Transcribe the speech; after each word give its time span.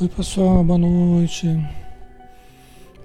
Oi, 0.00 0.08
pessoal, 0.08 0.64
boa 0.64 0.76
noite. 0.76 1.46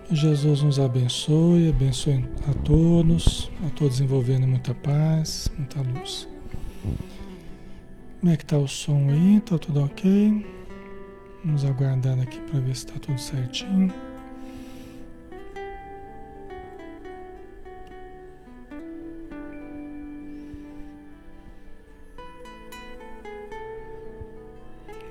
Jesus 0.09 0.63
nos 0.63 0.79
abençoe, 0.79 1.69
abençoe 1.69 2.27
a 2.49 2.53
todos, 2.63 3.51
a 3.63 3.69
todos 3.77 4.01
envolvendo 4.01 4.47
muita 4.47 4.73
paz, 4.73 5.51
muita 5.55 5.81
luz. 5.81 6.27
Como 8.19 8.33
é 8.33 8.35
que 8.35 8.43
tá 8.43 8.57
o 8.57 8.67
som 8.67 9.07
aí? 9.07 9.39
Tá 9.41 9.59
tudo 9.59 9.83
ok? 9.83 10.43
Vamos 11.45 11.63
aguardar 11.63 12.19
aqui 12.19 12.39
para 12.49 12.59
ver 12.59 12.75
se 12.75 12.85
está 12.87 12.99
tudo 12.99 13.19
certinho. 13.19 13.93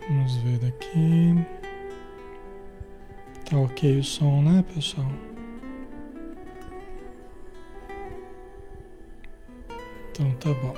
Vamos 0.09 0.37
ver 0.39 0.67
aqui. 0.67 1.68
Tá 3.49 3.57
ok 3.57 3.99
o 3.99 4.05
som, 4.05 4.43
né, 4.43 4.63
pessoal? 4.75 5.07
Então 10.11 10.31
tá 10.33 10.51
bom. 10.53 10.75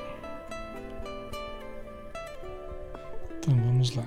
Então 3.38 3.54
vamos 3.56 3.96
lá. 3.96 4.04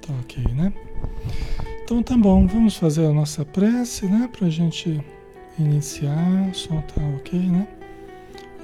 Tá 0.00 0.14
ok, 0.22 0.42
né? 0.54 0.72
Então 1.84 2.02
tá 2.02 2.16
bom, 2.16 2.46
vamos 2.46 2.78
fazer 2.78 3.04
a 3.04 3.12
nossa 3.12 3.44
prece, 3.44 4.06
né? 4.06 4.30
Pra 4.32 4.48
gente 4.48 4.98
iniciar. 5.58 6.48
O 6.50 6.54
som 6.54 6.80
tá 6.80 7.02
ok, 7.18 7.38
né? 7.38 7.75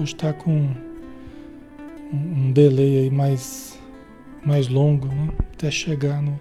Está 0.02 0.32
com 0.32 0.50
um, 0.52 2.16
um 2.16 2.52
delay 2.52 2.98
aí 2.98 3.10
mais, 3.10 3.78
mais 4.44 4.68
longo, 4.68 5.06
né? 5.06 5.28
Até 5.52 5.70
chegar 5.70 6.20
no, 6.20 6.40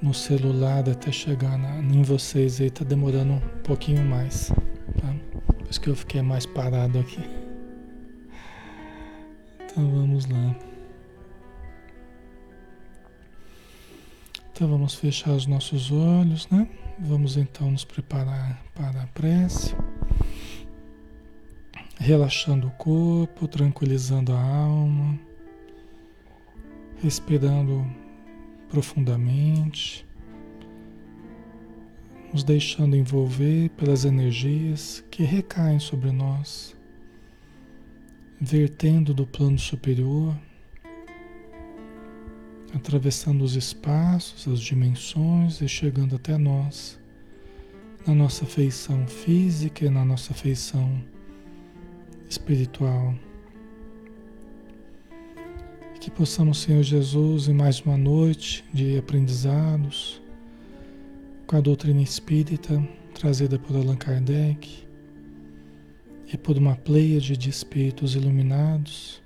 no 0.00 0.14
celular, 0.14 0.88
até 0.88 1.12
chegar 1.12 1.58
na, 1.58 1.78
em 1.78 2.02
vocês 2.02 2.60
aí, 2.60 2.70
tá 2.70 2.84
demorando 2.84 3.34
um 3.34 3.40
pouquinho 3.62 4.04
mais. 4.04 4.50
Tá? 5.00 5.14
Por 5.58 5.70
isso 5.70 5.80
que 5.80 5.88
eu 5.88 5.96
fiquei 5.96 6.22
mais 6.22 6.46
parado 6.46 6.98
aqui. 6.98 7.22
Então 9.64 9.90
vamos 9.90 10.26
lá. 10.26 10.56
Então 14.52 14.68
vamos 14.68 14.94
fechar 14.94 15.32
os 15.32 15.46
nossos 15.46 15.92
olhos, 15.92 16.48
né? 16.50 16.66
Vamos 16.98 17.36
então 17.36 17.70
nos 17.70 17.84
preparar 17.84 18.60
para 18.74 19.02
a 19.02 19.06
prece 19.08 19.72
relaxando 22.08 22.68
o 22.68 22.70
corpo, 22.70 23.46
tranquilizando 23.46 24.32
a 24.32 24.40
alma, 24.40 25.20
respirando 27.02 27.86
profundamente, 28.70 30.06
nos 32.32 32.42
deixando 32.42 32.96
envolver 32.96 33.68
pelas 33.76 34.06
energias 34.06 35.04
que 35.10 35.22
recaem 35.22 35.78
sobre 35.78 36.10
nós, 36.10 36.74
vertendo 38.40 39.12
do 39.12 39.26
plano 39.26 39.58
superior, 39.58 40.34
atravessando 42.74 43.44
os 43.44 43.54
espaços, 43.54 44.48
as 44.50 44.60
dimensões 44.60 45.60
e 45.60 45.68
chegando 45.68 46.16
até 46.16 46.38
nós, 46.38 46.98
na 48.06 48.14
nossa 48.14 48.46
feição 48.46 49.06
física 49.06 49.84
e 49.84 49.90
na 49.90 50.06
nossa 50.06 50.32
feição 50.32 51.04
espiritual. 52.28 53.14
Que 56.00 56.10
possamos, 56.10 56.58
Senhor 56.58 56.82
Jesus, 56.82 57.48
em 57.48 57.52
mais 57.52 57.80
uma 57.80 57.98
noite 57.98 58.64
de 58.72 58.96
aprendizados 58.96 60.22
com 61.46 61.56
a 61.56 61.60
doutrina 61.60 62.00
espírita 62.00 62.82
trazida 63.14 63.58
por 63.58 63.74
Allan 63.74 63.96
Kardec 63.96 64.86
e 66.32 66.36
por 66.36 66.56
uma 66.56 66.76
pleiade 66.76 67.36
de 67.36 67.50
espíritos 67.50 68.14
iluminados, 68.14 69.20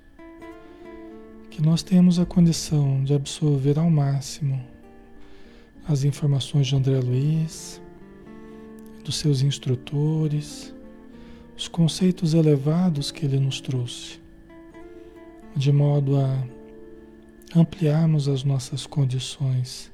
que 1.51 1.61
nós 1.61 1.83
tenhamos 1.83 2.17
a 2.17 2.25
condição 2.25 3.03
de 3.03 3.13
absorver 3.13 3.77
ao 3.77 3.89
máximo 3.89 4.59
as 5.87 6.03
informações 6.03 6.67
de 6.67 6.75
André 6.75 6.99
Luiz, 6.99 7.79
dos 9.03 9.17
seus 9.17 9.41
instrutores, 9.41 10.73
os 11.55 11.67
conceitos 11.67 12.33
elevados 12.33 13.11
que 13.11 13.25
ele 13.25 13.39
nos 13.39 13.61
trouxe, 13.61 14.19
de 15.55 15.71
modo 15.71 16.17
a 16.17 16.43
ampliarmos 17.55 18.27
as 18.27 18.43
nossas 18.43 18.87
condições 18.87 19.91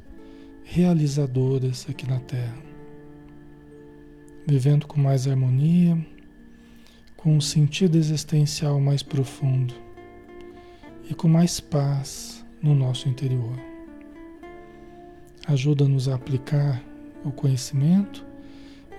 realizadoras 0.63 1.85
aqui 1.89 2.07
na 2.07 2.19
Terra, 2.19 2.57
vivendo 4.47 4.87
com 4.87 4.99
mais 4.99 5.27
harmonia, 5.27 5.97
com 7.17 7.35
um 7.35 7.41
sentido 7.41 7.97
existencial 7.97 8.79
mais 8.79 9.03
profundo 9.03 9.73
e 11.09 11.13
com 11.13 11.27
mais 11.27 11.59
paz 11.59 12.45
no 12.61 12.73
nosso 12.73 13.09
interior. 13.09 13.59
Ajuda-nos 15.47 16.07
a 16.07 16.15
aplicar 16.15 16.81
o 17.25 17.31
conhecimento 17.31 18.28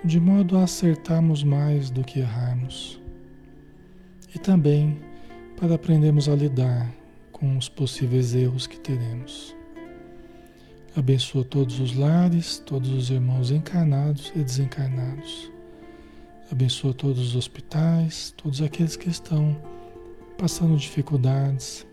de 0.03 0.19
modo 0.19 0.57
a 0.57 0.63
acertarmos 0.63 1.43
mais 1.43 1.91
do 1.91 2.03
que 2.03 2.19
errarmos. 2.19 2.99
E 4.33 4.39
também 4.39 4.97
para 5.57 5.75
aprendermos 5.75 6.27
a 6.27 6.35
lidar 6.35 6.91
com 7.31 7.55
os 7.55 7.69
possíveis 7.69 8.33
erros 8.33 8.65
que 8.65 8.79
teremos. 8.79 9.55
Abençoa 10.95 11.43
todos 11.43 11.79
os 11.79 11.95
lares, 11.95 12.57
todos 12.65 12.89
os 12.89 13.11
irmãos 13.11 13.51
encarnados 13.51 14.31
e 14.35 14.39
desencarnados. 14.39 15.51
Abençoa 16.51 16.93
todos 16.93 17.19
os 17.19 17.35
hospitais, 17.35 18.33
todos 18.35 18.61
aqueles 18.61 18.95
que 18.95 19.09
estão 19.09 19.55
passando 20.37 20.75
dificuldades 20.75 21.85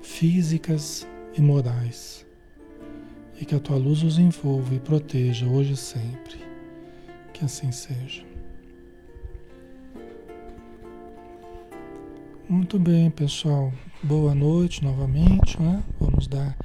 físicas 0.00 1.06
e 1.36 1.42
morais. 1.42 2.26
E 3.38 3.44
que 3.44 3.54
a 3.54 3.60
tua 3.60 3.76
luz 3.76 4.02
os 4.02 4.18
envolva 4.18 4.74
e 4.74 4.80
proteja 4.80 5.46
hoje 5.46 5.74
e 5.74 5.76
sempre. 5.76 6.45
Que 7.36 7.44
assim 7.44 7.70
seja. 7.70 8.24
Muito 12.48 12.78
bem, 12.78 13.10
pessoal. 13.10 13.74
Boa 14.02 14.34
noite 14.34 14.82
novamente. 14.82 15.60
Né? 15.60 15.84
Vamos 16.00 16.26
dar 16.26 16.56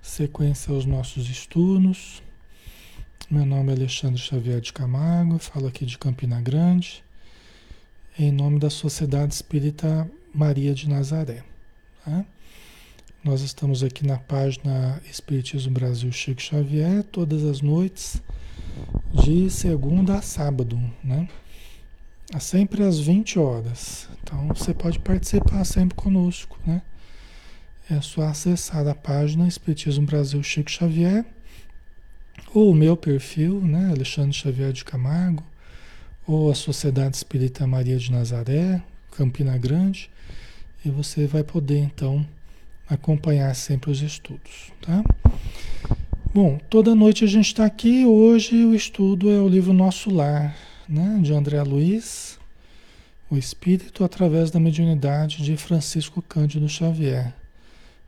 sequência 0.00 0.72
aos 0.72 0.86
nossos 0.86 1.28
estudos. 1.28 2.22
Meu 3.30 3.44
nome 3.44 3.70
é 3.70 3.74
Alexandre 3.74 4.18
Xavier 4.18 4.58
de 4.58 4.72
Camargo, 4.72 5.38
falo 5.38 5.66
aqui 5.66 5.84
de 5.84 5.98
Campina 5.98 6.40
Grande, 6.40 7.04
em 8.18 8.32
nome 8.32 8.58
da 8.58 8.70
Sociedade 8.70 9.34
Espírita 9.34 10.10
Maria 10.34 10.72
de 10.72 10.88
Nazaré. 10.88 11.44
Tá? 12.02 12.24
Nós 13.22 13.42
estamos 13.42 13.82
aqui 13.82 14.06
na 14.06 14.16
página 14.16 14.98
Espiritismo 15.04 15.72
Brasil 15.72 16.10
Chico 16.10 16.40
Xavier, 16.40 17.04
todas 17.04 17.44
as 17.44 17.60
noites 17.60 18.22
de 19.12 19.50
segunda 19.50 20.18
a 20.18 20.22
sábado, 20.22 20.80
né? 21.02 21.28
Sempre 22.40 22.82
às 22.82 22.98
20 22.98 23.38
horas. 23.38 24.08
Então 24.22 24.48
você 24.48 24.74
pode 24.74 24.98
participar 24.98 25.64
sempre 25.64 25.94
conosco, 25.94 26.58
né? 26.66 26.82
É 27.88 28.00
só 28.00 28.22
acessar 28.22 28.86
a 28.88 28.94
página 28.94 29.46
Espiritismo 29.46 30.06
Brasil 30.06 30.42
Chico 30.42 30.70
Xavier 30.70 31.24
ou 32.54 32.70
o 32.70 32.74
meu 32.74 32.96
perfil, 32.96 33.60
né, 33.60 33.90
Alexandre 33.90 34.32
Xavier 34.32 34.72
de 34.72 34.84
Camargo, 34.84 35.44
ou 36.26 36.50
a 36.50 36.54
Sociedade 36.54 37.16
Espírita 37.16 37.66
Maria 37.66 37.98
de 37.98 38.10
Nazaré, 38.10 38.82
Campina 39.12 39.56
Grande, 39.56 40.10
e 40.84 40.90
você 40.90 41.26
vai 41.26 41.44
poder 41.44 41.78
então 41.78 42.26
acompanhar 42.88 43.54
sempre 43.54 43.90
os 43.90 44.00
estudos, 44.00 44.72
tá? 44.80 45.04
Bom, 46.36 46.58
toda 46.68 46.94
noite 46.94 47.24
a 47.24 47.26
gente 47.26 47.46
está 47.46 47.64
aqui. 47.64 48.04
Hoje 48.04 48.62
o 48.66 48.74
estudo 48.74 49.30
é 49.30 49.40
o 49.40 49.48
livro 49.48 49.72
Nosso 49.72 50.10
Lar, 50.10 50.54
né, 50.86 51.18
de 51.22 51.32
André 51.32 51.62
Luiz, 51.62 52.38
O 53.30 53.38
Espírito 53.38 54.04
através 54.04 54.50
da 54.50 54.60
Mediunidade 54.60 55.42
de 55.42 55.56
Francisco 55.56 56.20
Cândido 56.20 56.68
Xavier. 56.68 57.34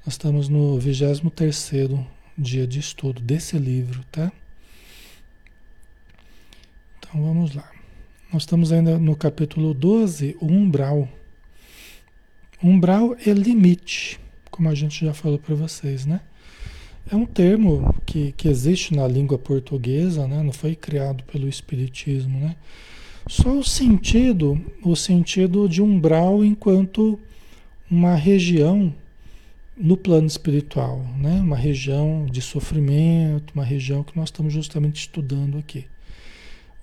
Nós 0.04 0.12
estamos 0.12 0.46
no 0.46 0.78
23 0.78 1.70
dia 2.36 2.66
de 2.66 2.78
estudo 2.78 3.22
desse 3.22 3.56
livro, 3.56 4.04
tá? 4.12 4.30
Então 6.98 7.24
vamos 7.24 7.54
lá. 7.54 7.72
Nós 8.30 8.42
estamos 8.42 8.72
ainda 8.72 8.98
no 8.98 9.16
capítulo 9.16 9.72
12, 9.72 10.36
o 10.38 10.44
umbral. 10.48 11.08
Umbral 12.62 13.16
é 13.26 13.30
limite, 13.30 14.20
como 14.50 14.68
a 14.68 14.74
gente 14.74 15.06
já 15.06 15.14
falou 15.14 15.38
para 15.38 15.54
vocês, 15.54 16.04
né? 16.04 16.20
É 17.10 17.16
um 17.16 17.24
termo 17.24 17.94
que, 18.04 18.32
que 18.32 18.48
existe 18.48 18.94
na 18.94 19.08
língua 19.08 19.38
portuguesa, 19.38 20.26
né? 20.26 20.42
não 20.42 20.52
foi 20.52 20.76
criado 20.76 21.24
pelo 21.24 21.48
Espiritismo. 21.48 22.38
Né? 22.38 22.54
Só 23.26 23.58
o 23.58 23.64
sentido, 23.64 24.60
o 24.82 24.94
sentido 24.94 25.68
de 25.68 25.80
umbral 25.80 26.44
enquanto 26.44 27.18
uma 27.90 28.14
região 28.14 28.94
no 29.76 29.96
plano 29.96 30.26
espiritual, 30.26 31.04
né? 31.16 31.40
Uma 31.40 31.56
região 31.56 32.26
de 32.28 32.42
sofrimento, 32.42 33.54
uma 33.54 33.64
região 33.64 34.02
que 34.02 34.16
nós 34.16 34.28
estamos 34.28 34.52
justamente 34.52 34.96
estudando 34.96 35.56
aqui. 35.56 35.86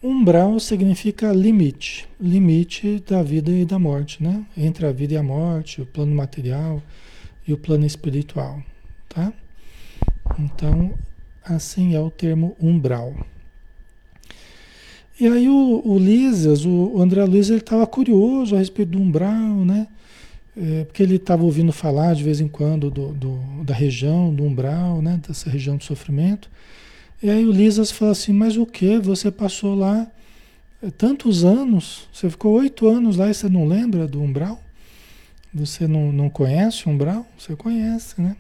Umbral 0.01 0.60
significa 0.60 1.33
limite, 1.33 2.07
limite 2.19 3.04
da 3.06 3.21
vida 3.21 3.51
e 3.51 3.66
da 3.66 3.78
morte, 3.78 4.24
né? 4.24 4.45
Entre 4.56 4.86
a 4.86 4.92
vida 4.92 5.13
e 5.13 5.18
a 5.18 5.24
morte, 5.24 5.81
o 5.81 5.86
plano 5.86 6.16
material 6.16 6.81
e 7.45 7.51
o 7.51 7.57
plano 7.57 7.86
espiritual, 7.86 8.63
tá? 9.10 9.33
Então, 10.39 10.94
assim 11.44 11.95
é 11.95 12.00
o 12.00 12.10
termo 12.10 12.56
umbral. 12.60 13.13
E 15.19 15.27
aí 15.27 15.48
o, 15.48 15.81
o 15.86 15.98
o 15.98 17.01
André 17.01 17.24
Luiz, 17.24 17.50
ele 17.50 17.60
estava 17.60 17.88
curioso 17.88 18.56
a 18.56 18.60
respeito 18.60 18.89
do 18.89 19.00
umbral, 19.00 19.63
né? 19.63 19.88
É, 20.57 20.83
porque 20.86 21.04
ele 21.04 21.16
estava 21.16 21.44
ouvindo 21.44 21.72
falar 21.72 22.13
de 22.16 22.24
vez 22.24 22.39
em 22.42 22.48
quando 22.48 22.89
do, 22.89 23.13
do, 23.13 23.39
da 23.63 23.74
região, 23.74 24.33
do 24.33 24.44
umbral, 24.44 25.01
né? 25.01 25.19
Dessa 25.25 25.50
região 25.50 25.77
de 25.77 25.86
sofrimento. 25.86 26.50
E 27.24 27.30
aí 27.30 27.45
o 27.45 27.51
Lisas 27.51 27.92
falou 27.92 28.12
assim, 28.12 28.33
mas 28.33 28.57
o 28.57 28.66
que? 28.66 28.98
Você 29.00 29.31
passou 29.31 29.74
lá 29.74 30.06
é, 30.83 30.92
tantos 30.92 31.45
anos, 31.45 32.07
você 32.12 32.30
ficou 32.30 32.54
oito 32.54 32.88
anos 32.88 33.16
lá 33.16 33.30
e 33.30 33.33
você 33.33 33.48
não 33.48 33.66
lembra 33.66 34.07
do 34.07 34.21
umbral? 34.21 34.62
Você 35.54 35.88
não, 35.88 36.12
não 36.12 36.30
conhece 36.30 36.88
o 36.88 36.92
umbral? 36.92 37.25
Você 37.38 37.56
conhece, 37.56 38.21
né? 38.21 38.36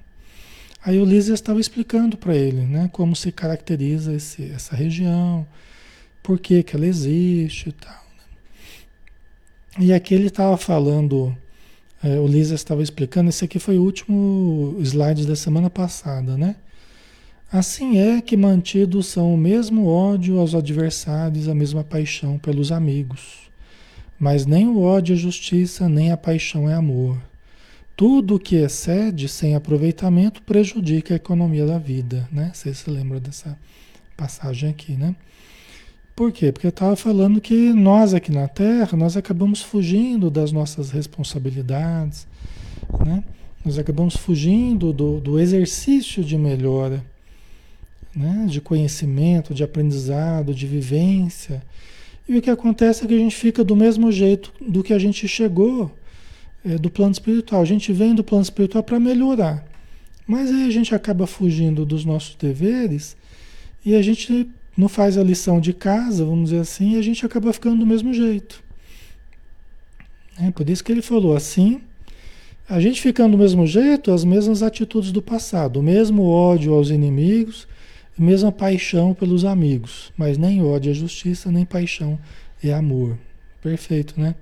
Aí 0.85 0.99
o 0.99 1.05
Lisas 1.05 1.39
estava 1.39 1.59
explicando 1.59 2.15
para 2.15 2.35
ele, 2.35 2.61
né? 2.61 2.87
Como 2.93 3.15
se 3.15 3.31
caracteriza 3.31 4.13
esse, 4.13 4.51
essa 4.51 4.75
região, 4.75 5.47
por 6.21 6.39
que, 6.39 6.61
que 6.61 6.75
ela 6.75 6.85
existe 6.85 7.69
e 7.69 7.71
tal. 7.71 8.05
Né? 9.77 9.85
E 9.85 9.93
aqui 9.93 10.13
ele 10.13 10.27
estava 10.27 10.55
falando, 10.57 11.35
é, 12.03 12.19
o 12.19 12.27
Lisa 12.27 12.53
estava 12.53 12.83
explicando, 12.83 13.29
esse 13.29 13.43
aqui 13.43 13.57
foi 13.57 13.79
o 13.79 13.83
último 13.83 14.77
slide 14.79 15.25
da 15.25 15.35
semana 15.35 15.71
passada, 15.71 16.37
né? 16.37 16.55
Assim 17.51 17.97
é 17.97 18.21
que 18.21 18.37
mantidos 18.37 19.07
são 19.07 19.33
o 19.33 19.37
mesmo 19.37 19.87
ódio 19.87 20.39
aos 20.39 20.53
adversários, 20.53 21.47
a 21.47 21.55
mesma 21.55 21.83
paixão 21.83 22.37
pelos 22.37 22.71
amigos. 22.71 23.49
Mas 24.19 24.45
nem 24.45 24.67
o 24.67 24.81
ódio 24.81 25.13
é 25.13 25.17
justiça, 25.17 25.89
nem 25.89 26.11
a 26.11 26.17
paixão 26.17 26.69
é 26.69 26.75
amor. 26.75 27.17
Tudo 27.95 28.39
que 28.39 28.57
excede 28.57 29.29
sem 29.29 29.55
aproveitamento 29.55 30.41
prejudica 30.41 31.13
a 31.13 31.17
economia 31.17 31.65
da 31.65 31.77
vida, 31.77 32.27
né? 32.29 32.51
Você 32.53 32.73
se 32.73 32.89
lembra 32.89 33.21
dessa 33.21 33.57
passagem 34.17 34.69
aqui, 34.69 34.93
né? 34.93 35.15
Por 36.13 36.31
quê? 36.31 36.51
Porque 36.51 36.67
eu 36.67 36.71
estava 36.71 36.95
falando 36.97 37.39
que 37.39 37.71
nós 37.71 38.13
aqui 38.13 38.31
na 38.31 38.49
Terra, 38.49 38.97
nós 38.97 39.15
acabamos 39.15 39.61
fugindo 39.61 40.29
das 40.29 40.51
nossas 40.51 40.91
responsabilidades, 40.91 42.27
né? 43.05 43.23
Nós 43.63 43.79
acabamos 43.79 44.15
fugindo 44.15 44.91
do, 44.91 45.19
do 45.19 45.39
exercício 45.39 46.23
de 46.23 46.37
melhora, 46.37 47.03
né? 48.15 48.45
de 48.47 48.61
conhecimento, 48.61 49.53
de 49.53 49.63
aprendizado, 49.63 50.53
de 50.53 50.67
vivência. 50.67 51.63
E 52.29 52.37
o 52.37 52.41
que 52.41 52.49
acontece 52.49 53.03
é 53.03 53.07
que 53.07 53.15
a 53.15 53.17
gente 53.17 53.35
fica 53.35 53.63
do 53.63 53.75
mesmo 53.75 54.11
jeito 54.11 54.53
do 54.61 54.83
que 54.83 54.93
a 54.93 54.99
gente 54.99 55.27
chegou 55.27 55.91
é, 56.65 56.77
do 56.77 56.89
plano 56.89 57.11
espiritual. 57.11 57.61
A 57.61 57.65
gente 57.65 57.93
vem 57.93 58.15
do 58.15 58.23
plano 58.23 58.43
espiritual 58.43 58.83
para 58.83 58.99
melhorar. 58.99 59.65
Mas 60.27 60.49
aí 60.49 60.67
a 60.67 60.71
gente 60.71 60.95
acaba 60.95 61.27
fugindo 61.27 61.85
dos 61.85 62.03
nossos 62.03 62.35
deveres 62.35 63.15
e 63.85 63.93
a 63.93 64.01
gente 64.01 64.49
não 64.75 64.89
faz 64.89 65.17
a 65.17 65.23
lição 65.23 65.61
de 65.61 65.71
casa, 65.71 66.25
vamos 66.25 66.49
dizer 66.49 66.61
assim, 66.61 66.95
e 66.95 66.97
a 66.97 67.01
gente 67.01 67.25
acaba 67.25 67.53
ficando 67.53 67.79
do 67.79 67.85
mesmo 67.85 68.13
jeito. 68.13 68.63
É 70.41 70.51
por 70.51 70.69
isso 70.69 70.83
que 70.83 70.91
ele 70.91 71.01
falou 71.01 71.35
assim, 71.35 71.79
a 72.67 72.79
gente 72.81 72.99
ficando 72.99 73.33
do 73.33 73.37
mesmo 73.37 73.65
jeito, 73.67 74.11
as 74.11 74.25
mesmas 74.25 74.63
atitudes 74.63 75.11
do 75.11 75.21
passado, 75.21 75.79
o 75.79 75.83
mesmo 75.83 76.23
ódio 76.27 76.73
aos 76.73 76.89
inimigos, 76.89 77.67
a 78.17 78.21
mesma 78.21 78.51
paixão 78.51 79.13
pelos 79.13 79.45
amigos, 79.45 80.11
mas 80.17 80.37
nem 80.37 80.63
ódio 80.63 80.91
é 80.91 80.93
justiça, 80.93 81.51
nem 81.51 81.63
paixão 81.63 82.19
é 82.63 82.73
amor. 82.73 83.17
Perfeito, 83.61 84.19
né? 84.19 84.35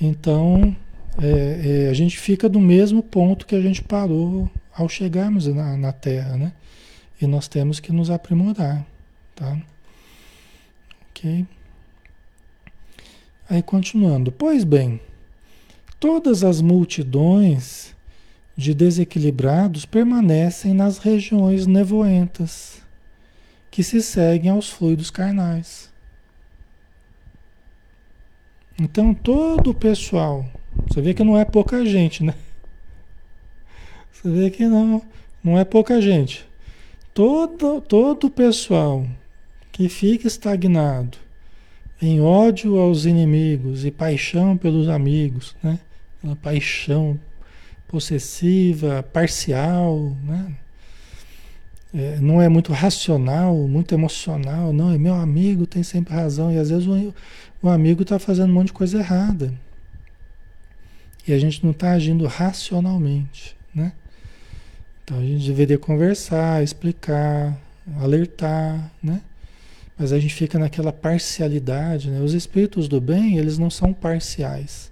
Então, 0.00 0.76
é, 1.22 1.86
é, 1.86 1.88
a 1.88 1.94
gente 1.94 2.18
fica 2.18 2.48
do 2.48 2.60
mesmo 2.60 3.02
ponto 3.02 3.46
que 3.46 3.54
a 3.54 3.60
gente 3.60 3.82
parou 3.82 4.50
ao 4.74 4.88
chegarmos 4.88 5.46
na, 5.46 5.76
na 5.76 5.92
Terra, 5.92 6.36
né? 6.36 6.52
E 7.20 7.26
nós 7.26 7.48
temos 7.48 7.80
que 7.80 7.92
nos 7.92 8.10
aprimorar. 8.10 8.84
Tá? 9.34 9.58
Ok? 11.10 11.46
Aí 13.48 13.62
continuando. 13.62 14.30
Pois 14.30 14.64
bem, 14.64 15.00
todas 15.98 16.44
as 16.44 16.60
multidões 16.60 17.94
de 18.56 18.74
desequilibrados 18.74 19.84
permanecem 19.84 20.74
nas 20.74 20.98
regiões 20.98 21.66
nevoentas 21.66 22.82
que 23.70 23.82
se 23.82 24.02
seguem 24.02 24.50
aos 24.50 24.70
fluidos 24.70 25.10
carnais. 25.10 25.90
Então 28.78 29.14
todo 29.14 29.70
o 29.70 29.74
pessoal, 29.74 30.46
você 30.88 31.00
vê 31.00 31.14
que 31.14 31.24
não 31.24 31.38
é 31.38 31.44
pouca 31.44 31.84
gente, 31.84 32.22
né? 32.22 32.34
Você 34.12 34.30
vê 34.30 34.50
que 34.50 34.66
não, 34.66 35.02
não 35.42 35.58
é 35.58 35.64
pouca 35.64 36.00
gente. 36.00 36.46
Todo, 37.12 37.80
todo 37.80 38.26
o 38.26 38.30
pessoal 38.30 39.06
que 39.72 39.88
fica 39.88 40.26
estagnado 40.26 41.18
em 42.00 42.20
ódio 42.20 42.78
aos 42.78 43.04
inimigos 43.04 43.84
e 43.84 43.90
paixão 43.90 44.56
pelos 44.56 44.88
amigos, 44.88 45.54
né? 45.62 45.78
Uma 46.22 46.36
paixão 46.36 47.18
possessiva, 47.88 49.02
parcial, 49.12 50.16
né? 50.24 50.54
É, 51.94 52.18
não 52.20 52.42
é 52.42 52.48
muito 52.48 52.72
racional, 52.72 53.56
muito 53.68 53.94
emocional, 53.94 54.72
não, 54.72 54.92
é 54.92 54.98
meu 54.98 55.14
amigo 55.14 55.66
tem 55.66 55.82
sempre 55.82 56.12
razão, 56.12 56.52
e 56.52 56.58
às 56.58 56.68
vezes 56.68 56.86
o, 56.86 57.14
o 57.62 57.68
amigo 57.68 58.02
está 58.02 58.18
fazendo 58.18 58.50
um 58.50 58.54
monte 58.54 58.66
de 58.66 58.72
coisa 58.74 58.98
errada. 58.98 59.54
E 61.26 61.32
a 61.32 61.38
gente 61.38 61.64
não 61.64 61.72
está 61.72 61.92
agindo 61.92 62.26
racionalmente, 62.26 63.56
né? 63.74 63.92
Então 65.02 65.18
a 65.18 65.22
gente 65.22 65.46
deveria 65.46 65.78
conversar, 65.78 66.62
explicar, 66.62 67.56
alertar, 68.00 68.90
né? 69.02 69.20
Mas 69.98 70.12
a 70.12 70.18
gente 70.18 70.34
fica 70.34 70.58
naquela 70.58 70.92
parcialidade, 70.92 72.10
né? 72.10 72.20
Os 72.20 72.34
espíritos 72.34 72.86
do 72.86 73.00
bem, 73.00 73.38
eles 73.38 73.58
não 73.58 73.70
são 73.70 73.92
parciais. 73.92 74.90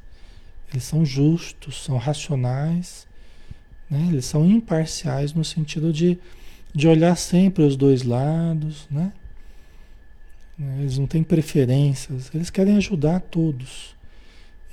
Eles 0.73 0.85
são 0.85 1.05
justos, 1.05 1.85
são 1.85 1.97
racionais, 1.99 3.07
né? 3.89 4.09
Eles 4.11 4.25
são 4.25 4.45
imparciais 4.45 5.33
no 5.33 5.45
sentido 5.45 5.93
de, 5.93 6.19
de 6.75 6.89
olhar 6.89 7.17
sempre 7.17 7.63
os 7.63 7.77
dois 7.77 8.03
lados, 8.03 8.89
né? 8.91 9.13
Eles 10.79 10.99
não 10.99 11.07
têm 11.07 11.23
preferências, 11.23 12.31
eles 12.35 12.51
querem 12.51 12.77
ajudar 12.77 13.21
todos. 13.21 13.94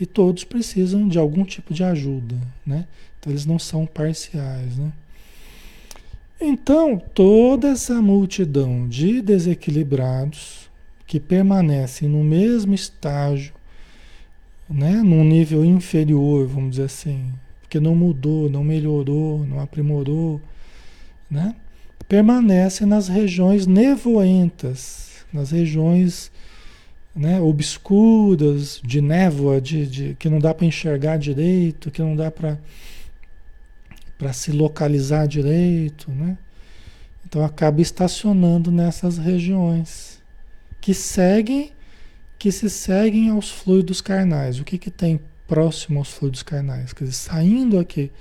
E 0.02 0.06
todos 0.08 0.44
precisam 0.44 1.08
de 1.08 1.20
algum 1.20 1.46
tipo 1.46 1.76
de 1.76 1.84
ajuda, 1.84 2.36
né? 2.66 2.88
Então 3.20 3.32
eles 3.32 3.46
não 3.46 3.60
são 3.60 3.86
parciais, 3.86 4.76
né? 4.76 4.92
Então, 6.42 7.00
toda 7.14 7.68
essa 7.68 8.02
multidão 8.02 8.88
de 8.88 9.22
desequilibrados 9.22 10.72
que 11.06 11.20
permanecem 11.20 12.10
no 12.10 12.24
mesmo 12.24 12.74
estágio, 12.74 13.54
né, 14.68 15.04
num 15.04 15.24
nível 15.24 15.64
inferior, 15.64 16.48
vamos 16.48 16.72
dizer 16.72 16.86
assim, 16.86 17.32
porque 17.62 17.80
não 17.80 17.94
mudou, 17.94 18.50
não 18.50 18.64
melhorou, 18.64 19.46
não 19.46 19.60
aprimorou, 19.60 20.42
né, 21.30 21.54
permanecem 22.08 22.88
nas 22.88 23.08
regiões 23.08 23.68
nevoentas, 23.68 25.28
nas 25.32 25.52
regiões 25.52 26.32
né, 27.16 27.42
obscuras, 27.42 28.82
de 28.84 29.02
névoa, 29.02 29.60
de, 29.60 29.86
de 29.86 30.16
que 30.16 30.30
não 30.30 30.40
dá 30.40 30.54
para 30.54 30.66
enxergar 30.66 31.18
direito, 31.18 31.92
que 31.92 32.02
não 32.02 32.16
dá 32.16 32.32
para 32.32 32.58
se 34.34 34.52
localizar 34.52 35.28
direito, 35.28 36.10
né? 36.12 36.38
Então 37.26 37.44
acaba 37.46 37.82
estacionando 37.82 38.72
nessas 38.72 39.18
regiões 39.18 40.22
que 40.82 40.94
seguem, 40.94 41.72
que 42.38 42.52
se 42.52 42.70
seguem 42.70 43.30
aos 43.30 43.50
fluidos 43.50 44.02
carnais. 44.02 44.60
O 44.60 44.64
que, 44.64 44.78
que 44.78 44.92
tem 44.92 45.20
próximo 45.48 46.00
aos 46.00 46.10
fluidos 46.10 46.44
carnais? 46.44 46.92
Quer 46.92 47.06
dizer, 47.06 47.16
saindo 47.16 47.80
aqui 47.80 48.12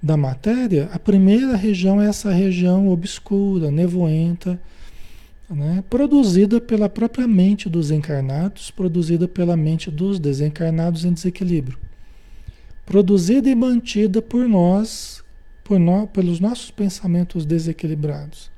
da 0.00 0.16
matéria, 0.16 0.88
a 0.92 0.98
primeira 0.98 1.56
região 1.56 2.00
é 2.00 2.06
essa 2.06 2.30
região 2.30 2.88
obscura, 2.88 3.70
nevoenta, 3.70 4.60
né? 5.50 5.82
produzida 5.88 6.60
pela 6.60 6.88
própria 6.88 7.26
mente 7.26 7.68
dos 7.68 7.90
encarnados, 7.90 8.70
produzida 8.70 9.26
pela 9.26 9.56
mente 9.56 9.90
dos 9.90 10.18
desencarnados 10.18 11.04
em 11.04 11.12
desequilíbrio. 11.12 11.78
Produzida 12.84 13.48
e 13.48 13.54
mantida 13.54 14.22
por 14.22 14.48
nós 14.48 15.22
por 15.68 15.78
nós, 15.78 16.08
pelos 16.10 16.40
nossos 16.40 16.70
pensamentos 16.70 17.44
desequilibrados. 17.44 18.50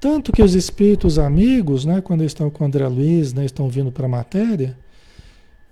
Tanto 0.00 0.30
que 0.30 0.40
os 0.40 0.54
espíritos 0.54 1.18
amigos, 1.18 1.84
né, 1.84 2.00
quando 2.00 2.22
estão 2.22 2.48
com 2.48 2.64
André 2.64 2.86
Luiz, 2.86 3.32
né, 3.32 3.44
estão 3.44 3.68
vindo 3.68 3.90
para 3.90 4.06
a 4.06 4.08
matéria, 4.08 4.78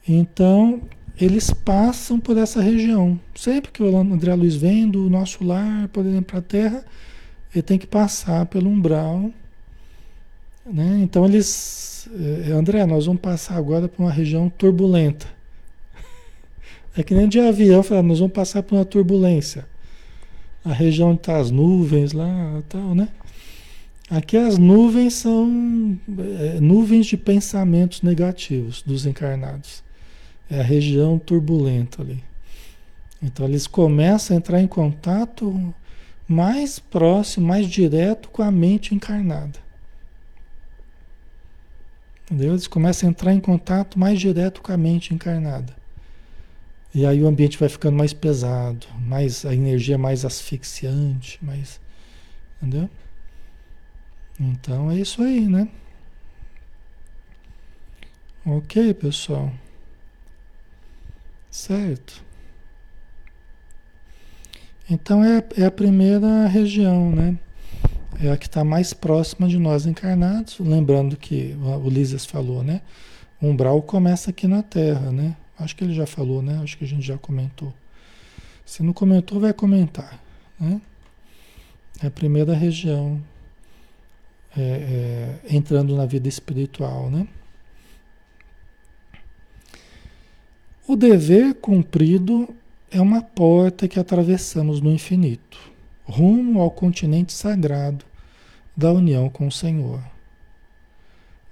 então 0.06 0.82
eles 1.18 1.52
passam 1.52 2.18
por 2.18 2.36
essa 2.36 2.60
região. 2.60 3.18
Sempre 3.36 3.70
que 3.70 3.80
o 3.84 3.96
André 3.96 4.34
Luiz 4.34 4.56
vem 4.56 4.90
do 4.90 5.08
nosso 5.08 5.44
lar, 5.44 5.86
por 5.88 6.04
exemplo, 6.04 6.24
para 6.24 6.38
a 6.40 6.42
Terra, 6.42 6.84
ele 7.58 7.62
tem 7.62 7.78
que 7.78 7.86
passar 7.86 8.46
pelo 8.46 8.68
umbral. 8.68 9.30
Né? 10.64 11.00
Então 11.02 11.24
eles. 11.24 12.08
Eh, 12.14 12.52
André, 12.52 12.84
nós 12.86 13.06
vamos 13.06 13.20
passar 13.20 13.56
agora 13.56 13.88
por 13.88 14.02
uma 14.02 14.12
região 14.12 14.48
turbulenta. 14.48 15.26
É 16.96 17.02
que 17.02 17.14
nem 17.14 17.28
de 17.28 17.38
avião, 17.38 17.82
falar, 17.82 18.02
nós 18.02 18.20
vamos 18.20 18.32
passar 18.32 18.62
por 18.62 18.74
uma 18.74 18.84
turbulência. 18.84 19.66
A 20.64 20.72
região 20.72 21.10
onde 21.10 21.20
estão 21.20 21.34
tá 21.34 21.40
as 21.40 21.50
nuvens 21.50 22.12
lá 22.12 22.62
tal, 22.68 22.94
né? 22.94 23.08
Aqui 24.08 24.36
as 24.36 24.56
nuvens 24.56 25.14
são 25.14 25.98
é, 26.38 26.60
nuvens 26.60 27.06
de 27.06 27.16
pensamentos 27.16 28.02
negativos 28.02 28.82
dos 28.82 29.04
encarnados. 29.04 29.82
É 30.48 30.60
a 30.60 30.62
região 30.62 31.18
turbulenta 31.18 32.02
ali. 32.02 32.22
Então 33.22 33.46
eles 33.46 33.66
começam 33.66 34.36
a 34.36 34.38
entrar 34.38 34.60
em 34.60 34.66
contato 34.66 35.74
mais 36.28 36.78
próximo, 36.78 37.46
mais 37.46 37.66
direto 37.68 38.28
com 38.30 38.42
a 38.42 38.50
mente 38.50 38.94
encarnada. 38.94 39.58
Entendeu? 42.24 42.52
Eles 42.52 42.66
começam 42.66 43.08
a 43.08 43.10
entrar 43.10 43.32
em 43.32 43.40
contato 43.40 43.98
mais 43.98 44.18
direto 44.18 44.60
com 44.60 44.72
a 44.72 44.76
mente 44.76 45.14
encarnada. 45.14 45.74
E 46.92 47.06
aí 47.06 47.22
o 47.22 47.26
ambiente 47.28 47.58
vai 47.58 47.68
ficando 47.68 47.96
mais 47.96 48.12
pesado, 48.12 48.86
mais 48.98 49.44
a 49.44 49.54
energia 49.54 49.98
mais 49.98 50.24
asfixiante, 50.24 51.38
mais 51.44 51.80
entendeu? 52.56 52.90
Então 54.40 54.90
é 54.90 54.96
isso 54.96 55.22
aí, 55.22 55.46
né? 55.46 55.68
Ok, 58.44 58.94
pessoal. 58.94 59.52
Certo. 61.50 62.25
Então 64.88 65.24
é, 65.24 65.42
é 65.56 65.64
a 65.64 65.70
primeira 65.70 66.46
região, 66.46 67.10
né? 67.10 67.36
É 68.22 68.30
a 68.30 68.36
que 68.36 68.46
está 68.46 68.64
mais 68.64 68.92
próxima 68.94 69.48
de 69.48 69.58
nós 69.58 69.84
encarnados. 69.84 70.58
Lembrando 70.60 71.16
que 71.16 71.56
o 71.60 71.88
Lises 71.90 72.24
falou, 72.24 72.62
né? 72.62 72.80
O 73.40 73.48
umbral 73.48 73.82
começa 73.82 74.30
aqui 74.30 74.46
na 74.46 74.62
Terra, 74.62 75.10
né? 75.10 75.36
Acho 75.58 75.74
que 75.74 75.84
ele 75.84 75.92
já 75.92 76.06
falou, 76.06 76.40
né? 76.40 76.60
Acho 76.62 76.78
que 76.78 76.84
a 76.84 76.88
gente 76.88 77.06
já 77.06 77.18
comentou. 77.18 77.74
Se 78.64 78.82
não 78.82 78.92
comentou, 78.92 79.40
vai 79.40 79.52
comentar, 79.52 80.20
né? 80.58 80.80
É 82.02 82.06
a 82.06 82.10
primeira 82.10 82.54
região 82.54 83.20
é, 84.56 85.40
é, 85.48 85.54
entrando 85.54 85.96
na 85.96 86.06
vida 86.06 86.28
espiritual, 86.28 87.10
né? 87.10 87.26
O 90.86 90.94
dever 90.94 91.54
cumprido 91.54 92.48
é 92.90 93.00
uma 93.00 93.22
porta 93.22 93.88
que 93.88 93.98
atravessamos 93.98 94.80
no 94.80 94.92
infinito, 94.92 95.58
rumo 96.04 96.60
ao 96.60 96.70
continente 96.70 97.32
sagrado 97.32 98.04
da 98.76 98.92
união 98.92 99.28
com 99.28 99.46
o 99.46 99.52
Senhor. 99.52 100.00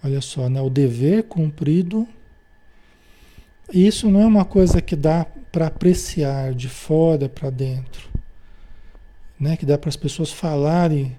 Olha 0.02 0.20
só, 0.20 0.48
né? 0.48 0.60
O 0.60 0.68
dever 0.68 1.24
cumprido. 1.24 2.06
Isso 3.72 4.10
não 4.10 4.20
é 4.20 4.26
uma 4.26 4.44
coisa 4.44 4.82
que 4.82 4.94
dá 4.94 5.26
para 5.50 5.66
apreciar 5.66 6.52
de 6.52 6.68
fora 6.68 7.28
para 7.28 7.48
dentro, 7.48 8.10
né? 9.40 9.56
Que 9.56 9.64
dá 9.64 9.78
para 9.78 9.88
as 9.88 9.96
pessoas 9.96 10.30
falarem 10.30 11.16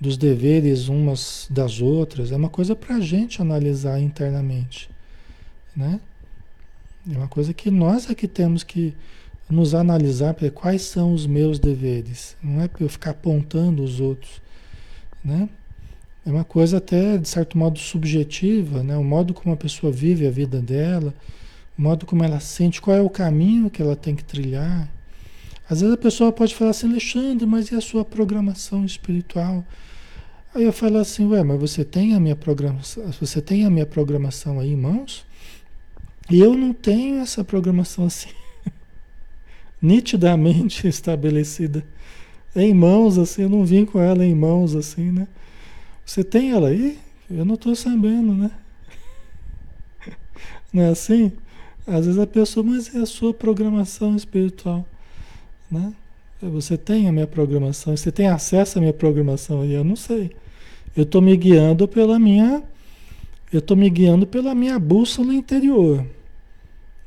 dos 0.00 0.16
deveres 0.16 0.88
umas 0.88 1.46
das 1.50 1.80
outras, 1.80 2.32
é 2.32 2.36
uma 2.36 2.48
coisa 2.48 2.74
para 2.74 2.96
a 2.96 3.00
gente 3.00 3.40
analisar 3.40 4.00
internamente, 4.00 4.90
né? 5.76 6.00
É 7.10 7.16
uma 7.16 7.28
coisa 7.28 7.52
que 7.52 7.70
nós 7.70 8.08
é 8.10 8.14
que 8.14 8.26
temos 8.26 8.62
que 8.62 8.94
nos 9.48 9.74
analisar 9.74 10.34
para 10.34 10.50
quais 10.50 10.82
são 10.82 11.12
os 11.12 11.26
meus 11.26 11.58
deveres, 11.58 12.36
não 12.42 12.62
é 12.62 12.68
para 12.68 12.82
eu 12.82 12.88
ficar 12.88 13.10
apontando 13.10 13.82
os 13.82 14.00
outros, 14.00 14.40
né? 15.24 15.48
É 16.26 16.30
uma 16.30 16.44
coisa 16.44 16.78
até 16.78 17.18
de 17.18 17.28
certo 17.28 17.58
modo 17.58 17.78
subjetiva, 17.78 18.82
né? 18.82 18.96
O 18.96 19.04
modo 19.04 19.34
como 19.34 19.54
a 19.54 19.58
pessoa 19.58 19.92
vive 19.92 20.26
a 20.26 20.30
vida 20.30 20.60
dela, 20.60 21.12
o 21.78 21.82
modo 21.82 22.06
como 22.06 22.24
ela 22.24 22.40
sente, 22.40 22.80
qual 22.80 22.96
é 22.96 23.02
o 23.02 23.10
caminho 23.10 23.68
que 23.68 23.82
ela 23.82 23.94
tem 23.94 24.16
que 24.16 24.24
trilhar. 24.24 24.88
Às 25.68 25.80
vezes 25.82 25.94
a 25.94 25.98
pessoa 25.98 26.32
pode 26.32 26.54
falar 26.54 26.70
assim, 26.70 26.88
Alexandre, 26.88 27.44
mas 27.44 27.70
e 27.70 27.74
a 27.74 27.80
sua 27.80 28.04
programação 28.04 28.84
espiritual? 28.84 29.62
Aí 30.54 30.64
eu 30.64 30.72
falo 30.72 30.96
assim, 30.98 31.26
ué, 31.26 31.42
mas 31.42 31.60
você 31.60 31.84
tem 31.84 32.14
a 32.14 32.20
minha 32.20 32.36
programação, 32.36 33.10
você 33.20 33.42
tem 33.42 33.66
a 33.66 33.70
minha 33.70 33.86
programação 33.86 34.60
aí 34.60 34.72
em 34.72 34.76
mãos? 34.76 35.26
E 36.30 36.40
eu 36.40 36.56
não 36.56 36.72
tenho 36.72 37.18
essa 37.18 37.44
programação 37.44 38.06
assim 38.06 38.30
nitidamente 39.84 40.88
estabelecida 40.88 41.84
em 42.56 42.72
mãos 42.72 43.18
assim, 43.18 43.42
eu 43.42 43.48
não 43.48 43.64
vim 43.64 43.84
com 43.84 44.00
ela 44.00 44.24
em 44.24 44.34
mãos 44.34 44.74
assim, 44.74 45.10
né? 45.10 45.28
Você 46.06 46.22
tem 46.22 46.52
ela 46.52 46.68
aí? 46.68 46.98
Eu 47.30 47.44
não 47.44 47.54
estou 47.54 47.74
sabendo, 47.74 48.34
né? 48.34 48.50
Não 50.72 50.82
é 50.82 50.88
assim? 50.88 51.32
Às 51.86 52.06
vezes 52.06 52.20
a 52.20 52.26
pessoa, 52.26 52.64
mas 52.64 52.94
é 52.94 52.98
a 52.98 53.06
sua 53.06 53.32
programação 53.32 54.14
espiritual, 54.14 54.86
né? 55.70 55.92
Você 56.42 56.76
tem 56.76 57.08
a 57.08 57.12
minha 57.12 57.26
programação, 57.26 57.96
você 57.96 58.12
tem 58.12 58.28
acesso 58.28 58.78
à 58.78 58.80
minha 58.80 58.92
programação 58.92 59.62
aí, 59.62 59.72
eu 59.72 59.82
não 59.82 59.96
sei. 59.96 60.30
Eu 60.94 61.04
estou 61.04 61.22
me 61.22 61.34
guiando 61.36 61.88
pela 61.88 62.18
minha, 62.18 62.62
eu 63.50 63.60
estou 63.60 63.76
me 63.76 63.88
guiando 63.88 64.26
pela 64.26 64.54
minha 64.54 64.78
bússola 64.78 65.34
interior. 65.34 66.04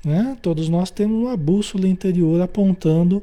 Né? 0.07 0.37
Todos 0.41 0.69
nós 0.69 0.89
temos 0.89 1.21
uma 1.21 1.35
bússola 1.35 1.85
interior 1.85 2.39
apontando 2.41 3.21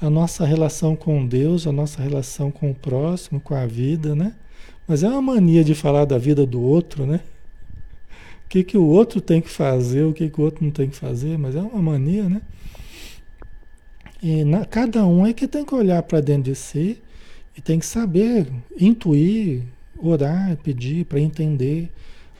a 0.00 0.08
nossa 0.08 0.46
relação 0.46 0.96
com 0.96 1.26
Deus, 1.26 1.66
a 1.66 1.72
nossa 1.72 2.02
relação 2.02 2.50
com 2.50 2.70
o 2.70 2.74
próximo, 2.74 3.38
com 3.38 3.54
a 3.54 3.66
vida, 3.66 4.14
né? 4.14 4.32
Mas 4.88 5.02
é 5.02 5.08
uma 5.10 5.20
mania 5.20 5.62
de 5.62 5.74
falar 5.74 6.06
da 6.06 6.16
vida 6.16 6.46
do 6.46 6.58
outro, 6.62 7.04
né? 7.04 7.20
O 8.46 8.48
que, 8.48 8.64
que 8.64 8.78
o 8.78 8.86
outro 8.86 9.20
tem 9.20 9.42
que 9.42 9.50
fazer, 9.50 10.04
o 10.04 10.14
que, 10.14 10.30
que 10.30 10.40
o 10.40 10.44
outro 10.44 10.64
não 10.64 10.70
tem 10.70 10.88
que 10.88 10.96
fazer, 10.96 11.36
mas 11.36 11.54
é 11.54 11.60
uma 11.60 11.82
mania, 11.82 12.26
né? 12.30 12.40
E 14.22 14.42
na, 14.42 14.64
cada 14.64 15.04
um 15.04 15.26
é 15.26 15.34
que 15.34 15.46
tem 15.46 15.66
que 15.66 15.74
olhar 15.74 16.02
para 16.02 16.22
dentro 16.22 16.44
de 16.44 16.54
si 16.54 16.98
e 17.54 17.60
tem 17.60 17.78
que 17.78 17.84
saber, 17.84 18.50
intuir, 18.80 19.64
orar, 19.98 20.56
pedir 20.62 21.04
para 21.04 21.20
entender 21.20 21.92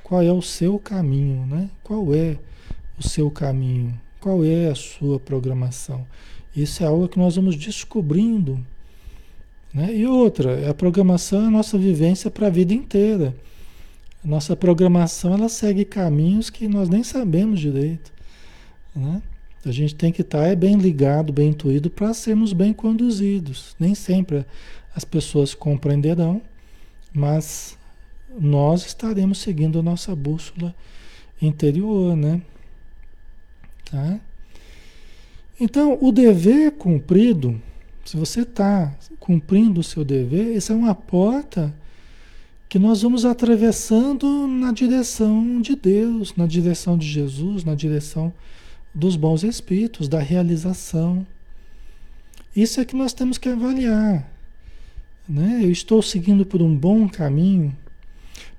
qual 0.02 0.22
é 0.22 0.32
o 0.32 0.40
seu 0.40 0.78
caminho, 0.78 1.44
né? 1.44 1.68
Qual 1.84 2.14
é 2.14 2.38
o 2.98 3.06
seu 3.06 3.30
caminho? 3.30 3.98
Qual 4.20 4.44
é 4.44 4.68
a 4.68 4.74
sua 4.74 5.20
programação? 5.20 6.06
Isso 6.54 6.82
é 6.82 6.86
algo 6.86 7.08
que 7.08 7.18
nós 7.18 7.36
vamos 7.36 7.56
descobrindo. 7.56 8.64
Né? 9.72 9.94
E 9.94 10.06
outra, 10.06 10.70
a 10.70 10.74
programação 10.74 11.42
é 11.42 11.46
a 11.46 11.50
nossa 11.50 11.76
vivência 11.76 12.30
para 12.30 12.46
a 12.46 12.50
vida 12.50 12.72
inteira. 12.72 13.36
A 14.24 14.26
nossa 14.26 14.56
programação 14.56 15.34
ela 15.34 15.48
segue 15.48 15.84
caminhos 15.84 16.48
que 16.48 16.66
nós 16.66 16.88
nem 16.88 17.02
sabemos 17.04 17.60
direito. 17.60 18.10
Né? 18.94 19.22
A 19.64 19.70
gente 19.70 19.94
tem 19.94 20.10
que 20.10 20.22
estar 20.22 20.38
tá, 20.38 20.46
é 20.46 20.56
bem 20.56 20.76
ligado, 20.76 21.32
bem 21.32 21.50
intuído 21.50 21.90
para 21.90 22.14
sermos 22.14 22.52
bem 22.52 22.72
conduzidos. 22.72 23.76
Nem 23.78 23.94
sempre 23.94 24.46
as 24.94 25.04
pessoas 25.04 25.54
compreenderão, 25.54 26.40
mas 27.12 27.76
nós 28.38 28.86
estaremos 28.86 29.38
seguindo 29.38 29.78
a 29.78 29.82
nossa 29.82 30.14
bússola 30.16 30.74
interior, 31.40 32.16
né? 32.16 32.40
Tá? 33.90 34.20
Então, 35.58 35.96
o 36.00 36.12
dever 36.12 36.72
cumprido, 36.72 37.60
se 38.04 38.16
você 38.16 38.42
está 38.42 38.94
cumprindo 39.18 39.80
o 39.80 39.84
seu 39.84 40.04
dever, 40.04 40.56
isso 40.56 40.72
é 40.72 40.74
uma 40.74 40.94
porta 40.94 41.74
que 42.68 42.78
nós 42.78 43.02
vamos 43.02 43.24
atravessando 43.24 44.46
na 44.46 44.72
direção 44.72 45.60
de 45.60 45.74
Deus, 45.74 46.34
na 46.36 46.46
direção 46.46 46.98
de 46.98 47.06
Jesus, 47.06 47.64
na 47.64 47.74
direção 47.74 48.32
dos 48.94 49.16
bons 49.16 49.44
espíritos, 49.44 50.08
da 50.08 50.18
realização. 50.18 51.26
Isso 52.54 52.80
é 52.80 52.84
que 52.84 52.96
nós 52.96 53.12
temos 53.12 53.38
que 53.38 53.48
avaliar. 53.48 54.28
Né? 55.28 55.60
Eu 55.62 55.70
estou 55.70 56.02
seguindo 56.02 56.44
por 56.44 56.60
um 56.60 56.74
bom 56.74 57.08
caminho. 57.08 57.74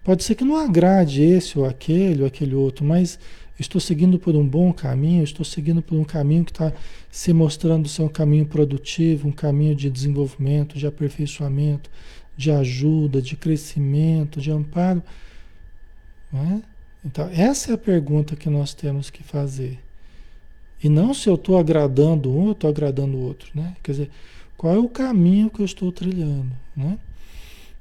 Pode 0.04 0.24
ser 0.24 0.36
que 0.36 0.46
não 0.46 0.56
agrade 0.56 1.22
esse 1.22 1.60
ou 1.60 1.66
aquele 1.66 2.22
ou 2.22 2.28
aquele 2.28 2.56
outro, 2.56 2.86
mas 2.86 3.20
estou 3.60 3.82
seguindo 3.82 4.20
por 4.20 4.36
um 4.36 4.48
bom 4.48 4.72
caminho, 4.72 5.24
estou 5.24 5.46
seguindo 5.46 5.82
por 5.82 5.98
um 5.98 6.04
caminho 6.04 6.46
que 6.46 6.52
está 6.52 6.72
se 7.10 7.34
mostrando 7.34 7.88
ser 7.88 8.04
um 8.04 8.10
caminho 8.10 8.46
produtivo, 8.46 9.28
um 9.28 9.32
caminho 9.32 9.76
de 9.76 9.90
desenvolvimento, 9.90 10.78
de 10.78 10.86
aperfeiçoamento, 10.86 11.90
de 12.36 12.52
ajuda, 12.52 13.22
de 13.22 13.36
crescimento, 13.36 14.40
de 14.40 14.52
amparo. 14.52 15.02
É? 16.34 16.62
Então, 17.04 17.30
essa 17.34 17.72
é 17.72 17.74
a 17.74 17.78
pergunta 17.78 18.36
que 18.36 18.50
nós 18.50 18.74
temos 18.74 19.10
que 19.10 19.24
fazer. 19.24 19.80
E 20.84 20.90
não 20.90 21.14
se 21.14 21.28
eu 21.28 21.36
estou 21.36 21.58
agradando 21.58 22.32
um, 22.32 22.48
eu 22.48 22.52
estou 22.52 22.70
agradando 22.70 23.18
o 23.18 23.22
outro. 23.22 23.50
Né? 23.56 23.76
Quer 23.82 23.92
dizer, 23.92 24.10
qual 24.56 24.76
é 24.76 24.78
o 24.78 24.90
caminho 24.90 25.50
que 25.50 25.62
eu 25.62 25.66
estou 25.66 25.92
trilhando? 25.92 26.52
Né? 26.76 27.00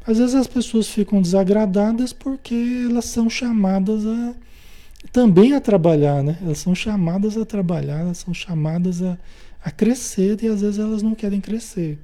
Às 0.07 0.19
vezes 0.19 0.35
as 0.35 0.47
pessoas 0.47 0.89
ficam 0.89 1.21
desagradadas 1.21 2.13
porque 2.13 2.87
elas 2.89 3.07
são 3.07 3.29
chamadas 3.29 4.07
a 4.07 4.35
também 5.13 5.55
a 5.55 5.61
trabalhar, 5.61 6.23
né? 6.23 6.39
Elas 6.43 6.59
são 6.59 6.75
chamadas 6.75 7.37
a 7.37 7.45
trabalhar, 7.45 8.01
elas 8.01 8.19
são 8.19 8.33
chamadas 8.33 9.03
a, 9.03 9.19
a 9.63 9.71
crescer 9.71 10.43
e 10.43 10.49
às 10.49 10.61
vezes 10.61 10.79
elas 10.79 11.03
não 11.03 11.15
querem 11.15 11.41
crescer. 11.41 11.99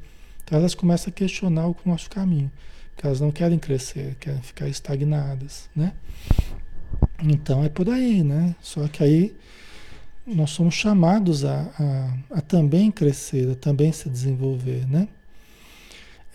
Então 0.45 0.59
elas 0.59 0.75
começam 0.75 1.11
a 1.11 1.13
questionar 1.13 1.69
o 1.69 1.77
nosso 1.85 2.11
caminho, 2.11 2.51
porque 2.91 3.07
elas 3.07 3.21
não 3.21 3.31
querem 3.31 3.59
crescer, 3.59 4.17
querem 4.21 4.43
ficar 4.43 4.69
estagnadas, 4.69 5.69
né? 5.75 5.93
Então 7.23 7.65
é 7.65 7.69
por 7.69 7.89
aí, 7.89 8.23
né? 8.23 8.55
Só 8.61 8.87
que 8.89 9.03
aí 9.03 9.35
nós 10.27 10.51
somos 10.51 10.75
chamados 10.75 11.45
a, 11.45 11.71
a, 11.79 12.39
a 12.39 12.41
também 12.41 12.91
crescer, 12.91 13.51
a 13.51 13.55
também 13.55 13.93
se 13.93 14.09
desenvolver, 14.09 14.87
né? 14.89 15.09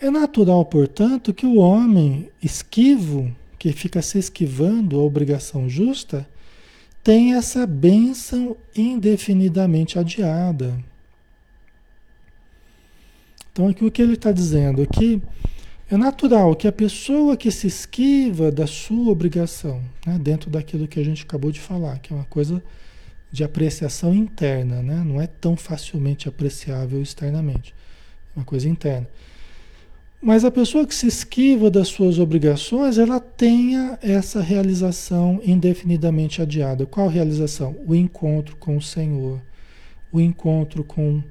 É 0.00 0.10
natural, 0.10 0.64
portanto, 0.64 1.34
que 1.34 1.44
o 1.44 1.56
homem 1.56 2.30
esquivo, 2.42 3.34
que 3.58 3.72
fica 3.72 4.00
se 4.00 4.18
esquivando 4.18 4.98
a 4.98 5.02
obrigação 5.02 5.68
justa, 5.68 6.26
tem 7.08 7.32
essa 7.32 7.66
bênção 7.66 8.54
indefinidamente 8.76 9.98
adiada. 9.98 10.78
Então, 13.50 13.66
aqui 13.66 13.82
o 13.82 13.90
que 13.90 14.02
ele 14.02 14.12
está 14.12 14.30
dizendo 14.30 14.82
aqui 14.82 15.22
é 15.90 15.96
natural 15.96 16.54
que 16.54 16.68
a 16.68 16.72
pessoa 16.72 17.34
que 17.34 17.50
se 17.50 17.66
esquiva 17.66 18.52
da 18.52 18.66
sua 18.66 19.10
obrigação, 19.10 19.82
né, 20.06 20.18
dentro 20.18 20.50
daquilo 20.50 20.86
que 20.86 21.00
a 21.00 21.02
gente 21.02 21.22
acabou 21.22 21.50
de 21.50 21.60
falar, 21.60 21.98
que 21.98 22.12
é 22.12 22.16
uma 22.16 22.26
coisa 22.26 22.62
de 23.32 23.42
apreciação 23.42 24.14
interna, 24.14 24.82
né, 24.82 25.02
não 25.02 25.18
é 25.18 25.26
tão 25.26 25.56
facilmente 25.56 26.28
apreciável 26.28 27.00
externamente, 27.00 27.74
é 28.36 28.40
uma 28.40 28.44
coisa 28.44 28.68
interna. 28.68 29.08
Mas 30.20 30.44
a 30.44 30.50
pessoa 30.50 30.84
que 30.84 30.94
se 30.94 31.06
esquiva 31.06 31.70
das 31.70 31.88
suas 31.88 32.18
obrigações, 32.18 32.98
ela 32.98 33.20
tenha 33.20 33.96
essa 34.02 34.42
realização 34.42 35.40
indefinidamente 35.44 36.42
adiada. 36.42 36.84
Qual 36.84 37.06
realização? 37.08 37.76
O 37.86 37.94
encontro 37.94 38.56
com 38.56 38.76
o 38.76 38.82
Senhor, 38.82 39.40
o 40.10 40.20
encontro 40.20 40.82
com 40.82 41.22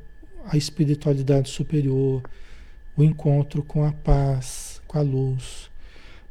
a 0.46 0.56
espiritualidade 0.56 1.50
superior, 1.50 2.24
o 2.96 3.04
encontro 3.04 3.62
com 3.62 3.84
a 3.84 3.92
paz, 3.92 4.82
com 4.88 4.98
a 4.98 5.02
luz. 5.02 5.70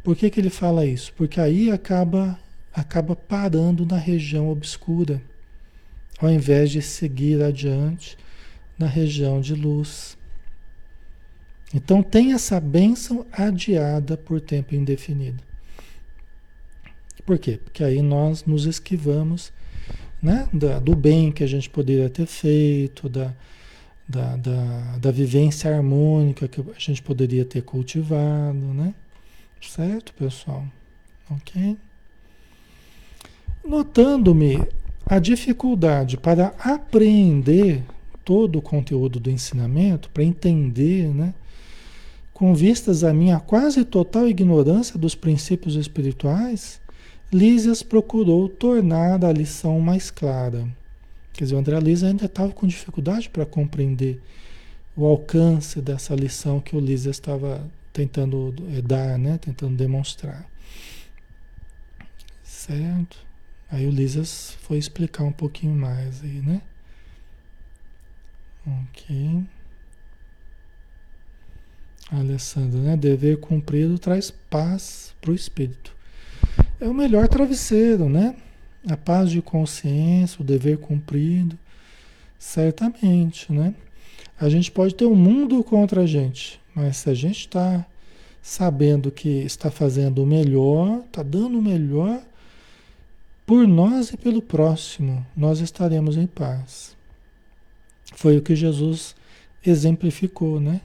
Por 0.02 0.16
que, 0.16 0.30
que 0.30 0.40
ele 0.40 0.48
fala 0.50 0.86
isso? 0.86 1.12
Porque 1.14 1.38
aí 1.38 1.70
acaba, 1.70 2.38
acaba 2.72 3.14
parando 3.14 3.84
na 3.84 3.98
região 3.98 4.48
obscura, 4.50 5.20
ao 6.18 6.30
invés 6.30 6.70
de 6.70 6.80
seguir 6.80 7.42
adiante 7.42 8.16
na 8.78 8.86
região 8.86 9.42
de 9.42 9.54
luz. 9.54 10.15
Então 11.74 12.02
tem 12.02 12.32
essa 12.32 12.60
bênção 12.60 13.26
adiada 13.32 14.16
por 14.16 14.40
tempo 14.40 14.74
indefinido. 14.74 15.42
Por 17.24 17.38
quê? 17.38 17.58
Porque 17.62 17.82
aí 17.82 18.00
nós 18.02 18.44
nos 18.44 18.66
esquivamos 18.66 19.52
né, 20.22 20.48
da, 20.52 20.78
do 20.78 20.94
bem 20.94 21.32
que 21.32 21.42
a 21.42 21.46
gente 21.46 21.68
poderia 21.68 22.08
ter 22.08 22.26
feito, 22.26 23.08
da, 23.08 23.34
da, 24.08 24.36
da, 24.36 24.98
da 24.98 25.10
vivência 25.10 25.74
harmônica 25.74 26.46
que 26.46 26.60
a 26.60 26.78
gente 26.78 27.02
poderia 27.02 27.44
ter 27.44 27.62
cultivado, 27.62 28.56
né? 28.56 28.94
Certo, 29.60 30.14
pessoal? 30.14 30.64
Ok? 31.28 31.76
Notando-me 33.64 34.62
a 35.04 35.18
dificuldade 35.18 36.16
para 36.16 36.54
apreender 36.58 37.82
todo 38.26 38.58
o 38.58 38.62
conteúdo 38.62 39.20
do 39.20 39.30
ensinamento, 39.30 40.10
para 40.10 40.24
entender, 40.24 41.14
né? 41.14 41.32
com 42.34 42.52
vistas 42.52 43.04
à 43.04 43.14
minha 43.14 43.38
quase 43.38 43.84
total 43.84 44.26
ignorância 44.26 44.98
dos 44.98 45.14
princípios 45.14 45.76
espirituais, 45.76 46.80
Lísias 47.32 47.84
procurou 47.84 48.48
tornar 48.48 49.24
a 49.24 49.32
lição 49.32 49.80
mais 49.80 50.10
clara. 50.10 50.66
Quer 51.32 51.44
dizer, 51.44 51.54
o 51.54 51.58
André 51.58 51.78
Lísias 51.78 52.10
ainda 52.10 52.26
estava 52.26 52.52
com 52.52 52.66
dificuldade 52.66 53.30
para 53.30 53.46
compreender 53.46 54.20
o 54.96 55.06
alcance 55.06 55.80
dessa 55.80 56.14
lição 56.14 56.60
que 56.60 56.76
o 56.76 56.80
Lísias 56.80 57.16
estava 57.16 57.64
tentando 57.92 58.52
eh, 58.76 58.82
dar, 58.82 59.18
né? 59.18 59.38
tentando 59.38 59.76
demonstrar. 59.76 60.44
Certo? 62.42 63.18
Aí 63.70 63.86
o 63.86 63.90
Lísias 63.90 64.56
foi 64.62 64.78
explicar 64.78 65.22
um 65.22 65.32
pouquinho 65.32 65.74
mais 65.74 66.22
aí, 66.24 66.42
né? 66.42 66.60
Ok. 68.66 69.44
Alessandra, 72.10 72.80
né? 72.80 72.96
Dever 72.96 73.38
cumprido 73.38 73.98
traz 73.98 74.30
paz 74.30 75.14
para 75.20 75.30
o 75.30 75.34
espírito. 75.34 75.94
É 76.80 76.88
o 76.88 76.94
melhor 76.94 77.28
travesseiro, 77.28 78.08
né? 78.08 78.36
A 78.88 78.96
paz 78.96 79.30
de 79.30 79.40
consciência, 79.40 80.40
o 80.40 80.44
dever 80.44 80.78
cumprido, 80.78 81.58
certamente, 82.38 83.52
né? 83.52 83.74
A 84.38 84.48
gente 84.48 84.70
pode 84.70 84.94
ter 84.94 85.06
um 85.06 85.14
mundo 85.14 85.62
contra 85.64 86.02
a 86.02 86.06
gente, 86.06 86.60
mas 86.74 86.98
se 86.98 87.10
a 87.10 87.14
gente 87.14 87.40
está 87.40 87.86
sabendo 88.42 89.10
que 89.10 89.28
está 89.28 89.70
fazendo 89.70 90.22
o 90.22 90.26
melhor, 90.26 91.02
está 91.06 91.22
dando 91.22 91.58
o 91.58 91.62
melhor 91.62 92.20
por 93.44 93.66
nós 93.66 94.12
e 94.12 94.16
pelo 94.16 94.42
próximo, 94.42 95.26
nós 95.36 95.60
estaremos 95.60 96.16
em 96.16 96.26
paz. 96.26 96.95
Foi 98.14 98.36
o 98.36 98.42
que 98.42 98.54
Jesus 98.54 99.14
exemplificou, 99.64 100.60
né? 100.60 100.80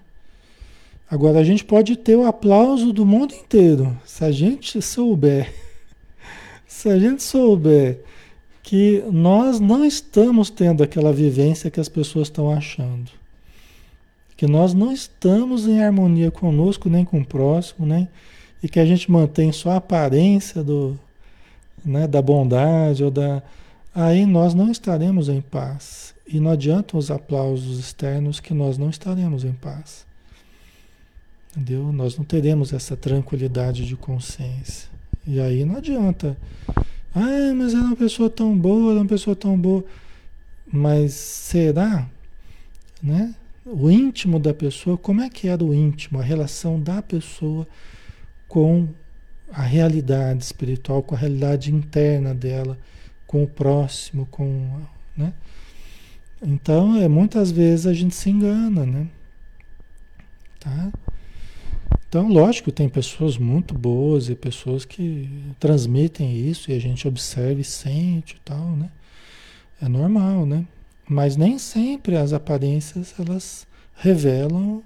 Agora 1.09 1.39
a 1.39 1.43
gente 1.43 1.63
pode 1.63 1.97
ter 1.97 2.15
o 2.15 2.25
aplauso 2.25 2.93
do 2.93 3.05
mundo 3.05 3.33
inteiro, 3.35 3.97
se 4.05 4.23
a 4.23 4.31
gente 4.31 4.81
souber, 4.81 5.53
se 6.65 6.89
a 6.89 6.97
gente 6.97 7.21
souber 7.21 7.99
que 8.63 9.03
nós 9.11 9.59
não 9.59 9.83
estamos 9.83 10.49
tendo 10.49 10.83
aquela 10.83 11.11
vivência 11.11 11.69
que 11.69 11.79
as 11.79 11.89
pessoas 11.89 12.27
estão 12.27 12.49
achando, 12.49 13.11
que 14.37 14.47
nós 14.47 14.73
não 14.73 14.91
estamos 14.91 15.67
em 15.67 15.83
harmonia 15.83 16.31
conosco 16.31 16.89
nem 16.89 17.03
com 17.03 17.19
o 17.19 17.25
próximo, 17.25 17.85
né? 17.85 18.07
E 18.63 18.69
que 18.69 18.79
a 18.79 18.85
gente 18.85 19.11
mantém 19.11 19.51
só 19.51 19.71
a 19.71 19.75
aparência 19.77 20.63
do, 20.63 20.97
né, 21.83 22.07
da 22.07 22.21
bondade 22.21 23.03
ou 23.03 23.11
da, 23.11 23.43
aí 23.93 24.25
nós 24.25 24.53
não 24.53 24.71
estaremos 24.71 25.27
em 25.27 25.41
paz. 25.41 26.13
E 26.31 26.39
não 26.39 26.51
adianta 26.51 26.97
os 26.97 27.11
aplausos 27.11 27.77
externos 27.77 28.39
que 28.39 28.53
nós 28.53 28.77
não 28.77 28.89
estaremos 28.89 29.43
em 29.43 29.51
paz. 29.51 30.05
Entendeu? 31.51 31.91
Nós 31.91 32.17
não 32.17 32.23
teremos 32.23 32.71
essa 32.71 32.95
tranquilidade 32.95 33.85
de 33.85 33.97
consciência. 33.97 34.89
E 35.27 35.41
aí 35.41 35.65
não 35.65 35.75
adianta. 35.75 36.37
Ah, 37.13 37.53
mas 37.53 37.73
era 37.73 37.83
uma 37.83 37.97
pessoa 37.97 38.29
tão 38.29 38.57
boa, 38.57 38.91
era 38.91 39.01
uma 39.01 39.07
pessoa 39.07 39.35
tão 39.35 39.59
boa. 39.59 39.83
Mas 40.71 41.13
será? 41.13 42.07
Né? 43.03 43.35
O 43.65 43.91
íntimo 43.91 44.39
da 44.39 44.53
pessoa, 44.53 44.97
como 44.97 45.19
é 45.19 45.29
que 45.29 45.49
era 45.49 45.61
o 45.61 45.73
íntimo, 45.73 46.17
a 46.17 46.23
relação 46.23 46.79
da 46.79 47.01
pessoa 47.01 47.67
com 48.47 48.87
a 49.51 49.63
realidade 49.63 50.45
espiritual, 50.45 51.03
com 51.03 51.13
a 51.13 51.17
realidade 51.17 51.73
interna 51.73 52.33
dela, 52.33 52.77
com 53.27 53.43
o 53.43 53.47
próximo, 53.47 54.25
com, 54.31 54.79
né? 55.15 55.33
Então, 56.41 56.95
é 56.95 57.07
muitas 57.07 57.51
vezes 57.51 57.85
a 57.85 57.93
gente 57.93 58.15
se 58.15 58.29
engana, 58.29 58.85
né? 58.85 59.07
Tá? 60.59 60.91
Então, 62.07 62.27
lógico, 62.27 62.71
tem 62.71 62.89
pessoas 62.89 63.37
muito 63.37 63.73
boas 63.73 64.27
e 64.27 64.35
pessoas 64.35 64.83
que 64.83 65.29
transmitem 65.59 66.35
isso 66.35 66.71
e 66.71 66.73
a 66.73 66.79
gente 66.79 67.07
observa 67.07 67.61
e 67.61 67.63
sente 67.63 68.35
e 68.35 68.39
tal, 68.43 68.75
né? 68.75 68.89
É 69.81 69.87
normal, 69.87 70.45
né? 70.45 70.65
Mas 71.07 71.37
nem 71.37 71.57
sempre 71.57 72.17
as 72.17 72.33
aparências 72.33 73.13
elas 73.19 73.65
revelam 73.95 74.83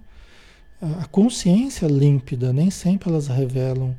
a 0.99 1.05
consciência 1.05 1.87
límpida, 1.87 2.51
nem 2.53 2.69
sempre 2.69 3.09
elas 3.09 3.27
revelam 3.27 3.95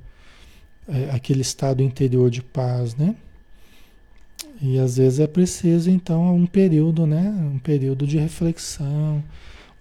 é, 0.89 1.11
aquele 1.11 1.41
estado 1.41 1.83
interior 1.83 2.31
de 2.31 2.43
paz, 2.43 2.95
né? 2.95 3.17
E 4.61 4.79
às 4.79 4.97
vezes 4.97 5.21
é 5.21 5.27
preciso 5.27 5.91
então 5.91 6.35
um 6.35 6.47
período, 6.47 7.07
né? 7.07 7.35
Um 7.55 7.59
período 7.59 8.07
de 8.07 8.19
reflexão, 8.19 9.23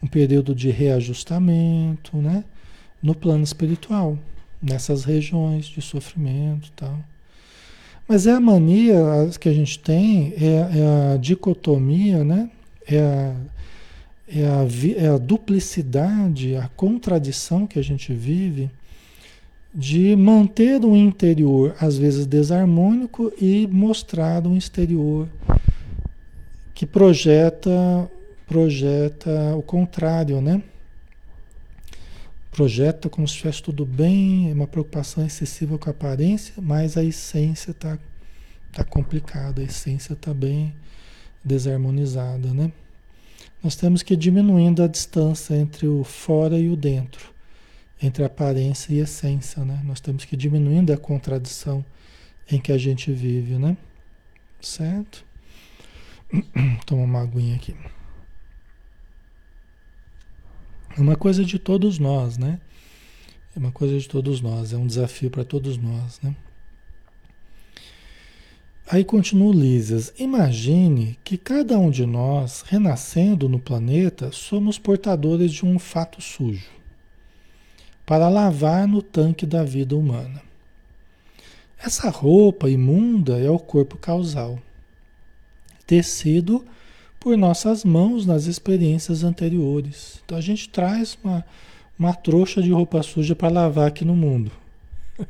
um 0.02 0.08
período 0.08 0.54
de 0.54 0.70
reajustamento, 0.70 2.18
né? 2.18 2.44
no 3.06 3.14
plano 3.14 3.44
espiritual, 3.44 4.18
nessas 4.60 5.04
regiões 5.04 5.68
de 5.68 5.80
sofrimento 5.80 6.72
tal. 6.76 6.98
Mas 8.08 8.26
é 8.26 8.32
a 8.32 8.40
mania 8.40 8.98
que 9.40 9.48
a 9.48 9.54
gente 9.54 9.78
tem, 9.78 10.34
é, 10.36 10.80
é 10.80 11.14
a 11.14 11.18
dicotomia, 11.18 12.24
né? 12.24 12.50
É 12.88 13.00
a, 13.00 13.36
é, 14.28 14.48
a, 14.48 15.06
é 15.06 15.08
a 15.10 15.18
duplicidade, 15.20 16.56
a 16.56 16.68
contradição 16.70 17.68
que 17.68 17.78
a 17.78 17.84
gente 17.84 18.12
vive 18.12 18.72
de 19.76 20.16
manter 20.16 20.86
um 20.86 20.96
interior 20.96 21.76
às 21.80 21.98
vezes 21.98 22.26
desarmônico 22.26 23.32
e 23.40 23.68
mostrar 23.68 24.48
um 24.48 24.56
exterior 24.56 25.28
que 26.74 26.86
projeta 26.86 28.10
projeta 28.48 29.56
o 29.56 29.62
contrário, 29.62 30.40
né? 30.40 30.62
projeta 32.56 33.10
como 33.10 33.28
se 33.28 33.34
estivesse 33.34 33.62
tudo 33.62 33.86
bem, 33.86 34.50
é 34.50 34.54
uma 34.54 34.66
preocupação 34.66 35.26
excessiva 35.26 35.78
com 35.78 35.90
a 35.90 35.92
aparência, 35.92 36.54
mas 36.62 36.96
a 36.96 37.04
essência 37.04 37.72
está 37.72 38.00
tá 38.72 38.82
complicada, 38.82 39.62
a 39.62 39.66
essência 39.66 40.14
está 40.14 40.34
bem 40.34 40.74
desarmonizada, 41.44 42.54
né? 42.54 42.72
Nós 43.62 43.76
temos 43.76 44.02
que 44.02 44.14
ir 44.14 44.18
diminuindo 44.18 44.82
a 44.82 44.88
distância 44.88 45.54
entre 45.54 45.86
o 45.86 46.06
fora 46.06 46.58
e 46.58 46.70
o 46.70 46.78
dentro, 46.78 47.34
entre 48.02 48.24
aparência 48.24 48.94
e 48.94 49.00
essência, 49.00 49.64
né? 49.64 49.82
Nós 49.84 50.00
temos 50.00 50.26
que 50.26 50.36
ir 50.36 50.38
diminuindo 50.38 50.92
a 50.92 50.98
contradição 50.98 51.84
em 52.52 52.60
que 52.60 52.72
a 52.72 52.78
gente 52.78 53.12
vive, 53.12 53.58
né? 53.58 53.78
Certo? 54.60 55.26
Toma 56.86 57.04
uma 57.04 57.22
aguinha 57.22 57.56
aqui. 57.56 57.76
É 60.98 61.02
uma 61.02 61.16
coisa 61.16 61.44
de 61.44 61.58
todos 61.58 62.00
nós, 62.00 62.38
né? 62.38 62.60
É 63.56 63.60
uma 63.60 63.72
coisa 63.72 63.98
de 63.98 64.08
todos 64.08 64.42
nós, 64.42 64.74
é 64.74 64.78
um 64.78 64.88
desafio 64.88 65.30
para 65.30 65.46
todos 65.46 65.78
nós, 65.78 66.20
né? 66.22 66.36
Aí 68.88 69.04
continua 69.04 69.54
Lísias. 69.54 70.14
Imagine 70.20 71.18
que 71.24 71.38
cada 71.38 71.78
um 71.80 71.90
de 71.90 72.06
nós, 72.06 72.62
renascendo 72.68 73.50
no 73.50 73.60
planeta, 73.60 74.32
somos 74.32 74.78
portadores 74.78 75.52
de 75.52 75.66
um 75.66 75.80
fato 75.80 76.22
sujo 76.22 76.75
para 78.06 78.30
lavar 78.30 78.88
no 78.88 79.02
tanque 79.02 79.46
da 79.46 79.64
vida 79.64 79.96
humana. 79.96 80.42
Essa 81.84 82.10
roupa 82.10 82.70
imunda 82.70 83.40
é 83.40 83.50
o 83.50 83.60
corpo 83.60 83.98
causal, 83.98 84.60
tecido 85.86 86.66
por 87.20 87.38
nossas 87.38 87.84
mãos 87.84 88.26
nas 88.26 88.46
experiências 88.46 89.24
anteriores. 89.24 90.22
Então 90.24 90.38
a 90.38 90.42
gente 90.42 90.70
traz 90.70 91.18
uma, 91.24 91.46
uma 91.98 92.14
trouxa 92.14 92.62
de 92.62 92.72
roupa 92.72 93.02
suja 93.04 93.36
para 93.36 93.50
lavar 93.50 93.88
aqui 93.88 94.06
no 94.06 94.16
mundo, 94.16 94.52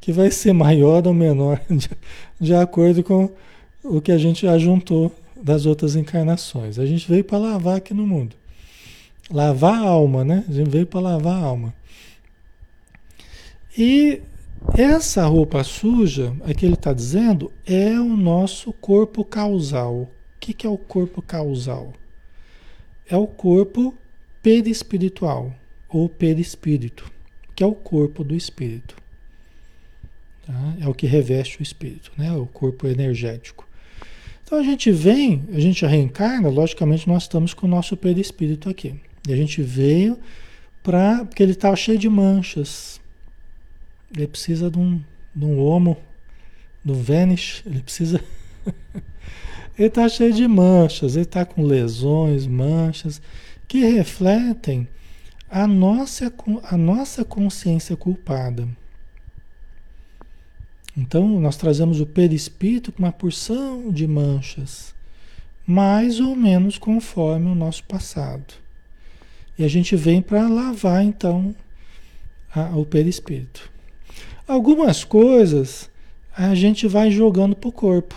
que 0.00 0.12
vai 0.12 0.30
ser 0.30 0.52
maior 0.52 1.06
ou 1.06 1.14
menor 1.14 1.60
de, 1.70 1.88
de 2.40 2.54
acordo 2.54 3.02
com 3.02 3.30
o 3.82 4.00
que 4.00 4.12
a 4.12 4.18
gente 4.18 4.46
ajuntou 4.46 5.14
das 5.40 5.66
outras 5.66 5.94
encarnações. 5.96 6.78
A 6.78 6.86
gente 6.86 7.08
veio 7.08 7.24
para 7.24 7.38
lavar 7.38 7.76
aqui 7.76 7.94
no 7.94 8.06
mundo. 8.06 8.34
Lavar 9.30 9.74
a 9.74 9.88
alma, 9.88 10.24
né? 10.24 10.44
A 10.48 10.52
gente 10.52 10.70
veio 10.70 10.86
para 10.86 11.00
lavar 11.00 11.34
a 11.34 11.46
alma. 11.46 11.74
E 13.78 14.20
essa 14.76 15.24
roupa 15.24 15.62
suja, 15.62 16.34
que 16.56 16.66
ele 16.66 16.74
está 16.74 16.92
dizendo, 16.92 17.52
é 17.64 17.98
o 18.00 18.16
nosso 18.16 18.72
corpo 18.72 19.24
causal, 19.24 20.10
que, 20.48 20.54
que 20.54 20.66
é 20.66 20.70
o 20.70 20.78
corpo 20.78 21.20
causal? 21.20 21.92
É 23.06 23.16
o 23.16 23.26
corpo 23.26 23.94
perispiritual 24.42 25.54
ou 25.88 26.08
perispírito, 26.08 27.10
que 27.54 27.62
é 27.62 27.66
o 27.66 27.74
corpo 27.74 28.24
do 28.24 28.34
espírito. 28.34 28.96
Tá? 30.46 30.76
É 30.80 30.88
o 30.88 30.94
que 30.94 31.06
reveste 31.06 31.60
o 31.60 31.62
espírito, 31.62 32.10
né? 32.16 32.32
o 32.32 32.46
corpo 32.46 32.86
energético. 32.86 33.68
Então 34.42 34.58
a 34.58 34.62
gente 34.62 34.90
vem, 34.90 35.44
a 35.52 35.60
gente 35.60 35.84
reencarna, 35.84 36.48
logicamente 36.48 37.06
nós 37.06 37.24
estamos 37.24 37.52
com 37.52 37.66
o 37.66 37.70
nosso 37.70 37.94
perispírito 37.94 38.70
aqui. 38.70 38.98
E 39.28 39.32
a 39.32 39.36
gente 39.36 39.60
veio 39.60 40.18
para. 40.82 41.26
porque 41.26 41.42
ele 41.42 41.52
estava 41.52 41.76
cheio 41.76 41.98
de 41.98 42.08
manchas. 42.08 42.98
Ele 44.14 44.26
precisa 44.26 44.70
de 44.70 44.78
um, 44.78 45.02
de 45.34 45.44
um 45.44 45.58
homo, 45.58 45.96
do 46.84 46.94
Vênus, 46.94 47.62
ele 47.66 47.82
precisa. 47.82 48.22
Ele 49.78 49.86
está 49.86 50.08
cheio 50.08 50.32
de 50.32 50.48
manchas, 50.48 51.14
ele 51.14 51.24
está 51.24 51.44
com 51.44 51.62
lesões, 51.62 52.48
manchas, 52.48 53.22
que 53.68 53.78
refletem 53.78 54.88
a 55.48 55.68
nossa, 55.68 56.32
a 56.64 56.76
nossa 56.76 57.24
consciência 57.24 57.96
culpada. 57.96 58.66
Então, 60.96 61.28
nós 61.38 61.56
trazemos 61.56 62.00
o 62.00 62.06
perispírito 62.06 62.90
com 62.90 63.04
uma 63.04 63.12
porção 63.12 63.92
de 63.92 64.04
manchas, 64.08 64.92
mais 65.64 66.18
ou 66.18 66.34
menos 66.34 66.76
conforme 66.76 67.48
o 67.48 67.54
nosso 67.54 67.84
passado. 67.84 68.54
E 69.56 69.62
a 69.62 69.68
gente 69.68 69.94
vem 69.94 70.20
para 70.20 70.48
lavar, 70.48 71.04
então, 71.04 71.54
a, 72.52 72.76
o 72.76 72.84
perispírito. 72.84 73.70
Algumas 74.48 75.04
coisas 75.04 75.90
a 76.34 76.54
gente 76.54 76.86
vai 76.86 77.10
jogando 77.10 77.54
para 77.54 77.68
o 77.68 77.72
corpo. 77.72 78.14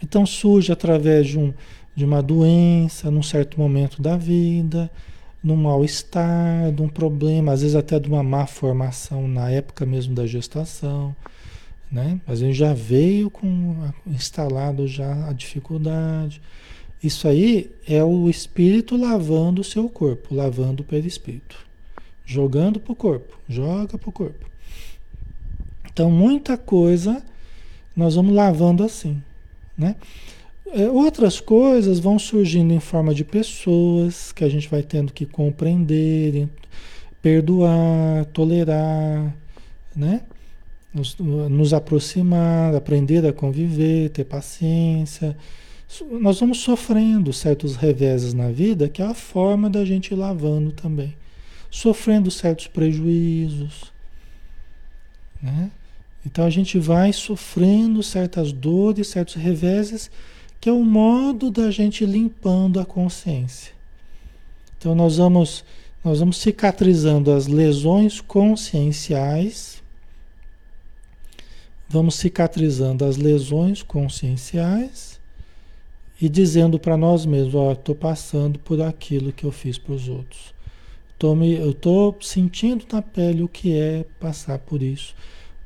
Então 0.00 0.24
surge 0.24 0.70
através 0.70 1.26
de, 1.26 1.36
um, 1.36 1.52
de 1.96 2.04
uma 2.04 2.22
doença, 2.22 3.10
num 3.10 3.22
certo 3.22 3.58
momento 3.58 4.00
da 4.00 4.16
vida, 4.16 4.88
num 5.42 5.56
mal-estar, 5.56 6.70
de 6.70 6.80
um 6.80 6.88
problema, 6.88 7.50
às 7.50 7.62
vezes 7.62 7.74
até 7.74 7.98
de 7.98 8.08
uma 8.08 8.22
má 8.22 8.46
formação 8.46 9.26
na 9.26 9.50
época 9.50 9.84
mesmo 9.84 10.14
da 10.14 10.28
gestação. 10.28 11.14
Né? 11.90 12.20
Às 12.24 12.40
vezes 12.40 12.56
já 12.56 12.72
veio 12.72 13.30
com 13.30 13.90
instalado 14.06 14.86
já 14.86 15.28
a 15.28 15.32
dificuldade. 15.32 16.40
Isso 17.02 17.26
aí 17.26 17.68
é 17.84 18.04
o 18.04 18.30
espírito 18.30 18.96
lavando 18.96 19.60
o 19.60 19.64
seu 19.64 19.88
corpo, 19.88 20.36
lavando 20.36 20.84
o 20.84 20.86
perispírito. 20.86 21.66
Jogando 22.24 22.78
para 22.78 22.92
o 22.92 22.96
corpo, 22.96 23.36
joga 23.48 23.98
para 23.98 24.08
o 24.08 24.12
corpo. 24.12 24.46
Então, 25.98 26.12
muita 26.12 26.56
coisa 26.56 27.20
nós 27.96 28.14
vamos 28.14 28.32
lavando 28.32 28.84
assim. 28.84 29.20
Né? 29.76 29.96
É, 30.66 30.88
outras 30.88 31.40
coisas 31.40 31.98
vão 31.98 32.20
surgindo 32.20 32.72
em 32.72 32.78
forma 32.78 33.12
de 33.12 33.24
pessoas 33.24 34.30
que 34.30 34.44
a 34.44 34.48
gente 34.48 34.68
vai 34.68 34.80
tendo 34.80 35.12
que 35.12 35.26
compreender, 35.26 36.48
perdoar, 37.20 38.26
tolerar, 38.26 39.34
né? 39.96 40.22
Nos, 40.94 41.18
nos, 41.18 41.74
aproximar, 41.74 42.76
aprender 42.76 43.26
a 43.26 43.32
conviver, 43.32 44.10
ter 44.10 44.22
paciência. 44.22 45.36
Nós 46.12 46.38
vamos 46.38 46.60
sofrendo 46.60 47.32
certos 47.32 47.74
reveses 47.74 48.32
na 48.32 48.52
vida, 48.52 48.88
que 48.88 49.02
é 49.02 49.04
a 49.04 49.14
forma 49.14 49.68
da 49.68 49.84
gente 49.84 50.12
ir 50.12 50.16
lavando 50.16 50.70
também. 50.70 51.16
Sofrendo 51.68 52.30
certos 52.30 52.68
prejuízos, 52.68 53.92
né? 55.42 55.72
Então 56.24 56.44
a 56.44 56.50
gente 56.50 56.78
vai 56.78 57.12
sofrendo 57.12 58.02
certas 58.02 58.52
dores, 58.52 59.08
certos 59.08 59.36
reveses, 59.36 60.10
que 60.60 60.68
é 60.68 60.72
o 60.72 60.84
modo 60.84 61.50
da 61.50 61.70
gente 61.70 62.04
limpando 62.04 62.80
a 62.80 62.84
consciência. 62.84 63.72
Então 64.76 64.94
nós 64.94 65.16
vamos 65.16 65.64
nós 66.04 66.20
vamos 66.20 66.38
cicatrizando 66.38 67.32
as 67.32 67.48
lesões 67.48 68.20
conscienciais, 68.20 69.82
vamos 71.88 72.14
cicatrizando 72.14 73.04
as 73.04 73.16
lesões 73.16 73.82
conscienciais 73.82 75.20
e 76.20 76.28
dizendo 76.28 76.78
para 76.78 76.96
nós 76.96 77.26
mesmos, 77.26 77.54
ó, 77.56 77.72
estou 77.72 77.96
passando 77.96 78.60
por 78.60 78.80
aquilo 78.80 79.32
que 79.32 79.44
eu 79.44 79.50
fiz 79.50 79.76
para 79.76 79.92
os 79.92 80.08
outros. 80.08 80.54
Tô 81.18 81.34
me, 81.34 81.54
eu 81.54 81.72
estou 81.72 82.16
sentindo 82.20 82.86
na 82.92 83.02
pele 83.02 83.42
o 83.42 83.48
que 83.48 83.76
é 83.76 84.04
passar 84.20 84.58
por 84.60 84.82
isso 84.82 85.14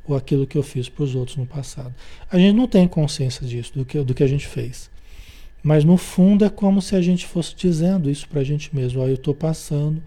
ou 0.05 0.17
aquilo 0.17 0.47
que 0.47 0.59
eu 0.59 0.62
fiz 0.62 0.88
para 0.88 1.05
os 1.05 1.15
outros 1.15 1.37
no 1.37 1.47
passado. 1.47 1.95
A 2.31 2.38
gente 2.38 2.57
não 2.57 2.67
tem 2.67 2.88
consciência 2.88 3.47
disso, 3.47 3.73
do 3.75 3.85
que, 3.85 4.01
do 4.03 4.15
que 4.15 4.23
a 4.23 4.27
gente 4.27 4.47
fez. 4.47 4.91
Mas 5.62 5.85
no 5.85 5.97
fundo 5.97 6.45
é 6.45 6.51
como 6.51 6.83
se 6.83 6.97
a 6.97 7.01
gente 7.01 7.27
fosse 7.27 7.55
dizendo 7.55 8.11
isso 8.11 8.29
para 8.29 8.41
a 8.41 8.45
gente 8.45 8.75
mesmo. 8.75 9.01
Ó, 9.01 9.07
eu 9.07 9.15
estou 9.15 9.35
passando 9.35 10.03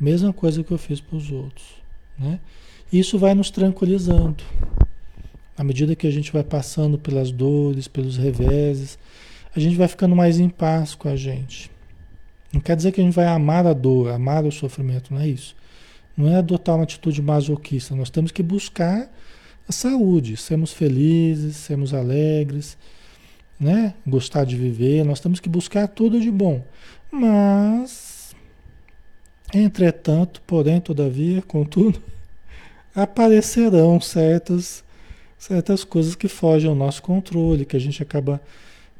a 0.00 0.02
mesma 0.02 0.32
coisa 0.32 0.64
que 0.64 0.72
eu 0.72 0.78
fiz 0.78 1.00
para 1.00 1.16
os 1.16 1.30
outros. 1.30 1.66
Né? 2.18 2.40
Isso 2.92 3.18
vai 3.18 3.34
nos 3.34 3.50
tranquilizando. 3.50 4.42
À 5.56 5.62
medida 5.62 5.94
que 5.94 6.06
a 6.06 6.10
gente 6.10 6.32
vai 6.32 6.42
passando 6.42 6.98
pelas 6.98 7.30
dores, 7.30 7.86
pelos 7.86 8.16
reveses, 8.16 8.98
a 9.54 9.60
gente 9.60 9.76
vai 9.76 9.86
ficando 9.86 10.16
mais 10.16 10.40
em 10.40 10.48
paz 10.48 10.94
com 10.94 11.08
a 11.08 11.16
gente. 11.16 11.70
Não 12.52 12.60
quer 12.60 12.74
dizer 12.74 12.92
que 12.92 13.00
a 13.00 13.04
gente 13.04 13.14
vai 13.14 13.26
amar 13.26 13.66
a 13.66 13.72
dor, 13.72 14.10
amar 14.10 14.44
o 14.44 14.50
sofrimento, 14.50 15.12
não 15.12 15.20
é 15.20 15.28
isso. 15.28 15.54
Não 16.16 16.28
é 16.28 16.36
adotar 16.36 16.76
uma 16.76 16.84
atitude 16.84 17.20
masoquista. 17.20 17.94
Nós 17.94 18.10
temos 18.10 18.30
que 18.30 18.42
buscar 18.42 19.10
a 19.68 19.72
saúde, 19.72 20.36
sermos 20.36 20.72
felizes, 20.72 21.56
sermos 21.56 21.94
alegres, 21.94 22.76
né? 23.58 23.94
Gostar 24.06 24.44
de 24.44 24.56
viver, 24.56 25.04
nós 25.04 25.20
temos 25.20 25.40
que 25.40 25.48
buscar 25.48 25.88
tudo 25.88 26.20
de 26.20 26.30
bom. 26.30 26.62
Mas, 27.10 28.34
entretanto, 29.52 30.42
porém, 30.46 30.80
todavia, 30.80 31.40
contudo, 31.42 32.02
aparecerão 32.94 34.00
certas, 34.00 34.84
certas 35.38 35.82
coisas 35.82 36.14
que 36.14 36.28
fogem 36.28 36.68
ao 36.68 36.76
nosso 36.76 37.02
controle, 37.02 37.64
que 37.64 37.76
a 37.76 37.80
gente 37.80 38.02
acaba 38.02 38.40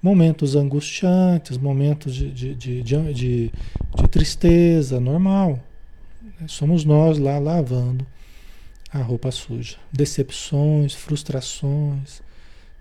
momentos 0.00 0.54
angustiantes, 0.54 1.58
momentos 1.58 2.14
de, 2.14 2.30
de, 2.30 2.54
de, 2.54 2.82
de, 2.82 3.12
de 3.12 4.08
tristeza, 4.10 5.00
normal. 5.00 5.58
Somos 6.46 6.84
nós 6.84 7.18
lá 7.18 7.38
lavando 7.38 8.06
a 8.94 9.02
roupa 9.02 9.32
suja. 9.32 9.76
Decepções, 9.92 10.94
frustrações. 10.94 12.22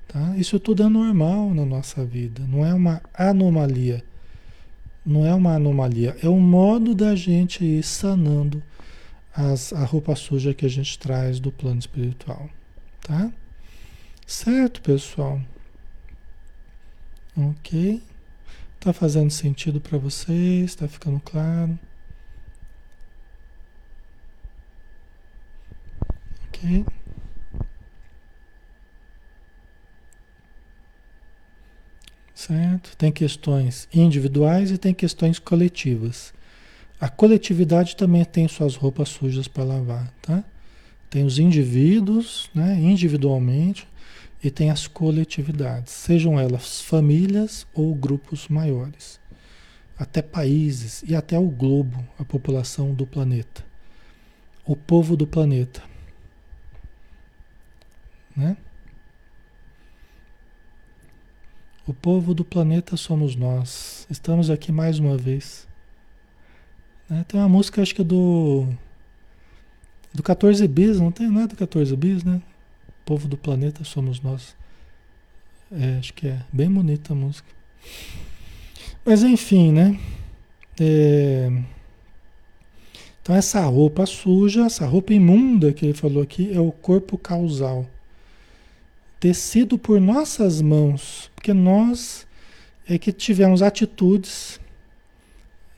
Tá? 0.07 0.37
Isso 0.37 0.59
tudo 0.59 0.83
é 0.83 0.87
normal 0.87 1.51
na 1.55 1.65
nossa 1.65 2.05
vida, 2.05 2.43
não 2.47 2.63
é 2.63 2.71
uma 2.71 3.01
anomalia. 3.15 4.03
Não 5.03 5.25
é 5.25 5.33
uma 5.33 5.55
anomalia, 5.55 6.15
é 6.23 6.29
um 6.29 6.39
modo 6.39 6.95
da 6.95 7.13
gente 7.13 7.65
ir 7.65 7.83
sanando 7.83 8.63
as, 9.35 9.73
a 9.73 9.83
roupa 9.83 10.15
suja 10.15 10.53
que 10.53 10.65
a 10.65 10.69
gente 10.69 10.97
traz 10.97 11.41
do 11.41 11.51
plano 11.51 11.79
espiritual, 11.79 12.49
tá? 13.01 13.29
Certo, 14.25 14.81
pessoal? 14.81 15.41
Ok? 17.35 18.01
Tá 18.79 18.93
fazendo 18.93 19.29
sentido 19.29 19.81
para 19.81 19.97
vocês? 19.97 20.73
Tá 20.73 20.87
ficando 20.87 21.19
claro? 21.19 21.77
Ok? 26.63 26.85
Certo? 32.33 32.95
Tem 32.97 33.11
questões 33.11 33.87
individuais 33.93 34.71
e 34.71 34.77
tem 34.77 34.93
questões 34.93 35.39
coletivas. 35.39 36.33
A 36.99 37.09
coletividade 37.09 37.97
também 37.97 38.23
tem 38.23 38.47
suas 38.47 38.75
roupas 38.75 39.09
sujas 39.09 39.47
para 39.47 39.65
lavar, 39.65 40.13
tá? 40.21 40.43
Tem 41.09 41.25
os 41.25 41.37
indivíduos, 41.37 42.49
né, 42.55 42.79
individualmente, 42.79 43.87
e 44.43 44.49
tem 44.49 44.69
as 44.69 44.87
coletividades, 44.87 45.93
sejam 45.93 46.39
elas 46.39 46.81
famílias 46.81 47.67
ou 47.73 47.93
grupos 47.93 48.47
maiores, 48.47 49.19
até 49.97 50.21
países 50.21 51.03
e 51.07 51.15
até 51.15 51.37
o 51.37 51.47
globo, 51.47 52.05
a 52.19 52.25
população 52.25 52.93
do 52.93 53.05
planeta, 53.05 53.63
o 54.65 54.75
povo 54.75 55.15
do 55.15 55.25
planeta, 55.25 55.81
né? 58.35 58.57
O 61.85 61.93
povo 61.93 62.33
do 62.33 62.45
planeta 62.45 62.95
somos 62.95 63.35
nós. 63.35 64.07
Estamos 64.09 64.49
aqui 64.49 64.71
mais 64.71 64.99
uma 64.99 65.17
vez. 65.17 65.67
Né? 67.09 67.25
Tem 67.27 67.39
uma 67.39 67.49
música, 67.49 67.81
acho 67.81 67.93
que 67.93 68.01
é 68.01 68.05
do. 68.05 68.67
Do 70.13 70.23
14 70.23 70.65
bis, 70.67 70.99
não 70.99 71.11
tem 71.11 71.27
nada 71.27 71.45
é 71.45 71.47
do 71.47 71.55
14 71.55 71.95
bis, 71.97 72.23
né? 72.23 72.41
O 72.87 73.05
povo 73.05 73.27
do 73.27 73.35
planeta 73.35 73.83
somos 73.83 74.21
nós. 74.21 74.55
É, 75.71 75.97
acho 75.97 76.13
que 76.13 76.27
é 76.27 76.45
bem 76.53 76.71
bonita 76.71 77.13
a 77.13 77.15
música. 77.15 77.49
Mas 79.03 79.23
enfim, 79.23 79.71
né? 79.71 79.99
É... 80.79 81.51
Então 83.21 83.35
essa 83.35 83.61
roupa 83.65 84.05
suja, 84.05 84.65
essa 84.65 84.85
roupa 84.85 85.13
imunda 85.13 85.73
que 85.73 85.85
ele 85.85 85.93
falou 85.93 86.23
aqui 86.23 86.53
é 86.53 86.59
o 86.59 86.71
corpo 86.71 87.17
causal 87.17 87.87
tecido 89.23 89.77
por 89.77 90.01
nossas 90.01 90.61
mãos, 90.61 91.31
porque 91.33 91.53
nós 91.53 92.27
é 92.85 92.97
que 92.97 93.13
tivemos 93.13 93.61
atitudes, 93.61 94.59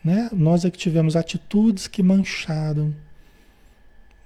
né? 0.03 0.31
Nós 0.33 0.65
é 0.65 0.71
que 0.71 0.77
tivemos 0.79 1.15
atitudes 1.15 1.85
que 1.85 2.01
mancharam, 2.01 2.91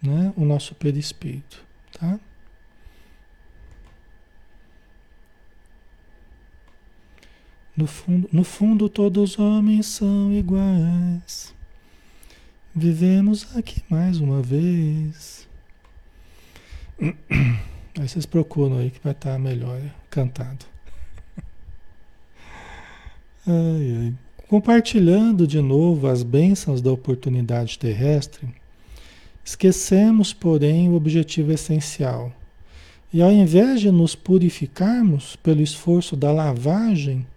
né? 0.02 0.32
O 0.38 0.46
nosso 0.46 0.74
perispírito, 0.74 1.62
tá? 1.92 2.18
No 7.76 7.88
fundo, 7.88 8.30
no 8.32 8.46
fundo 8.46 8.88
todos 8.88 9.34
os 9.34 9.38
homens 9.38 9.86
são 9.88 10.32
iguais. 10.32 11.54
Vivemos 12.74 13.54
aqui 13.54 13.84
mais 13.90 14.22
uma 14.22 14.42
vez. 14.42 15.46
Aí 18.00 18.08
vocês 18.08 18.26
procuram 18.26 18.78
aí 18.78 18.92
que 18.92 19.00
vai 19.04 19.12
estar 19.12 19.38
melhor 19.38 19.78
cantado. 20.10 20.66
Ai, 23.46 23.98
ai. 23.98 24.14
Compartilhando 24.48 25.46
de 25.46 25.62
novo 25.62 26.08
as 26.08 26.24
bênçãos 26.24 26.82
da 26.82 26.92
oportunidade 26.92 27.78
terrestre, 27.78 28.48
esquecemos, 29.44 30.32
porém, 30.32 30.88
o 30.88 30.96
objetivo 30.96 31.52
essencial. 31.52 32.32
E 33.12 33.22
ao 33.22 33.32
invés 33.32 33.82
de 33.82 33.92
nos 33.92 34.16
purificarmos 34.16 35.36
pelo 35.36 35.62
esforço 35.62 36.16
da 36.16 36.32
lavagem, 36.32 37.28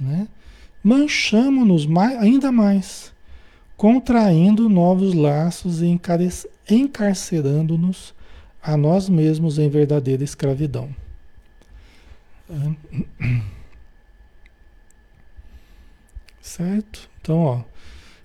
né, 0.00 0.26
manchamos-nos 0.82 1.86
mais, 1.86 2.18
ainda 2.18 2.50
mais, 2.50 3.12
contraindo 3.76 4.68
novos 4.68 5.14
laços 5.14 5.80
e 5.80 5.98
encarcerando-nos 6.68 8.15
a 8.66 8.76
nós 8.76 9.08
mesmos 9.08 9.60
em 9.60 9.68
verdadeira 9.68 10.24
escravidão. 10.24 10.90
Certo? 16.40 17.08
Então, 17.20 17.38
ó, 17.38 17.60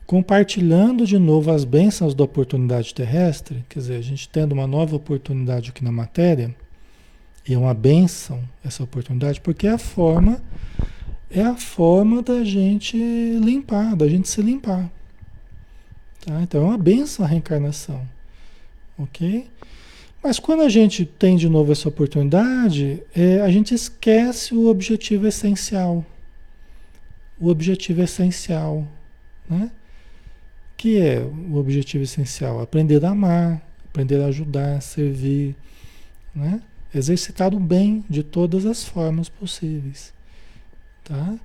compartilhando 0.08 1.06
de 1.06 1.20
novo 1.20 1.52
as 1.52 1.64
bênçãos 1.64 2.16
da 2.16 2.24
oportunidade 2.24 2.94
terrestre, 2.94 3.64
quer 3.70 3.80
dizer, 3.80 3.96
a 3.98 4.02
gente 4.02 4.28
tendo 4.28 4.54
uma 4.54 4.66
nova 4.66 4.96
oportunidade 4.96 5.70
aqui 5.70 5.84
na 5.84 5.92
matéria, 5.92 6.56
e 7.48 7.54
é 7.54 7.58
uma 7.58 7.74
bênção 7.74 8.44
essa 8.64 8.84
oportunidade, 8.84 9.40
porque 9.42 9.68
é 9.68 9.72
a 9.72 9.78
forma, 9.78 10.42
é 11.30 11.44
a 11.44 11.56
forma 11.56 12.24
da 12.24 12.44
gente 12.44 12.98
limpar, 12.98 13.96
da 13.96 14.08
gente 14.08 14.28
se 14.28 14.42
limpar. 14.42 14.92
Tá? 16.26 16.42
Então 16.42 16.64
é 16.64 16.66
uma 16.66 16.78
bênção 16.80 17.24
a 17.24 17.28
reencarnação. 17.28 18.08
Ok? 18.98 19.48
Mas 20.24 20.38
quando 20.38 20.62
a 20.62 20.70
gente 20.70 21.04
tem 21.04 21.36
de 21.36 21.50
novo 21.50 21.72
essa 21.72 21.90
oportunidade, 21.90 23.02
é, 23.16 23.42
a 23.42 23.50
gente 23.50 23.74
esquece 23.74 24.54
o 24.54 24.68
objetivo 24.68 25.28
essencial. 25.28 26.06
O 27.40 27.50
objetivo 27.50 28.04
essencial, 28.04 28.88
né? 29.50 29.72
Que 30.78 31.00
é 31.00 31.20
o 31.20 31.56
objetivo 31.56 32.04
essencial? 32.04 32.62
Aprender 32.62 33.04
a 33.04 33.10
amar, 33.10 33.62
aprender 33.90 34.22
a 34.22 34.28
ajudar, 34.28 34.80
servir, 34.82 35.56
né? 36.36 36.62
Exercitar 36.94 37.54
o 37.56 37.60
bem 37.60 38.06
de 38.08 38.22
todas 38.22 38.66
as 38.66 38.84
formas 38.84 39.28
possíveis, 39.28 40.14
tá? 41.04 41.36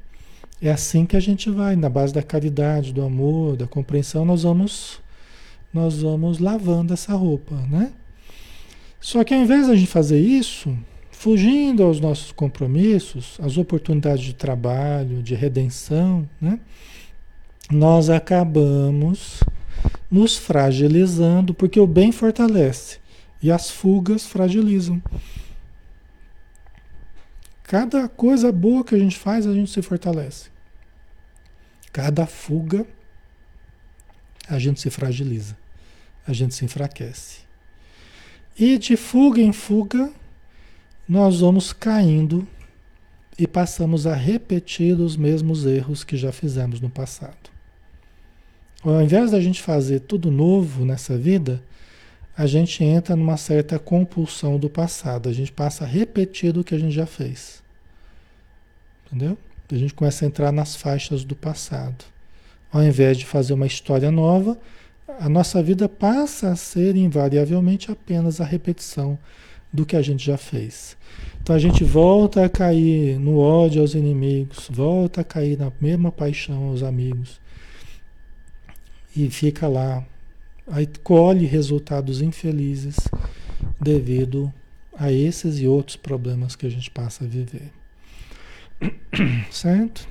É 0.61 0.71
assim 0.71 1.07
que 1.07 1.17
a 1.17 1.21
gente 1.21 1.51
vai, 1.51 1.77
na 1.77 1.89
base 1.89 2.13
da 2.13 2.23
caridade, 2.23 2.93
do 2.93 3.03
amor, 3.03 3.57
da 3.57 3.67
compreensão, 3.67 4.25
nós 4.25 4.43
vamos 4.43 5.01
nós 5.73 6.01
vamos 6.01 6.39
lavando 6.39 6.95
essa 6.95 7.15
roupa, 7.15 7.55
né? 7.69 7.93
Só 9.07 9.23
que 9.23 9.33
ao 9.33 9.41
invés 9.41 9.67
de 9.67 9.73
a 9.73 9.77
gente 9.77 9.87
fazer 9.87 10.19
isso, 10.19 10.77
fugindo 11.13 11.85
aos 11.85 12.01
nossos 12.01 12.33
compromissos, 12.33 13.39
às 13.41 13.57
oportunidades 13.57 14.25
de 14.25 14.35
trabalho, 14.35 15.23
de 15.23 15.33
redenção, 15.33 16.29
né? 16.41 16.59
nós 17.71 18.11
acabamos 18.11 19.45
nos 20.11 20.37
fragilizando, 20.37 21.55
porque 21.55 21.79
o 21.79 21.87
bem 21.87 22.11
fortalece 22.11 22.99
e 23.41 23.49
as 23.49 23.71
fugas 23.71 24.27
fragilizam. 24.27 25.01
Cada 27.63 28.09
coisa 28.09 28.51
boa 28.51 28.83
que 28.83 28.97
a 28.97 28.99
gente 28.99 29.17
faz, 29.17 29.47
a 29.47 29.55
gente 29.55 29.71
se 29.71 29.83
fortalece. 29.83 30.51
Cada 31.93 32.27
fuga, 32.27 32.85
a 34.49 34.59
gente 34.59 34.81
se 34.81 34.91
fragiliza, 34.91 35.57
a 36.27 36.33
gente 36.33 36.57
se 36.57 36.65
enfraquece. 36.65 37.46
E 38.59 38.79
de 38.79 38.97
fuga 38.97 39.41
em 39.41 39.53
fuga, 39.53 40.11
nós 41.09 41.41
vamos 41.41 41.73
caindo 41.73 42.47
e 43.39 43.47
passamos 43.47 44.07
a 44.07 44.15
repetir 44.15 44.99
os 44.99 45.17
mesmos 45.17 45.67
erros 45.67 46.03
que 46.03 46.17
já 46.17 46.33
fizemos 46.33 46.81
no 46.81 46.89
passado. 46.89 47.51
Ao 48.83 49.03
invés 49.03 49.31
da 49.31 49.41
gente 49.41 49.61
fazer 49.61 50.01
tudo 50.01 50.31
novo 50.31 50.85
nessa 50.85 51.19
vida, 51.19 51.63
a 52.37 52.47
gente 52.47 52.83
entra 52.85 53.17
numa 53.17 53.37
certa 53.37 53.79
compulsão 53.79 54.59
do 54.59 54.71
passado. 54.71 55.29
A 55.29 55.33
gente 55.33 55.53
passa 55.53 55.85
a 55.85 55.87
repetir 55.87 56.57
o 56.57 56.65
que 56.65 56.75
a 56.75 56.79
gente 56.79 56.95
já 56.95 57.07
fez. 57.07 57.63
Entendeu? 59.07 59.37
A 59.71 59.75
gente 59.75 59.95
começa 59.95 60.25
a 60.25 60.29
entrar 60.29 60.53
nas 60.53 60.77
faixas 60.77 61.25
do 61.25 61.35
passado. 61.35 62.05
Ao 62.73 62.83
invés 62.83 63.19
de 63.19 63.27
fazer 63.27 63.53
uma 63.53 63.67
história 63.67 64.11
nova, 64.11 64.57
a 65.09 65.29
nossa 65.29 65.63
vida 65.63 65.89
passa 65.89 66.51
a 66.51 66.57
ser 66.57 66.97
invariavelmente 66.97 67.91
apenas 67.91 68.41
a 68.41 68.45
repetição 68.45 69.19
do 69.73 69.87
que 69.87 69.97
a 69.97 70.03
gente 70.03 70.25
já 70.25 70.37
fez. 70.37 70.97
Então 71.41 71.55
a 71.55 71.59
gente 71.59 71.85
volta 71.85 72.45
a 72.45 72.49
cair 72.49 73.19
no 73.19 73.39
ódio 73.39 73.81
aos 73.81 73.95
inimigos, 73.95 74.69
volta 74.71 75.21
a 75.21 75.25
cair 75.25 75.59
na 75.59 75.73
mesma 75.81 76.11
paixão 76.11 76.69
aos 76.69 76.83
amigos. 76.83 77.41
E 79.15 79.31
fica 79.31 79.69
lá. 79.69 80.05
Aí 80.67 80.89
colhe 81.03 81.47
resultados 81.47 82.21
infelizes 82.21 82.97
devido 83.81 84.53
a 84.99 85.13
esses 85.13 85.61
e 85.61 85.69
outros 85.69 85.97
problemas 85.97 86.57
que 86.57 86.67
a 86.67 86.71
gente 86.71 86.91
passa 86.91 87.25
a 87.25 87.29
viver. 87.29 87.71
Certo? 89.51 90.09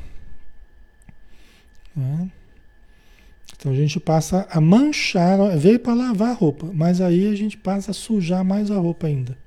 É. 1.97 2.44
Então 3.57 3.71
a 3.71 3.75
gente 3.75 3.99
passa 3.99 4.47
a 4.49 4.59
manchar, 4.59 5.37
veio 5.57 5.79
para 5.79 5.93
lavar 5.93 6.29
a 6.29 6.33
roupa, 6.33 6.69
mas 6.73 7.01
aí 7.01 7.27
a 7.27 7.35
gente 7.35 7.57
passa 7.57 7.91
a 7.91 7.93
sujar 7.93 8.43
mais 8.43 8.69
a 8.69 8.77
roupa 8.77 9.07
ainda. 9.07 9.37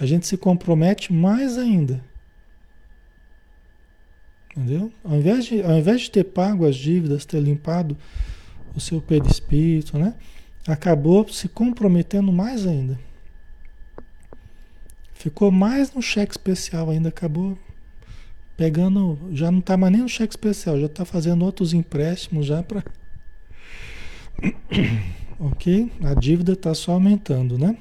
A 0.00 0.06
gente 0.06 0.26
se 0.26 0.36
compromete 0.36 1.12
mais 1.12 1.58
ainda. 1.58 2.02
Entendeu? 4.50 4.92
Ao 5.04 5.16
invés, 5.16 5.46
de, 5.46 5.62
ao 5.62 5.72
invés 5.72 6.02
de 6.02 6.10
ter 6.10 6.24
pago 6.24 6.66
as 6.66 6.76
dívidas, 6.76 7.24
ter 7.24 7.40
limpado 7.40 7.96
o 8.74 8.80
seu 8.80 9.00
perispírito, 9.00 9.98
né? 9.98 10.14
Acabou 10.66 11.28
se 11.28 11.48
comprometendo 11.48 12.32
mais 12.32 12.66
ainda. 12.66 12.98
Ficou 15.14 15.50
mais 15.50 15.92
no 15.92 16.02
cheque 16.02 16.32
especial 16.32 16.90
ainda, 16.90 17.08
acabou 17.08 17.56
pegando, 18.56 19.18
já 19.32 19.50
não 19.50 19.60
está 19.60 19.76
mais 19.76 19.92
nem 19.92 20.02
no 20.02 20.08
cheque 20.08 20.32
especial, 20.32 20.78
já 20.78 20.86
está 20.86 21.04
fazendo 21.04 21.44
outros 21.44 21.72
empréstimos 21.72 22.46
já 22.46 22.62
para. 22.62 22.84
ok? 25.38 25.90
A 26.02 26.14
dívida 26.14 26.52
está 26.52 26.74
só 26.74 26.92
aumentando, 26.92 27.58
né? 27.58 27.76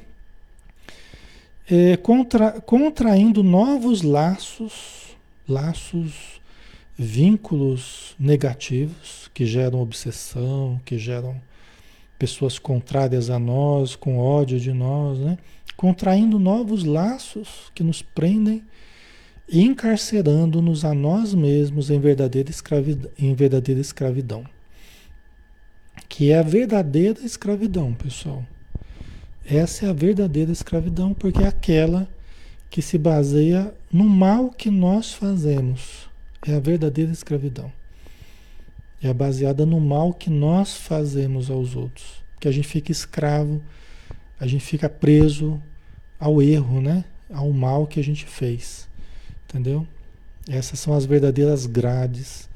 É, 1.70 1.96
contra, 1.98 2.60
contraindo 2.60 3.44
novos 3.44 4.02
laços, 4.02 5.16
laços, 5.48 6.42
vínculos 6.98 8.16
negativos 8.20 9.30
que 9.34 9.46
geram 9.46 9.82
obsessão, 9.82 10.80
que 10.86 10.98
geram 10.98 11.36
pessoas 12.20 12.60
contrárias 12.60 13.30
a 13.30 13.40
nós, 13.40 13.96
com 13.96 14.20
ódio 14.20 14.60
de 14.60 14.72
nós, 14.72 15.18
né? 15.18 15.38
Contraindo 15.76 16.38
novos 16.38 16.84
laços 16.84 17.72
que 17.74 17.84
nos 17.84 18.02
prendem 18.02 18.62
e 19.50 19.64
encarcerando-nos 19.64 20.86
a 20.86 20.94
nós 20.94 21.34
mesmos 21.34 21.90
em 21.90 22.00
verdadeira, 22.00 22.52
em 23.18 23.34
verdadeira 23.34 23.82
escravidão. 23.82 24.46
Que 26.12 26.30
é 26.30 26.40
a 26.40 26.42
verdadeira 26.42 27.22
escravidão, 27.22 27.94
pessoal. 27.94 28.46
Essa 29.46 29.86
é 29.86 29.90
a 29.90 29.94
verdadeira 29.94 30.52
escravidão, 30.52 31.14
porque 31.14 31.42
é 31.42 31.48
aquela 31.48 32.06
que 32.70 32.82
se 32.82 32.98
baseia 32.98 33.74
no 33.90 34.04
mal 34.04 34.50
que 34.50 34.70
nós 34.70 35.14
fazemos. 35.14 36.10
É 36.46 36.54
a 36.54 36.60
verdadeira 36.60 37.14
escravidão. 37.14 37.72
É 39.02 39.14
baseada 39.14 39.66
no 39.66 39.80
mal 39.80 40.14
que 40.14 40.30
nós 40.30 40.76
fazemos 40.76 41.50
aos 41.50 41.78
outros. 41.78 42.22
Que 42.42 42.50
a 42.50 42.52
gente 42.52 42.68
fica 42.68 42.92
escravo, 42.92 43.64
a 44.38 44.46
gente 44.46 44.66
fica 44.66 44.90
preso 44.90 45.64
ao 46.20 46.42
erro, 46.42 46.82
né? 46.82 47.06
Ao 47.34 47.50
mal 47.54 47.88
que 47.88 48.02
a 48.02 48.04
gente 48.04 48.26
fez. 48.26 48.86
Entendeu? 49.48 49.88
Essas 50.50 50.78
são 50.78 50.94
as 50.94 51.06
verdadeiras 51.06 51.66
grades 51.66 52.50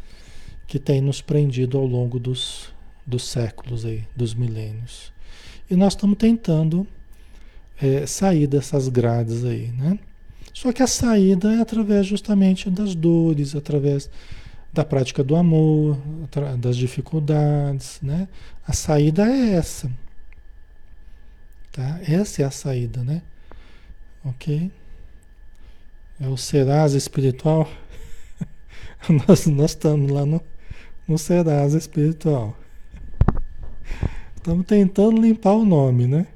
que 0.68 0.78
têm 0.78 1.00
nos 1.00 1.22
prendido 1.22 1.78
ao 1.78 1.86
longo 1.86 2.20
dos, 2.20 2.75
dos 3.06 3.28
séculos 3.28 3.86
aí, 3.86 4.08
dos 4.16 4.34
milênios. 4.34 5.14
E 5.70 5.76
nós 5.76 5.94
estamos 5.94 6.18
tentando 6.18 6.88
é, 7.82 8.06
sair 8.06 8.48
dessas 8.48 8.88
grades 8.88 9.44
aí, 9.44 9.72
né? 9.72 10.00
Só 10.54 10.72
que 10.72 10.82
a 10.82 10.88
saída 10.88 11.54
é 11.54 11.62
através 11.62 12.08
justamente 12.08 12.70
das 12.70 12.96
dores, 12.96 13.56
através 13.56 14.10
da 14.72 14.86
prática 14.86 15.24
do 15.24 15.36
amor, 15.36 15.98
das 16.60 16.78
dificuldades, 16.78 18.00
né? 18.02 18.28
A 18.66 18.74
saída 18.74 19.28
é 19.28 19.54
essa. 19.54 19.92
Tá? 21.72 22.00
Essa 22.08 22.44
é 22.44 22.46
a 22.46 22.52
saída, 22.52 23.04
né? 23.04 23.22
Ok? 24.24 24.72
É 26.20 26.28
o 26.28 26.38
Serasa 26.38 26.98
espiritual. 26.98 27.70
nós, 29.28 29.46
nós 29.48 29.72
estamos 29.72 30.10
lá 30.10 30.26
no, 30.26 30.42
no 31.06 31.18
Serasa 31.18 31.78
espiritual. 31.78 32.58
Estamos 34.46 34.68
tentando 34.68 35.20
limpar 35.20 35.54
o 35.54 35.66
nome, 35.66 36.06
né? 36.06 36.28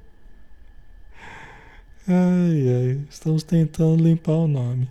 Ai, 2.07 2.67
ai, 2.67 2.99
estamos 3.07 3.43
tentando 3.43 4.03
limpar 4.03 4.31
o 4.31 4.47
nome. 4.47 4.89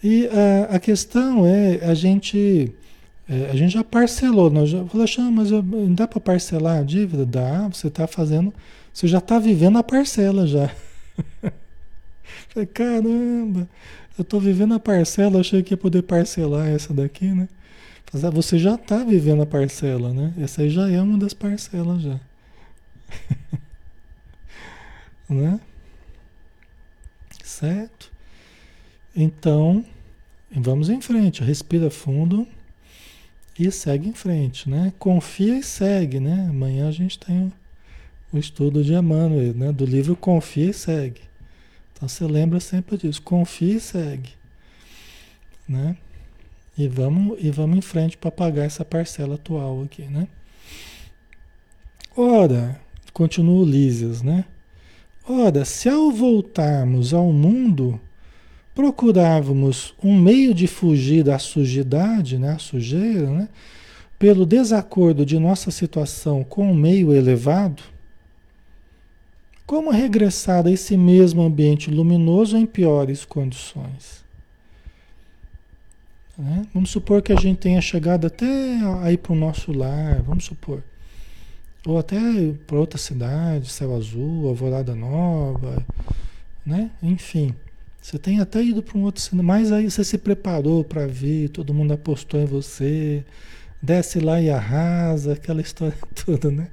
E 0.00 0.28
a, 0.28 0.76
a 0.76 0.78
questão 0.78 1.44
é, 1.44 1.84
a 1.84 1.92
gente, 1.92 2.72
é, 3.28 3.50
a 3.50 3.56
gente 3.56 3.72
já 3.72 3.82
parcelou, 3.82 4.48
nós 4.48 4.70
já 4.70 4.84
falou, 4.86 5.32
mas 5.32 5.50
eu, 5.50 5.60
dá 5.88 6.06
para 6.06 6.20
parcelar 6.20 6.78
a 6.78 6.84
dívida? 6.84 7.26
Dá, 7.26 7.66
você 7.66 7.88
está 7.88 8.06
fazendo, 8.06 8.54
você 8.94 9.08
já 9.08 9.18
está 9.18 9.40
vivendo 9.40 9.76
a 9.76 9.82
parcela 9.82 10.46
já. 10.46 10.72
Caramba, 12.72 13.68
eu 14.16 14.22
estou 14.22 14.38
vivendo 14.38 14.74
a 14.74 14.78
parcela, 14.78 15.40
achei 15.40 15.64
que 15.64 15.74
ia 15.74 15.76
poder 15.76 16.02
parcelar 16.02 16.68
essa 16.68 16.94
daqui, 16.94 17.26
né? 17.26 17.48
Ah, 18.12 18.30
você 18.30 18.58
já 18.58 18.74
está 18.74 19.04
vivendo 19.04 19.42
a 19.42 19.46
parcela, 19.46 20.12
né? 20.12 20.32
Essa 20.38 20.62
aí 20.62 20.70
já 20.70 20.88
é 20.88 21.00
uma 21.00 21.18
das 21.18 21.34
parcelas 21.34 22.02
já. 22.02 22.20
né? 25.28 25.60
Certo? 27.44 28.10
Então, 29.14 29.84
vamos 30.50 30.88
em 30.88 31.00
frente, 31.00 31.42
respira 31.42 31.90
fundo 31.90 32.46
e 33.58 33.70
segue 33.70 34.08
em 34.08 34.14
frente, 34.14 34.68
né? 34.68 34.92
Confia 34.98 35.58
e 35.58 35.62
segue, 35.62 36.20
né? 36.20 36.46
Amanhã 36.50 36.88
a 36.88 36.92
gente 36.92 37.18
tem 37.18 37.52
o 38.32 38.38
estudo 38.38 38.84
de 38.84 38.92
Emmanuel, 38.94 39.54
né? 39.54 39.72
Do 39.72 39.84
livro 39.84 40.14
Confia 40.14 40.70
e 40.70 40.74
Segue. 40.74 41.22
Então 41.92 42.08
você 42.08 42.26
lembra 42.26 42.60
sempre 42.60 42.98
disso, 42.98 43.22
confia 43.22 43.76
e 43.76 43.80
segue, 43.80 44.30
né? 45.66 45.96
E 46.76 46.88
vamos, 46.88 47.38
e 47.40 47.50
vamos 47.50 47.78
em 47.78 47.80
frente 47.80 48.16
para 48.16 48.30
pagar 48.30 48.64
essa 48.64 48.84
parcela 48.84 49.36
atual 49.36 49.82
aqui, 49.82 50.02
né? 50.02 50.28
Ora, 52.14 52.80
continua 53.12 53.64
Lísias, 53.64 54.22
né? 54.22 54.44
Ora, 55.28 55.64
se 55.64 55.88
ao 55.88 56.10
voltarmos 56.10 57.14
ao 57.14 57.32
mundo 57.32 58.00
procurávamos 58.74 59.94
um 60.04 60.14
meio 60.14 60.52
de 60.52 60.66
fugir 60.66 61.24
da 61.24 61.38
sujidade, 61.38 62.36
né, 62.36 62.52
a 62.52 62.58
sujeira, 62.58 63.30
né, 63.30 63.48
pelo 64.18 64.44
desacordo 64.44 65.24
de 65.24 65.38
nossa 65.38 65.70
situação 65.70 66.44
com 66.44 66.70
o 66.70 66.74
meio 66.74 67.10
elevado, 67.12 67.82
como 69.66 69.90
regressar 69.90 70.66
a 70.66 70.70
esse 70.70 70.94
mesmo 70.94 71.42
ambiente 71.42 71.90
luminoso 71.90 72.56
em 72.56 72.66
piores 72.66 73.24
condições? 73.24 74.25
Né? 76.38 76.66
Vamos 76.74 76.90
supor 76.90 77.22
que 77.22 77.32
a 77.32 77.36
gente 77.36 77.58
tenha 77.58 77.80
chegado 77.80 78.26
até 78.26 78.46
aí 79.02 79.16
para 79.16 79.32
o 79.32 79.36
nosso 79.36 79.72
lar, 79.72 80.20
vamos 80.22 80.44
supor. 80.44 80.82
Ou 81.86 81.98
até 81.98 82.18
para 82.66 82.76
outra 82.76 82.98
cidade, 82.98 83.70
Céu 83.70 83.94
Azul, 83.94 84.48
Alvorada 84.48 84.94
Nova, 84.94 85.82
né? 86.64 86.90
Enfim, 87.02 87.54
você 88.02 88.18
tem 88.18 88.40
até 88.40 88.62
ido 88.62 88.82
para 88.82 88.98
um 88.98 89.02
outro 89.04 89.22
cidade, 89.22 89.42
mas 89.42 89.72
aí 89.72 89.90
você 89.90 90.04
se 90.04 90.18
preparou 90.18 90.84
para 90.84 91.06
vir, 91.06 91.48
todo 91.48 91.72
mundo 91.72 91.94
apostou 91.94 92.40
em 92.40 92.44
você, 92.44 93.24
desce 93.80 94.20
lá 94.20 94.40
e 94.40 94.50
arrasa, 94.50 95.32
aquela 95.32 95.60
história 95.60 95.96
toda, 96.26 96.50
né? 96.50 96.68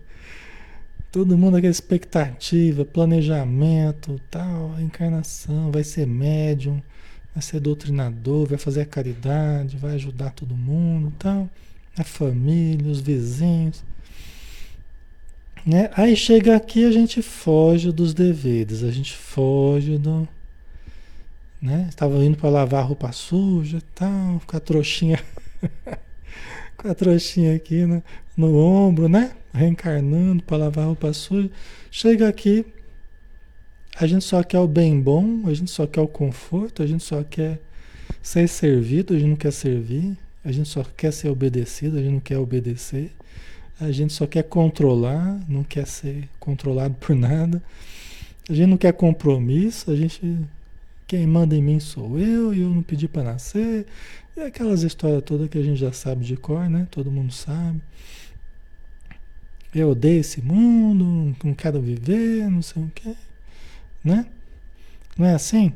Todo 1.12 1.38
mundo 1.38 1.58
aquela 1.58 1.72
expectativa, 1.72 2.84
planejamento, 2.84 4.20
tal, 4.32 4.76
encarnação, 4.80 5.72
vai 5.72 5.84
ser 5.84 6.08
médium 6.08 6.82
vai 7.34 7.42
ser 7.42 7.60
doutrinador, 7.60 8.48
vai 8.48 8.58
fazer 8.58 8.82
a 8.82 8.86
caridade, 8.86 9.78
vai 9.78 9.96
ajudar 9.96 10.32
todo 10.32 10.56
mundo, 10.56 11.12
tal, 11.18 11.50
a 11.98 12.04
família, 12.04 12.92
os 12.92 13.02
vizinhos. 13.02 13.84
Né? 15.66 15.90
Aí 15.96 16.16
chega 16.16 16.56
aqui 16.56 16.86
a 16.86 16.92
gente 16.92 17.22
foge 17.22 17.92
dos 17.92 18.14
deveres, 18.14 18.84
a 18.84 18.92
gente 18.92 19.14
foge 19.14 19.98
do. 19.98 20.28
Né? 21.62 21.88
Estava 21.90 22.16
indo 22.24 22.38
para 22.38 22.50
lavar 22.50 22.86
roupa 22.86 23.12
suja 23.14 23.82
tal, 23.96 24.42
com 24.46 24.58
a 24.58 24.60
trouxinha. 24.60 25.24
com 26.78 26.90
a 26.90 26.94
trouxinha 26.94 27.56
aqui 27.56 27.86
no, 27.86 28.04
no 28.36 28.58
ombro, 28.58 29.08
né? 29.08 29.32
Reencarnando 29.54 30.44
para 30.44 30.58
lavar 30.58 30.86
roupa 30.86 31.14
suja. 31.14 31.50
Chega 31.90 32.28
aqui, 32.28 32.66
a 33.96 34.08
gente 34.08 34.26
só 34.26 34.42
quer 34.44 34.60
o 34.60 34.68
bem 34.68 35.00
bom, 35.00 35.48
a 35.48 35.54
gente 35.54 35.70
só 35.70 35.86
quer 35.86 36.02
o 36.02 36.08
conforto, 36.08 36.82
a 36.82 36.88
gente 36.88 37.04
só 37.04 37.24
quer 37.24 37.62
ser 38.22 38.48
servido, 38.48 39.14
a 39.14 39.20
gente 39.20 39.30
não 39.30 39.36
quer 39.36 39.52
servir, 39.52 40.18
a 40.44 40.52
gente 40.52 40.68
só 40.68 40.84
quer 40.84 41.14
ser 41.14 41.30
obedecido, 41.30 41.98
a 41.98 42.02
gente 42.02 42.14
não 42.14 42.20
quer 42.20 42.38
obedecer, 42.38 43.12
a 43.80 43.92
gente 43.92 44.12
só 44.12 44.26
quer 44.26 44.44
controlar, 44.44 45.40
não 45.48 45.64
quer 45.64 45.86
ser 45.86 46.28
controlado 46.40 46.96
por 46.96 47.16
nada, 47.16 47.62
a 48.50 48.54
gente 48.54 48.68
não 48.68 48.78
quer 48.78 48.94
compromisso, 48.94 49.92
a 49.92 49.96
gente. 49.96 50.40
Quem 51.06 51.28
manda 51.28 51.56
em 51.56 51.62
mim 51.62 51.80
sou 51.80 52.18
eu, 52.18 52.54
e 52.54 52.62
eu 52.62 52.70
não 52.70 52.82
pedi 52.82 53.08
para 53.08 53.24
nascer, 53.24 53.86
e 54.36 54.42
aquelas 54.42 54.82
histórias 54.82 55.22
todas 55.22 55.48
que 55.50 55.58
a 55.58 55.62
gente 55.62 55.80
já 55.80 55.92
sabe 55.92 56.26
de 56.26 56.36
cor, 56.36 56.68
né? 56.70 56.88
Todo 56.90 57.12
mundo 57.12 57.32
sabe. 57.32 57.80
Eu 59.76 59.90
odeio 59.92 60.22
esse 60.22 60.42
mundo, 60.42 61.36
não 61.44 61.54
quero 61.54 61.80
viver, 61.82 62.50
não 62.50 62.62
sei 62.62 62.82
o 62.82 62.92
quê 62.96 63.16
né? 64.04 64.26
Não 65.18 65.26
é 65.26 65.34
assim? 65.34 65.74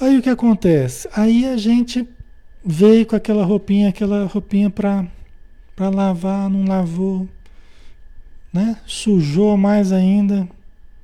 Aí 0.00 0.18
o 0.18 0.22
que 0.22 0.28
acontece? 0.28 1.08
Aí 1.14 1.44
a 1.46 1.56
gente 1.56 2.06
veio 2.64 3.06
com 3.06 3.14
aquela 3.14 3.44
roupinha, 3.44 3.88
aquela 3.88 4.24
roupinha 4.24 4.68
para 4.70 5.06
para 5.74 5.88
lavar, 5.88 6.48
não 6.48 6.64
lavou, 6.64 7.28
né? 8.52 8.78
Sujou 8.86 9.56
mais 9.56 9.90
ainda, 9.90 10.48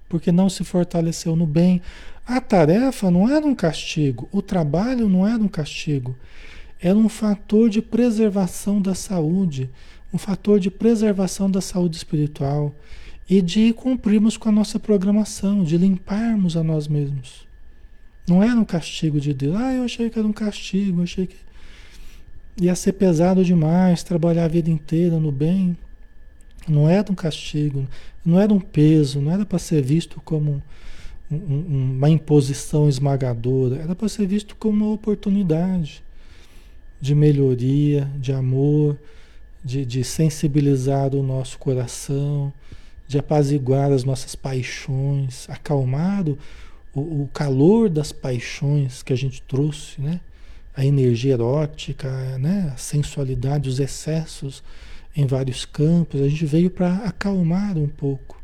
porque 0.08 0.30
não 0.30 0.48
se 0.48 0.62
fortaleceu 0.62 1.34
no 1.34 1.44
bem. 1.44 1.82
A 2.24 2.40
tarefa 2.40 3.10
não 3.10 3.28
era 3.28 3.44
um 3.44 3.54
castigo, 3.54 4.28
o 4.30 4.40
trabalho 4.40 5.08
não 5.08 5.26
era 5.26 5.42
um 5.42 5.48
castigo, 5.48 6.16
era 6.80 6.96
um 6.96 7.08
fator 7.08 7.68
de 7.68 7.82
preservação 7.82 8.80
da 8.80 8.94
saúde, 8.94 9.68
um 10.14 10.18
fator 10.18 10.60
de 10.60 10.70
preservação 10.70 11.50
da 11.50 11.60
saúde 11.60 11.96
espiritual 11.96 12.72
e 13.30 13.40
de 13.40 13.72
cumprirmos 13.72 14.36
com 14.36 14.48
a 14.48 14.52
nossa 14.52 14.80
programação, 14.80 15.62
de 15.62 15.78
limparmos 15.78 16.56
a 16.56 16.64
nós 16.64 16.88
mesmos. 16.88 17.46
Não 18.28 18.42
era 18.42 18.56
um 18.56 18.64
castigo 18.64 19.20
de 19.20 19.32
Deus. 19.32 19.54
Ah, 19.54 19.72
eu 19.72 19.84
achei 19.84 20.10
que 20.10 20.18
era 20.18 20.26
um 20.26 20.32
castigo, 20.32 21.00
achei 21.00 21.28
que 21.28 21.36
ia 22.60 22.74
ser 22.74 22.94
pesado 22.94 23.44
demais 23.44 24.02
trabalhar 24.02 24.46
a 24.46 24.48
vida 24.48 24.68
inteira 24.68 25.20
no 25.20 25.30
bem. 25.30 25.78
Não 26.68 26.88
era 26.88 27.10
um 27.10 27.14
castigo, 27.14 27.86
não 28.24 28.40
era 28.40 28.52
um 28.52 28.58
peso, 28.58 29.20
não 29.20 29.30
era 29.30 29.46
para 29.46 29.60
ser 29.60 29.80
visto 29.80 30.20
como 30.24 30.60
um, 31.30 31.36
um, 31.36 31.92
uma 31.96 32.10
imposição 32.10 32.88
esmagadora, 32.88 33.76
era 33.76 33.94
para 33.94 34.08
ser 34.08 34.26
visto 34.26 34.56
como 34.56 34.84
uma 34.84 34.92
oportunidade 34.92 36.02
de 37.00 37.14
melhoria, 37.14 38.10
de 38.18 38.32
amor, 38.32 38.98
de, 39.64 39.86
de 39.86 40.02
sensibilizar 40.02 41.14
o 41.14 41.22
nosso 41.22 41.58
coração, 41.58 42.52
de 43.10 43.18
apaziguar 43.18 43.90
as 43.90 44.04
nossas 44.04 44.36
paixões, 44.36 45.50
acalmar 45.50 46.28
o, 46.28 46.38
o, 46.94 47.28
calor 47.34 47.88
das 47.88 48.12
paixões 48.12 49.02
que 49.02 49.12
a 49.12 49.16
gente 49.16 49.42
trouxe, 49.42 50.00
né? 50.00 50.20
A 50.76 50.86
energia 50.86 51.32
erótica, 51.32 52.08
né? 52.38 52.70
A 52.72 52.76
sensualidade, 52.76 53.68
os 53.68 53.80
excessos 53.80 54.62
em 55.16 55.26
vários 55.26 55.64
campos. 55.64 56.20
A 56.20 56.28
gente 56.28 56.46
veio 56.46 56.70
para 56.70 56.98
acalmar 56.98 57.76
um 57.76 57.88
pouco 57.88 58.40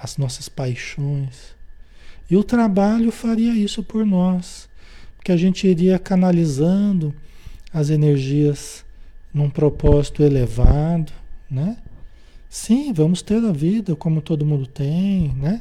as 0.00 0.16
nossas 0.16 0.48
paixões. 0.48 1.54
E 2.30 2.38
o 2.38 2.42
trabalho 2.42 3.12
faria 3.12 3.52
isso 3.52 3.82
por 3.82 4.06
nós, 4.06 4.66
porque 5.14 5.30
a 5.30 5.36
gente 5.36 5.68
iria 5.68 5.98
canalizando 5.98 7.14
as 7.70 7.90
energias 7.90 8.82
num 9.32 9.50
propósito 9.50 10.22
elevado, 10.22 11.12
né? 11.50 11.76
Sim, 12.48 12.92
vamos 12.94 13.20
ter 13.20 13.44
a 13.44 13.52
vida 13.52 13.94
como 13.94 14.22
todo 14.22 14.44
mundo 14.44 14.66
tem, 14.66 15.34
né? 15.34 15.60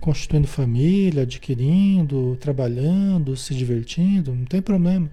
Constituindo 0.00 0.46
família, 0.46 1.22
adquirindo, 1.24 2.36
trabalhando, 2.40 3.36
se 3.36 3.52
divertindo, 3.54 4.32
não 4.34 4.44
tem 4.44 4.62
problema. 4.62 5.10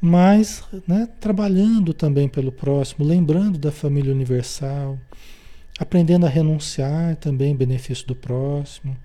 Mas, 0.00 0.64
né, 0.86 1.08
trabalhando 1.20 1.92
também 1.92 2.28
pelo 2.28 2.50
próximo, 2.50 3.04
lembrando 3.04 3.58
da 3.58 3.70
família 3.70 4.12
universal, 4.12 4.98
aprendendo 5.78 6.24
a 6.26 6.28
renunciar 6.28 7.16
também 7.16 7.52
em 7.52 7.56
benefício 7.56 8.06
do 8.06 8.14
próximo, 8.14 8.96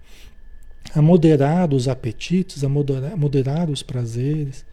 a 0.95 1.01
moderar 1.01 1.73
os 1.73 1.87
apetites, 1.87 2.63
a 2.63 2.69
moderar, 2.69 3.17
moderar 3.17 3.69
os 3.69 3.83
prazeres, 3.83 4.65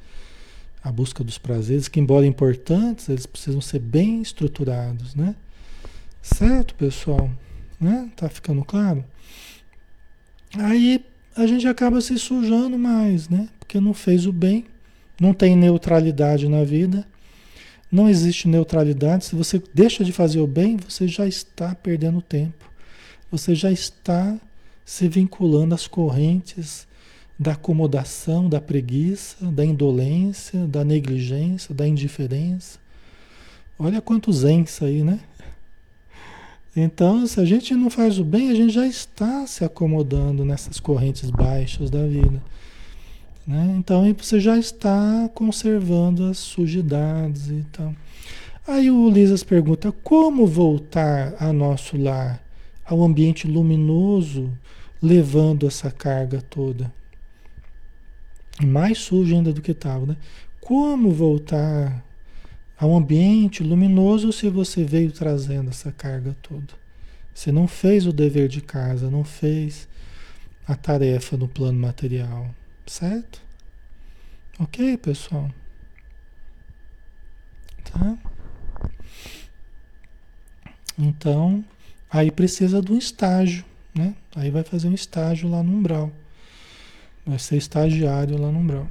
a 0.82 0.92
busca 0.92 1.24
dos 1.24 1.38
prazeres, 1.38 1.88
que 1.88 1.98
embora 2.00 2.24
importantes, 2.26 3.08
eles 3.08 3.26
precisam 3.26 3.60
ser 3.60 3.80
bem 3.80 4.22
estruturados, 4.22 5.14
né? 5.14 5.34
Certo, 6.22 6.74
pessoal? 6.74 7.30
Né? 7.80 8.10
Tá 8.16 8.28
ficando 8.28 8.64
claro? 8.64 9.04
Aí 10.56 11.04
a 11.36 11.46
gente 11.46 11.66
acaba 11.68 12.00
se 12.00 12.18
sujando 12.18 12.78
mais, 12.78 13.28
né? 13.28 13.48
Porque 13.58 13.80
não 13.80 13.94
fez 13.94 14.26
o 14.26 14.32
bem, 14.32 14.64
não 15.20 15.32
tem 15.32 15.56
neutralidade 15.56 16.48
na 16.48 16.64
vida. 16.64 17.06
Não 17.90 18.08
existe 18.08 18.48
neutralidade. 18.48 19.24
Se 19.24 19.34
você 19.34 19.62
deixa 19.72 20.04
de 20.04 20.12
fazer 20.12 20.40
o 20.40 20.46
bem, 20.46 20.76
você 20.76 21.08
já 21.08 21.26
está 21.26 21.74
perdendo 21.74 22.20
tempo. 22.20 22.70
Você 23.30 23.54
já 23.54 23.70
está 23.70 24.36
se 24.84 25.08
vinculando 25.08 25.74
às 25.74 25.86
correntes 25.86 26.86
da 27.38 27.52
acomodação, 27.52 28.48
da 28.48 28.60
preguiça, 28.60 29.46
da 29.46 29.64
indolência, 29.64 30.66
da 30.66 30.84
negligência, 30.84 31.74
da 31.74 31.86
indiferença. 31.86 32.78
Olha 33.78 34.00
quantos 34.00 34.44
ens 34.44 34.82
aí, 34.82 35.04
né? 35.04 35.20
Então, 36.80 37.26
se 37.26 37.40
a 37.40 37.44
gente 37.44 37.74
não 37.74 37.90
faz 37.90 38.20
o 38.20 38.24
bem, 38.24 38.50
a 38.50 38.54
gente 38.54 38.72
já 38.72 38.86
está 38.86 39.44
se 39.48 39.64
acomodando 39.64 40.44
nessas 40.44 40.78
correntes 40.78 41.28
baixas 41.28 41.90
da 41.90 42.06
vida. 42.06 42.40
Né? 43.44 43.74
Então, 43.76 44.04
você 44.14 44.38
já 44.38 44.56
está 44.56 45.28
conservando 45.34 46.26
as 46.26 46.38
sujidades 46.38 47.48
e 47.48 47.66
tal. 47.72 47.92
Aí 48.64 48.92
o 48.92 49.06
Ulisses 49.06 49.42
pergunta: 49.42 49.90
como 50.04 50.46
voltar 50.46 51.34
a 51.40 51.52
nosso 51.52 51.96
lar, 51.96 52.40
ao 52.84 53.02
ambiente 53.02 53.48
luminoso, 53.48 54.48
levando 55.02 55.66
essa 55.66 55.90
carga 55.90 56.40
toda? 56.40 56.92
Mais 58.62 58.98
sujo 58.98 59.34
ainda 59.34 59.52
do 59.52 59.60
que 59.60 59.72
estava, 59.72 60.06
né? 60.06 60.16
Como 60.60 61.10
voltar 61.10 62.04
ao 62.78 62.96
ambiente 62.96 63.62
luminoso 63.62 64.32
se 64.32 64.48
você 64.48 64.84
veio 64.84 65.10
trazendo 65.10 65.70
essa 65.70 65.90
carga 65.90 66.36
toda. 66.40 66.74
Você 67.34 67.50
não 67.50 67.66
fez 67.66 68.06
o 68.06 68.12
dever 68.12 68.48
de 68.48 68.60
casa, 68.60 69.10
não 69.10 69.24
fez 69.24 69.88
a 70.66 70.76
tarefa 70.76 71.36
no 71.36 71.48
plano 71.48 71.78
material, 71.78 72.54
certo? 72.86 73.42
Ok, 74.58 74.96
pessoal? 74.98 75.50
Tá? 77.84 78.18
Então, 80.96 81.64
aí 82.10 82.30
precisa 82.30 82.82
de 82.82 82.92
um 82.92 82.98
estágio, 82.98 83.64
né? 83.94 84.14
Aí 84.34 84.50
vai 84.50 84.62
fazer 84.62 84.88
um 84.88 84.94
estágio 84.94 85.48
lá 85.48 85.62
no 85.62 85.72
umbral. 85.72 86.12
Vai 87.24 87.38
ser 87.38 87.56
estagiário 87.56 88.36
lá 88.36 88.50
no 88.50 88.58
umbral. 88.58 88.88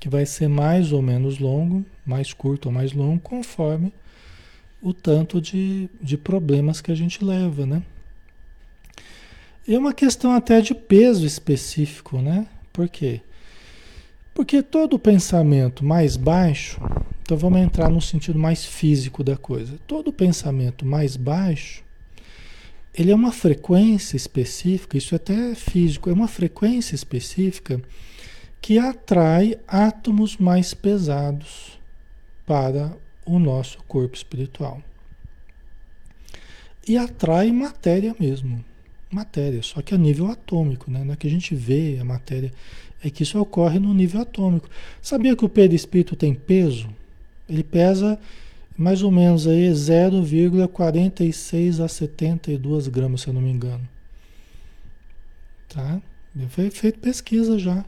Que 0.00 0.08
vai 0.08 0.24
ser 0.24 0.48
mais 0.48 0.92
ou 0.92 1.02
menos 1.02 1.38
longo, 1.38 1.84
mais 2.06 2.32
curto 2.32 2.66
ou 2.66 2.72
mais 2.72 2.92
longo, 2.94 3.20
conforme 3.20 3.92
o 4.80 4.94
tanto 4.94 5.42
de, 5.42 5.90
de 6.00 6.16
problemas 6.16 6.80
que 6.80 6.90
a 6.90 6.94
gente 6.94 7.22
leva, 7.22 7.66
né? 7.66 7.82
É 9.68 9.78
uma 9.78 9.92
questão 9.92 10.32
até 10.32 10.62
de 10.62 10.74
peso 10.74 11.26
específico, 11.26 12.18
né? 12.18 12.46
Por 12.72 12.88
quê? 12.88 13.20
Porque 14.32 14.62
todo 14.62 14.98
pensamento 14.98 15.84
mais 15.84 16.16
baixo, 16.16 16.80
então 17.22 17.36
vamos 17.36 17.60
entrar 17.60 17.90
no 17.90 18.00
sentido 18.00 18.38
mais 18.38 18.64
físico 18.64 19.22
da 19.22 19.36
coisa. 19.36 19.78
Todo 19.86 20.10
pensamento 20.10 20.86
mais 20.86 21.14
baixo, 21.14 21.84
ele 22.94 23.10
é 23.10 23.14
uma 23.14 23.32
frequência 23.32 24.16
específica, 24.16 24.96
isso 24.96 25.14
é 25.14 25.16
até 25.16 25.54
físico, 25.54 26.08
é 26.08 26.12
uma 26.12 26.26
frequência 26.26 26.94
específica 26.94 27.82
que 28.60 28.78
atrai 28.78 29.58
átomos 29.66 30.36
mais 30.36 30.74
pesados 30.74 31.80
para 32.46 32.94
o 33.24 33.38
nosso 33.38 33.78
corpo 33.84 34.14
espiritual. 34.14 34.82
E 36.86 36.98
atrai 36.98 37.50
matéria 37.52 38.14
mesmo. 38.18 38.62
Matéria, 39.10 39.62
só 39.62 39.80
que 39.82 39.94
a 39.94 39.98
nível 39.98 40.30
atômico, 40.30 40.90
né? 40.90 41.04
Não 41.04 41.14
é 41.14 41.16
que 41.16 41.26
a 41.26 41.30
gente 41.30 41.54
vê 41.54 41.98
a 42.00 42.04
matéria, 42.04 42.52
é 43.02 43.10
que 43.10 43.24
isso 43.24 43.40
ocorre 43.40 43.78
no 43.78 43.94
nível 43.94 44.20
atômico. 44.20 44.68
Sabia 45.02 45.34
que 45.34 45.44
o 45.44 45.48
perispírito 45.48 46.14
tem 46.14 46.34
peso? 46.34 46.88
Ele 47.48 47.64
pesa 47.64 48.18
mais 48.76 49.02
ou 49.02 49.10
menos 49.10 49.46
aí 49.46 49.70
0,46 49.70 51.82
a 51.84 51.88
72 51.88 52.88
gramas, 52.88 53.22
se 53.22 53.28
eu 53.28 53.34
não 53.34 53.40
me 53.40 53.50
engano. 53.50 53.88
Tá? 55.68 56.00
Foi 56.48 56.70
feito 56.70 57.00
pesquisa 57.00 57.58
já. 57.58 57.84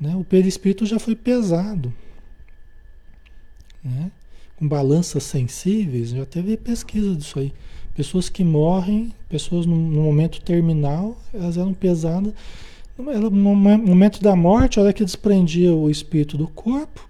Né? 0.00 0.14
O 0.16 0.24
perispírito 0.24 0.86
já 0.86 0.98
foi 0.98 1.14
pesado. 1.16 1.92
Né? 3.82 4.10
Com 4.56 4.68
balanças 4.68 5.22
sensíveis, 5.22 6.10
já 6.10 6.26
teve 6.26 6.56
pesquisa 6.56 7.14
disso 7.14 7.38
aí. 7.38 7.52
Pessoas 7.94 8.28
que 8.28 8.44
morrem, 8.44 9.12
pessoas 9.28 9.66
no, 9.66 9.76
no 9.76 10.02
momento 10.02 10.40
terminal, 10.40 11.20
elas 11.34 11.56
eram 11.56 11.74
pesadas. 11.74 12.32
No 12.96 13.40
momento 13.40 14.20
da 14.20 14.34
morte, 14.34 14.78
a 14.78 14.82
hora 14.82 14.92
que 14.92 15.04
desprendia 15.04 15.72
o 15.72 15.88
espírito 15.88 16.36
do 16.36 16.48
corpo, 16.48 17.08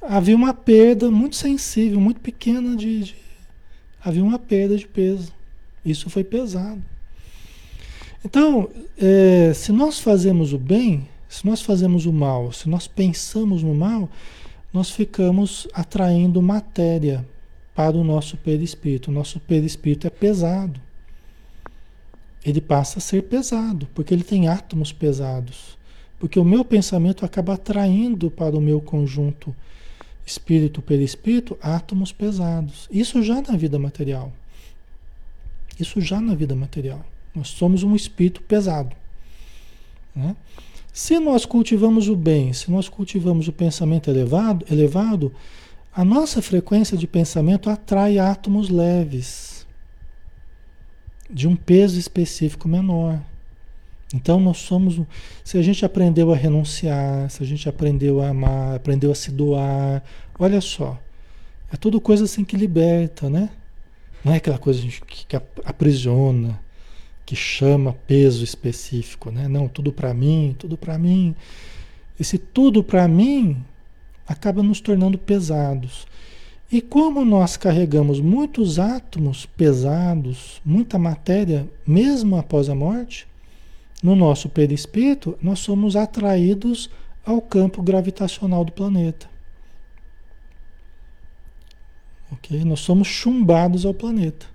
havia 0.00 0.36
uma 0.36 0.52
perda 0.52 1.10
muito 1.10 1.36
sensível, 1.36 1.98
muito 1.98 2.20
pequena 2.20 2.76
de, 2.76 3.04
de 3.04 3.14
havia 4.02 4.22
uma 4.22 4.38
perda 4.38 4.76
de 4.76 4.86
peso. 4.86 5.32
Isso 5.84 6.10
foi 6.10 6.22
pesado. 6.22 6.82
Então, 8.24 8.70
é, 8.98 9.52
se 9.54 9.72
nós 9.72 9.98
fazemos 9.98 10.52
o 10.52 10.58
bem, 10.58 11.08
se 11.34 11.44
nós 11.44 11.62
fazemos 11.62 12.06
o 12.06 12.12
mal, 12.12 12.52
se 12.52 12.68
nós 12.68 12.86
pensamos 12.86 13.60
no 13.60 13.74
mal, 13.74 14.08
nós 14.72 14.90
ficamos 14.90 15.66
atraindo 15.74 16.40
matéria 16.40 17.26
para 17.74 17.96
o 17.96 18.04
nosso 18.04 18.36
perispírito. 18.36 19.10
O 19.10 19.14
nosso 19.14 19.40
perispírito 19.40 20.06
é 20.06 20.10
pesado. 20.10 20.80
Ele 22.44 22.60
passa 22.60 23.00
a 23.00 23.02
ser 23.02 23.24
pesado, 23.24 23.88
porque 23.96 24.14
ele 24.14 24.22
tem 24.22 24.46
átomos 24.46 24.92
pesados. 24.92 25.76
Porque 26.20 26.38
o 26.38 26.44
meu 26.44 26.64
pensamento 26.64 27.24
acaba 27.24 27.54
atraindo 27.54 28.30
para 28.30 28.56
o 28.56 28.60
meu 28.60 28.80
conjunto 28.80 29.52
espírito, 30.24 30.80
perispírito, 30.80 31.58
átomos 31.60 32.12
pesados. 32.12 32.88
Isso 32.92 33.20
já 33.24 33.42
na 33.42 33.56
vida 33.56 33.76
material. 33.76 34.32
Isso 35.80 36.00
já 36.00 36.20
na 36.20 36.36
vida 36.36 36.54
material. 36.54 37.04
Nós 37.34 37.48
somos 37.48 37.82
um 37.82 37.96
espírito 37.96 38.40
pesado. 38.40 38.94
Né? 40.14 40.36
Se 40.94 41.18
nós 41.18 41.44
cultivamos 41.44 42.08
o 42.08 42.14
bem, 42.14 42.52
se 42.52 42.70
nós 42.70 42.88
cultivamos 42.88 43.48
o 43.48 43.52
pensamento 43.52 44.08
elevado, 44.08 44.64
elevado, 44.70 45.34
a 45.92 46.04
nossa 46.04 46.40
frequência 46.40 46.96
de 46.96 47.04
pensamento 47.04 47.68
atrai 47.68 48.16
átomos 48.16 48.68
leves, 48.68 49.66
de 51.28 51.48
um 51.48 51.56
peso 51.56 51.98
específico 51.98 52.68
menor. 52.68 53.20
Então 54.14 54.38
nós 54.38 54.58
somos, 54.58 55.00
se 55.42 55.58
a 55.58 55.62
gente 55.62 55.84
aprendeu 55.84 56.32
a 56.32 56.36
renunciar, 56.36 57.28
se 57.28 57.42
a 57.42 57.46
gente 57.46 57.68
aprendeu 57.68 58.22
a 58.22 58.28
amar, 58.28 58.76
aprendeu 58.76 59.10
a 59.10 59.16
se 59.16 59.32
doar, 59.32 60.00
olha 60.38 60.60
só, 60.60 60.96
é 61.72 61.76
tudo 61.76 62.00
coisa 62.00 62.22
assim 62.22 62.44
que 62.44 62.56
liberta, 62.56 63.28
né? 63.28 63.50
Não 64.24 64.32
é 64.32 64.36
aquela 64.36 64.58
coisa 64.58 64.80
que, 64.80 65.26
que 65.26 65.36
aprisiona, 65.64 66.62
que 67.24 67.34
chama 67.34 67.96
peso 68.06 68.44
específico, 68.44 69.30
né? 69.30 69.48
Não, 69.48 69.68
tudo 69.68 69.92
para 69.92 70.12
mim, 70.12 70.54
tudo 70.58 70.76
para 70.76 70.98
mim. 70.98 71.34
Esse 72.18 72.38
tudo 72.38 72.82
para 72.84 73.08
mim 73.08 73.56
acaba 74.26 74.62
nos 74.62 74.80
tornando 74.80 75.18
pesados. 75.18 76.06
E 76.70 76.80
como 76.80 77.24
nós 77.24 77.56
carregamos 77.56 78.20
muitos 78.20 78.78
átomos 78.78 79.46
pesados, 79.46 80.60
muita 80.64 80.98
matéria, 80.98 81.68
mesmo 81.86 82.36
após 82.36 82.68
a 82.68 82.74
morte, 82.74 83.26
no 84.02 84.14
nosso 84.14 84.48
perispírito, 84.48 85.38
nós 85.40 85.60
somos 85.60 85.96
atraídos 85.96 86.90
ao 87.24 87.40
campo 87.40 87.82
gravitacional 87.82 88.64
do 88.64 88.72
planeta. 88.72 89.28
Ok? 92.32 92.64
Nós 92.64 92.80
somos 92.80 93.08
chumbados 93.08 93.86
ao 93.86 93.94
planeta. 93.94 94.46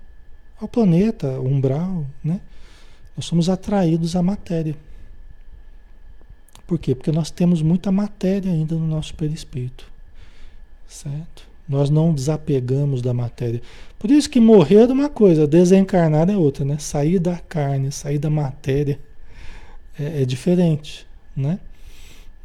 Ao 0.60 0.68
planeta, 0.68 1.40
umbral, 1.40 2.06
né? 2.24 2.42
Nós 3.20 3.26
somos 3.26 3.50
atraídos 3.50 4.16
à 4.16 4.24
matéria. 4.24 4.78
Por 6.66 6.80
quê? 6.80 6.96
Porque 6.96 7.12
nós 7.12 7.30
temos 7.30 7.62
muita 7.62 7.92
matéria 7.92 8.50
ainda 8.50 8.76
no 8.76 8.88
nosso 8.88 9.14
perispírito. 9.14 9.92
Certo? 10.88 11.46
Nós 11.68 11.90
não 11.90 12.14
desapegamos 12.14 13.02
da 13.02 13.14
matéria. 13.14 13.62
Por 14.00 14.10
isso 14.10 14.30
que 14.30 14.40
morrer 14.40 14.90
é 14.90 14.94
uma 14.94 15.10
coisa, 15.10 15.46
desencarnar 15.46 16.30
é 16.30 16.38
outra, 16.38 16.64
né? 16.64 16.78
Sair 16.78 17.20
da 17.20 17.36
carne, 17.36 17.92
sair 17.92 18.20
da 18.20 18.30
matéria 18.30 18.98
é, 20.00 20.22
é 20.22 20.26
diferente, 20.26 21.06
né? 21.36 21.60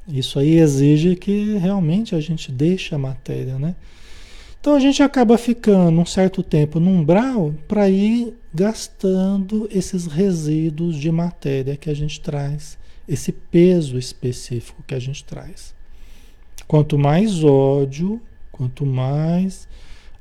Isso 0.09 0.41
aí 0.41 0.59
exige 0.59 1.15
que 1.15 1.57
realmente 1.57 2.17
a 2.17 2.21
gente 2.21 2.51
deixe 2.51 2.97
a 2.97 2.99
matéria, 2.99 3.61
né? 3.61 3.77
Então 4.65 4.77
a 4.77 4.81
gente 4.81 5.03
acaba 5.03 5.37
ficando 5.37 6.01
um 6.01 6.07
certo 6.07 6.43
tempo 6.43 6.81
no 6.81 6.89
umbral 6.89 7.53
para 7.69 7.87
ir 7.91 8.35
gastando 8.55 9.69
esses 9.71 10.07
resíduos 10.07 10.97
de 10.97 11.13
matéria 11.13 11.77
que 11.77 11.91
a 11.91 11.95
gente 11.95 12.19
traz, 12.19 12.79
esse 13.07 13.31
peso 13.31 13.99
específico 13.99 14.83
que 14.87 14.95
a 14.95 14.99
gente 14.99 15.23
traz. 15.23 15.75
Quanto 16.67 16.99
mais 16.99 17.45
ódio, 17.45 18.19
quanto 18.51 18.87
mais 18.87 19.69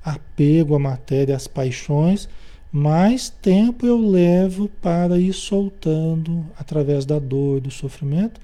apego 0.03 0.75
à 0.75 0.79
matéria, 0.79 1.37
às 1.37 1.47
paixões, 1.47 2.27
mais 2.69 3.29
tempo 3.29 3.85
eu 3.85 3.97
levo 3.97 4.67
para 4.81 5.17
ir 5.17 5.31
soltando 5.31 6.45
através 6.59 7.05
da 7.05 7.17
dor, 7.17 7.61
do 7.61 7.71
sofrimento 7.71 8.41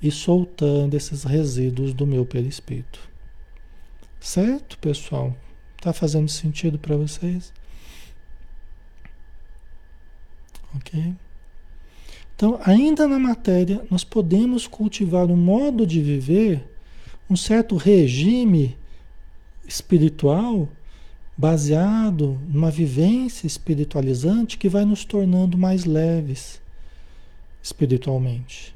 e 0.00 0.12
soltando 0.12 0.94
esses 0.94 1.24
resíduos 1.24 1.92
do 1.92 2.06
meu 2.06 2.24
perispírito. 2.24 3.09
Certo, 4.20 4.76
pessoal? 4.78 5.34
Tá 5.80 5.92
fazendo 5.94 6.28
sentido 6.28 6.78
para 6.78 6.94
vocês? 6.96 7.52
Ok? 10.76 11.14
Então, 12.36 12.60
ainda 12.64 13.08
na 13.08 13.18
matéria, 13.18 13.84
nós 13.90 14.04
podemos 14.04 14.66
cultivar 14.66 15.26
um 15.26 15.36
modo 15.36 15.86
de 15.86 16.00
viver, 16.02 16.66
um 17.28 17.36
certo 17.36 17.76
regime 17.76 18.76
espiritual 19.66 20.68
baseado 21.36 22.38
numa 22.48 22.70
vivência 22.70 23.46
espiritualizante 23.46 24.58
que 24.58 24.68
vai 24.68 24.84
nos 24.84 25.04
tornando 25.04 25.56
mais 25.56 25.86
leves 25.86 26.60
espiritualmente. 27.62 28.74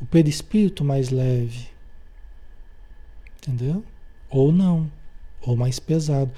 O 0.00 0.06
perispírito 0.06 0.84
mais 0.84 1.10
leve. 1.10 1.68
Entendeu? 3.38 3.84
Ou 4.30 4.52
não, 4.52 4.90
ou 5.42 5.56
mais 5.56 5.78
pesado. 5.78 6.30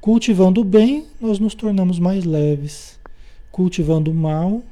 Cultivando 0.00 0.60
o 0.60 0.64
bem, 0.64 1.06
nós 1.20 1.38
nos 1.38 1.54
tornamos 1.54 1.98
mais 1.98 2.24
leves. 2.24 2.98
Cultivando 3.50 4.10
o 4.10 4.14
mal, 4.14 4.62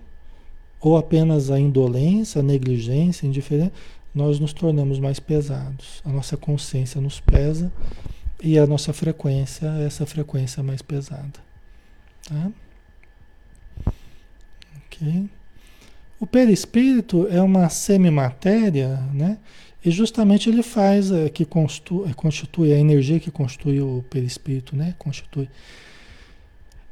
ou 0.81 0.97
apenas 0.97 1.51
a 1.51 1.59
indolência, 1.59 2.41
a 2.41 2.43
negligência, 2.43 3.25
a 3.25 3.29
indiferença, 3.29 3.72
nós 4.14 4.39
nos 4.39 4.53
tornamos 4.53 4.99
mais 4.99 5.18
pesados. 5.18 6.03
A 6.05 6.11
nossa 6.11 6.37
consciência 6.37 7.01
nos 7.01 7.20
pesa 7.20 7.72
e 8.43 8.59
a 8.59 8.66
nossa 8.66 8.93
frequência 8.93 9.66
é 9.79 9.87
essa 9.87 10.05
frequência 10.05 10.62
mais 10.62 10.83
pesada. 10.83 11.41
Tá? 12.29 12.51
Ok? 14.87 15.29
O 16.20 16.27
perispírito 16.27 17.27
é 17.29 17.41
uma 17.41 17.68
semimatéria, 17.68 18.97
né? 19.12 19.39
E 19.85 19.91
justamente 19.91 20.49
ele 20.49 20.62
faz, 20.62 21.11
é, 21.11 21.28
que 21.28 21.45
constitui, 21.45 22.09
é, 22.11 22.14
constitui 22.14 22.72
a 22.72 22.78
energia 22.78 23.20
que 23.20 23.30
constitui 23.30 23.80
o 23.80 24.03
perispírito, 24.09 24.74
né? 24.74 24.95
Constitui. 24.99 25.49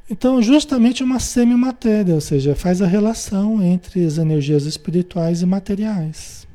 Então, 0.09 0.41
justamente 0.41 1.03
uma 1.03 1.19
semimatéria, 1.19 2.13
ou 2.13 2.21
seja, 2.21 2.55
faz 2.55 2.81
a 2.81 2.87
relação 2.87 3.63
entre 3.63 4.05
as 4.05 4.17
energias 4.17 4.65
espirituais 4.65 5.41
e 5.41 5.45
materiais. 5.45 6.47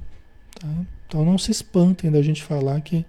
Tá? 0.61 0.69
Então, 1.07 1.25
não 1.25 1.39
se 1.39 1.51
espantem 1.51 2.11
da 2.11 2.23
gente 2.23 2.43
falar 2.43 2.81
que, 2.83 3.05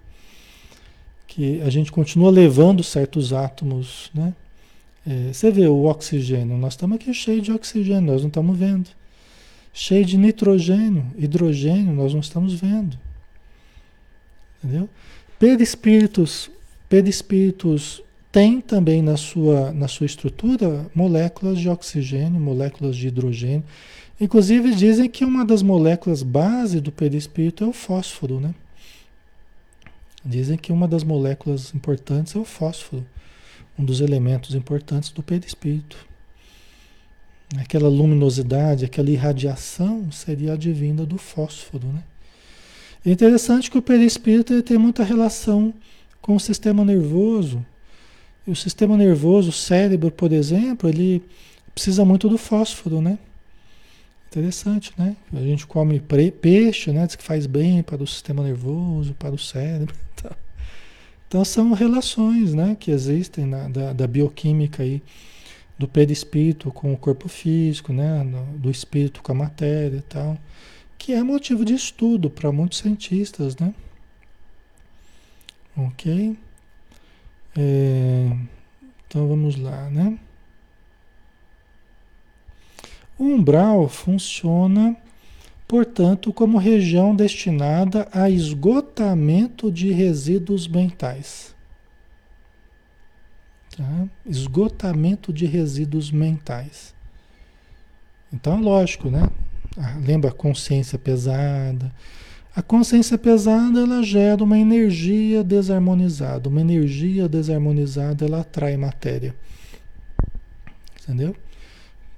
que 1.26 1.60
a 1.60 1.70
gente 1.70 1.92
continua 1.92 2.30
levando 2.30 2.82
certos 2.82 3.32
átomos, 3.32 4.10
né? 4.12 4.34
É, 5.06 5.32
você 5.32 5.50
vê 5.50 5.66
o 5.66 5.84
oxigênio, 5.84 6.58
nós 6.58 6.74
estamos 6.74 6.96
aqui 6.96 7.14
cheio 7.14 7.40
de 7.40 7.52
oxigênio, 7.52 8.12
nós 8.12 8.22
não 8.22 8.28
estamos 8.28 8.58
vendo. 8.58 8.90
Cheio 9.72 10.04
de 10.04 10.18
nitrogênio, 10.18 11.06
hidrogênio, 11.16 11.94
nós 11.94 12.12
não 12.12 12.20
estamos 12.20 12.54
vendo. 12.54 12.98
Entendeu? 14.62 14.88
Perispíritos, 15.38 16.50
perispíritos 16.88 18.02
tem 18.30 18.60
também 18.60 19.02
na 19.02 19.16
sua, 19.16 19.72
na 19.72 19.88
sua 19.88 20.06
estrutura 20.06 20.86
moléculas 20.94 21.58
de 21.58 21.68
oxigênio, 21.68 22.40
moléculas 22.40 22.94
de 22.94 23.08
hidrogênio. 23.08 23.64
Inclusive 24.20 24.74
dizem 24.74 25.08
que 25.08 25.24
uma 25.24 25.44
das 25.44 25.62
moléculas 25.62 26.22
base 26.22 26.80
do 26.80 26.92
perispírito 26.92 27.64
é 27.64 27.66
o 27.66 27.72
fósforo, 27.72 28.38
né? 28.38 28.54
Dizem 30.24 30.58
que 30.58 30.70
uma 30.70 30.86
das 30.86 31.02
moléculas 31.02 31.74
importantes 31.74 32.36
é 32.36 32.38
o 32.38 32.44
fósforo, 32.44 33.04
um 33.78 33.84
dos 33.84 34.02
elementos 34.02 34.54
importantes 34.54 35.10
do 35.10 35.22
perispírito. 35.22 35.96
Aquela 37.56 37.88
luminosidade, 37.88 38.84
aquela 38.84 39.10
irradiação 39.10 40.12
seria 40.12 40.52
advinda 40.52 41.06
do 41.06 41.16
fósforo, 41.16 41.88
né? 41.88 42.02
É 43.04 43.10
interessante 43.10 43.70
que 43.70 43.78
o 43.78 43.82
perispírito 43.82 44.62
tem 44.62 44.76
muita 44.76 45.02
relação 45.02 45.72
com 46.20 46.36
o 46.36 46.40
sistema 46.40 46.84
nervoso. 46.84 47.64
O 48.46 48.54
sistema 48.54 48.96
nervoso, 48.96 49.48
o 49.48 49.52
cérebro, 49.52 50.10
por 50.10 50.32
exemplo, 50.32 50.88
ele 50.88 51.22
precisa 51.74 52.04
muito 52.04 52.28
do 52.28 52.36
fósforo, 52.36 53.00
né? 53.00 53.18
Interessante, 54.28 54.92
né? 54.98 55.16
A 55.32 55.40
gente 55.40 55.66
come 55.66 55.98
peixe, 55.98 56.92
né? 56.92 57.06
Diz 57.06 57.16
que 57.16 57.22
faz 57.22 57.46
bem 57.46 57.82
para 57.82 58.02
o 58.02 58.06
sistema 58.06 58.42
nervoso, 58.42 59.14
para 59.14 59.34
o 59.34 59.38
cérebro. 59.38 59.94
Então, 60.14 60.36
então 61.28 61.44
são 61.44 61.72
relações, 61.72 62.52
né? 62.52 62.76
Que 62.78 62.90
existem 62.90 63.46
na, 63.46 63.68
da, 63.68 63.92
da 63.94 64.06
bioquímica 64.06 64.82
aí 64.82 65.02
do 65.78 65.88
perispírito 65.88 66.70
com 66.70 66.92
o 66.92 66.96
corpo 66.96 67.28
físico, 67.28 67.92
né? 67.92 68.26
do 68.56 68.70
espírito 68.70 69.22
com 69.22 69.32
a 69.32 69.34
matéria 69.34 69.96
e 69.96 70.02
tal 70.02 70.36
que 71.00 71.14
é 71.14 71.22
motivo 71.22 71.64
de 71.64 71.72
estudo 71.72 72.28
para 72.28 72.52
muitos 72.52 72.80
cientistas, 72.80 73.56
né? 73.56 73.74
Ok? 75.74 76.36
É, 77.56 78.36
então 79.08 79.26
vamos 79.26 79.56
lá, 79.56 79.88
né? 79.88 80.18
O 83.18 83.24
umbral 83.24 83.88
funciona, 83.88 84.94
portanto, 85.66 86.34
como 86.34 86.58
região 86.58 87.16
destinada 87.16 88.06
a 88.12 88.28
esgotamento 88.28 89.72
de 89.72 89.92
resíduos 89.92 90.68
mentais. 90.68 91.56
Tá? 93.74 94.06
Esgotamento 94.26 95.32
de 95.32 95.46
resíduos 95.46 96.10
mentais. 96.10 96.94
Então, 98.30 98.60
lógico, 98.60 99.08
né? 99.08 99.22
Ah, 99.76 99.96
lembra 100.04 100.30
a 100.30 100.34
consciência 100.34 100.98
pesada? 100.98 101.92
A 102.54 102.62
consciência 102.62 103.16
pesada 103.16 103.80
ela 103.80 104.02
gera 104.02 104.42
uma 104.42 104.58
energia 104.58 105.44
desarmonizada. 105.44 106.48
Uma 106.48 106.60
energia 106.60 107.28
desarmonizada 107.28 108.24
ela 108.24 108.40
atrai 108.40 108.76
matéria. 108.76 109.34
Entendeu? 111.02 111.34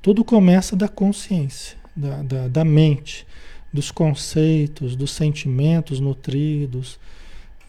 Tudo 0.00 0.24
começa 0.24 0.74
da 0.74 0.88
consciência, 0.88 1.76
da, 1.94 2.22
da, 2.22 2.48
da 2.48 2.64
mente, 2.64 3.26
dos 3.72 3.90
conceitos, 3.90 4.96
dos 4.96 5.12
sentimentos 5.12 6.00
nutridos, 6.00 6.98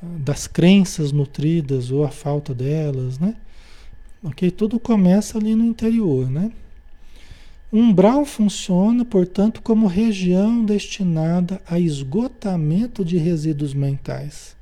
das 0.01 0.47
crenças 0.47 1.11
nutridas 1.11 1.91
ou 1.91 2.03
a 2.03 2.09
falta 2.09 2.53
delas, 2.53 3.19
né? 3.19 3.36
Ok? 4.23 4.49
Tudo 4.51 4.79
começa 4.79 5.38
ali 5.38 5.53
no 5.53 5.65
interior, 5.65 6.29
né? 6.29 6.51
Umbral 7.76 8.24
funciona, 8.24 9.03
portanto, 9.03 9.59
como 9.59 9.88
região 9.88 10.63
destinada 10.63 11.59
a 11.65 11.80
esgotamento 11.80 13.03
de 13.03 13.17
resíduos 13.17 13.74
mentais. 13.74 14.55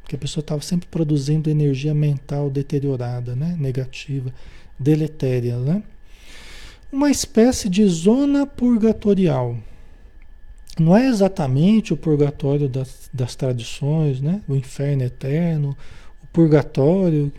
Porque 0.00 0.16
a 0.16 0.18
pessoa 0.18 0.40
estava 0.40 0.62
sempre 0.62 0.88
produzindo 0.88 1.50
energia 1.50 1.92
mental 1.92 2.48
deteriorada, 2.48 3.36
né? 3.36 3.54
negativa, 3.60 4.32
deletéria. 4.78 5.58
Né? 5.58 5.82
Uma 6.90 7.10
espécie 7.10 7.68
de 7.68 7.86
zona 7.86 8.46
purgatorial. 8.46 9.58
Não 10.80 10.96
é 10.96 11.06
exatamente 11.06 11.92
o 11.92 11.96
purgatório 11.96 12.70
das, 12.70 13.10
das 13.12 13.36
tradições, 13.36 14.22
né? 14.22 14.40
o 14.48 14.56
inferno 14.56 15.02
eterno, 15.02 15.76
o 16.22 16.26
purgatório. 16.28 17.30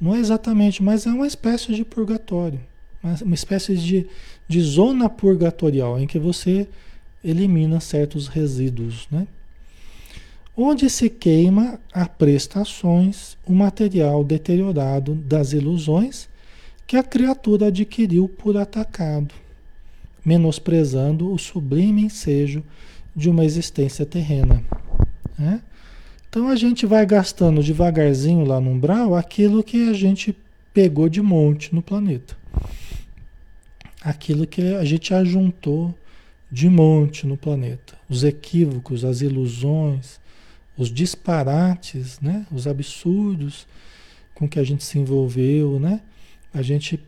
Não 0.00 0.12
é 0.12 0.18
exatamente, 0.18 0.82
mas 0.82 1.06
é 1.06 1.10
uma 1.10 1.28
espécie 1.28 1.72
de 1.72 1.84
purgatório 1.84 2.58
uma 3.22 3.34
espécie 3.34 3.76
de, 3.76 4.06
de 4.48 4.60
zona 4.62 5.10
purgatorial 5.10 6.00
em 6.00 6.06
que 6.06 6.18
você 6.18 6.66
elimina 7.22 7.78
certos 7.80 8.28
resíduos, 8.28 9.06
né? 9.10 9.26
Onde 10.56 10.88
se 10.88 11.10
queima 11.10 11.80
a 11.92 12.06
prestações 12.06 13.36
o 13.44 13.52
material 13.52 14.22
deteriorado 14.22 15.14
das 15.14 15.52
ilusões 15.52 16.28
que 16.86 16.96
a 16.96 17.02
criatura 17.02 17.66
adquiriu 17.66 18.28
por 18.28 18.56
atacado, 18.56 19.34
menosprezando 20.24 21.32
o 21.32 21.38
sublime 21.38 22.04
ensejo 22.04 22.62
de 23.16 23.28
uma 23.28 23.44
existência 23.44 24.06
terrena. 24.06 24.62
Né? 25.36 25.60
Então 26.28 26.48
a 26.48 26.54
gente 26.54 26.86
vai 26.86 27.04
gastando 27.04 27.62
devagarzinho 27.62 28.44
lá 28.44 28.60
no 28.60 28.70
umbral 28.70 29.16
aquilo 29.16 29.64
que 29.64 29.88
a 29.88 29.92
gente 29.92 30.36
pegou 30.72 31.08
de 31.08 31.20
monte 31.20 31.74
no 31.74 31.82
planeta 31.82 32.36
aquilo 34.04 34.46
que 34.46 34.74
a 34.74 34.84
gente 34.84 35.14
ajuntou 35.14 35.94
de 36.50 36.68
monte 36.68 37.26
no 37.26 37.36
planeta. 37.36 37.94
Os 38.08 38.22
equívocos, 38.22 39.04
as 39.04 39.22
ilusões, 39.22 40.20
os 40.76 40.92
disparates, 40.92 42.20
né? 42.20 42.46
os 42.52 42.66
absurdos 42.66 43.66
com 44.34 44.48
que 44.48 44.58
a 44.58 44.64
gente 44.64 44.84
se 44.84 44.98
envolveu, 44.98 45.80
né? 45.80 46.00
A 46.52 46.60
gente 46.60 47.00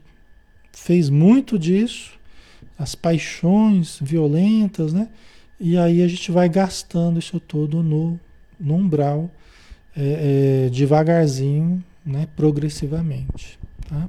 fez 0.73 1.11
muito 1.11 1.59
disso, 1.59 2.13
as 2.79 2.95
paixões 2.95 3.99
violentas, 4.01 4.93
né? 4.93 5.09
E 5.59 5.77
aí 5.77 6.03
a 6.03 6.09
gente 6.09 6.31
vai 6.31 6.49
gastando 6.49 7.19
isso 7.19 7.41
tudo 7.41 7.83
no, 7.83 8.19
no 8.59 8.75
umbral, 8.75 9.31
é, 9.97 10.67
é, 10.67 10.71
devagarzinho, 10.71 11.83
né? 12.05 12.29
progressivamente. 12.37 13.59
Tá? 13.89 14.09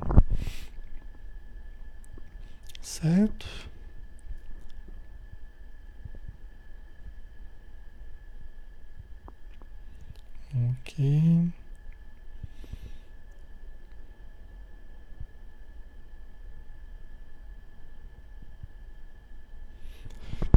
Certo? 2.88 3.46
Ok. 10.56 11.52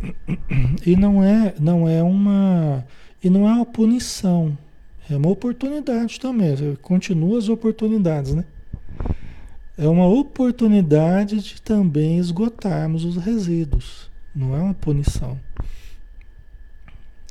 E 0.86 0.96
não 0.96 1.22
é, 1.22 1.54
não 1.60 1.88
é 1.88 2.02
uma, 2.02 2.84
e 3.22 3.28
não 3.28 3.46
é 3.48 3.52
uma 3.52 3.66
punição, 3.66 4.56
é 5.10 5.16
uma 5.16 5.28
oportunidade 5.28 6.18
também. 6.20 6.76
Continua 6.76 7.38
as 7.38 7.48
oportunidades, 7.48 8.34
né? 8.34 8.44
É 9.80 9.88
uma 9.88 10.06
oportunidade 10.06 11.40
de 11.40 11.62
também 11.62 12.18
esgotarmos 12.18 13.02
os 13.02 13.16
resíduos, 13.16 14.10
não 14.36 14.54
é 14.54 14.58
uma 14.58 14.74
punição. 14.74 15.40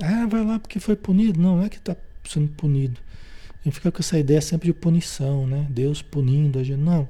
Ah, 0.02 0.26
vai 0.26 0.44
lá 0.44 0.58
porque 0.58 0.80
foi 0.80 0.96
punido. 0.96 1.40
Não, 1.40 1.58
não 1.58 1.66
é 1.66 1.70
que 1.70 1.78
está 1.78 1.96
sendo 2.28 2.48
punido. 2.48 3.00
A 3.54 3.64
gente 3.66 3.76
fica 3.76 3.92
com 3.92 4.00
essa 4.00 4.18
ideia 4.18 4.42
sempre 4.42 4.68
de 4.68 4.74
punição, 4.74 5.46
né? 5.46 5.68
Deus 5.70 6.02
punindo 6.02 6.58
a 6.58 6.64
gente. 6.64 6.80
Não. 6.80 7.08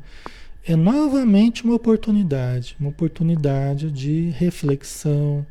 É 0.66 0.76
novamente 0.76 1.64
uma 1.64 1.76
oportunidade, 1.76 2.76
uma 2.78 2.90
oportunidade 2.90 3.90
de 3.92 4.32
reflexão, 4.32 5.46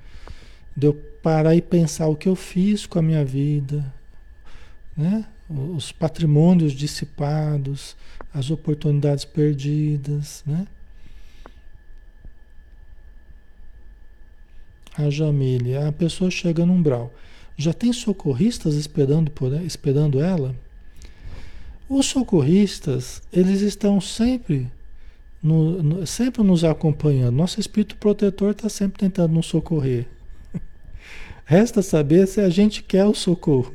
de 0.76 0.89
eu 0.89 0.95
parar 1.22 1.55
e 1.55 1.62
pensar 1.62 2.09
o 2.09 2.16
que 2.16 2.28
eu 2.28 2.36
fiz 2.36 2.84
com 2.84 2.99
a 2.99 3.03
minha 3.03 3.24
vida, 3.24 3.91
né? 4.95 5.24
os 5.49 5.91
patrimônios 5.91 6.72
dissipados, 6.72 7.97
as 8.33 8.51
oportunidades 8.51 9.24
perdidas, 9.24 10.43
né? 10.47 10.66
A 14.97 15.09
Jamile, 15.11 15.76
a 15.76 15.93
pessoa 15.93 16.31
chega 16.31 16.66
no 16.66 16.72
umbral. 16.72 17.12
Já 17.57 17.72
tem 17.72 17.93
socorristas 17.93 18.74
esperando, 18.74 19.31
por, 19.31 19.53
esperando 19.62 20.20
ela? 20.20 20.55
Os 21.89 22.07
socorristas, 22.07 23.22
eles 23.33 23.61
estão 23.62 24.01
sempre, 24.01 24.70
no, 25.43 25.83
no, 25.83 26.07
sempre 26.07 26.43
nos 26.43 26.64
acompanhando. 26.64 27.35
Nosso 27.35 27.59
espírito 27.59 27.97
protetor 27.97 28.51
está 28.51 28.68
sempre 28.68 28.99
tentando 28.99 29.35
nos 29.35 29.47
socorrer. 29.47 30.07
Resta 31.47 31.81
saber 31.81 32.26
se 32.26 32.41
a 32.41 32.51
gente 32.51 32.83
quer 32.83 33.05
o 33.07 33.14
socorro. 33.14 33.74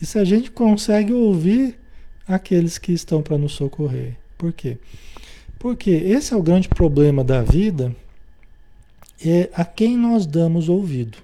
E 0.00 0.04
se 0.04 0.18
a 0.18 0.24
gente 0.24 0.50
consegue 0.50 1.12
ouvir 1.12 1.78
aqueles 2.26 2.78
que 2.78 2.92
estão 2.92 3.22
para 3.22 3.38
nos 3.38 3.52
socorrer. 3.52 4.16
Por 4.36 4.52
quê? 4.52 4.78
Porque 5.58 5.90
esse 5.90 6.34
é 6.34 6.36
o 6.36 6.42
grande 6.42 6.68
problema 6.68 7.24
da 7.24 7.42
vida, 7.42 7.94
é 9.24 9.48
a 9.54 9.64
quem 9.64 9.96
nós 9.96 10.26
damos 10.26 10.68
ouvido. 10.68 11.18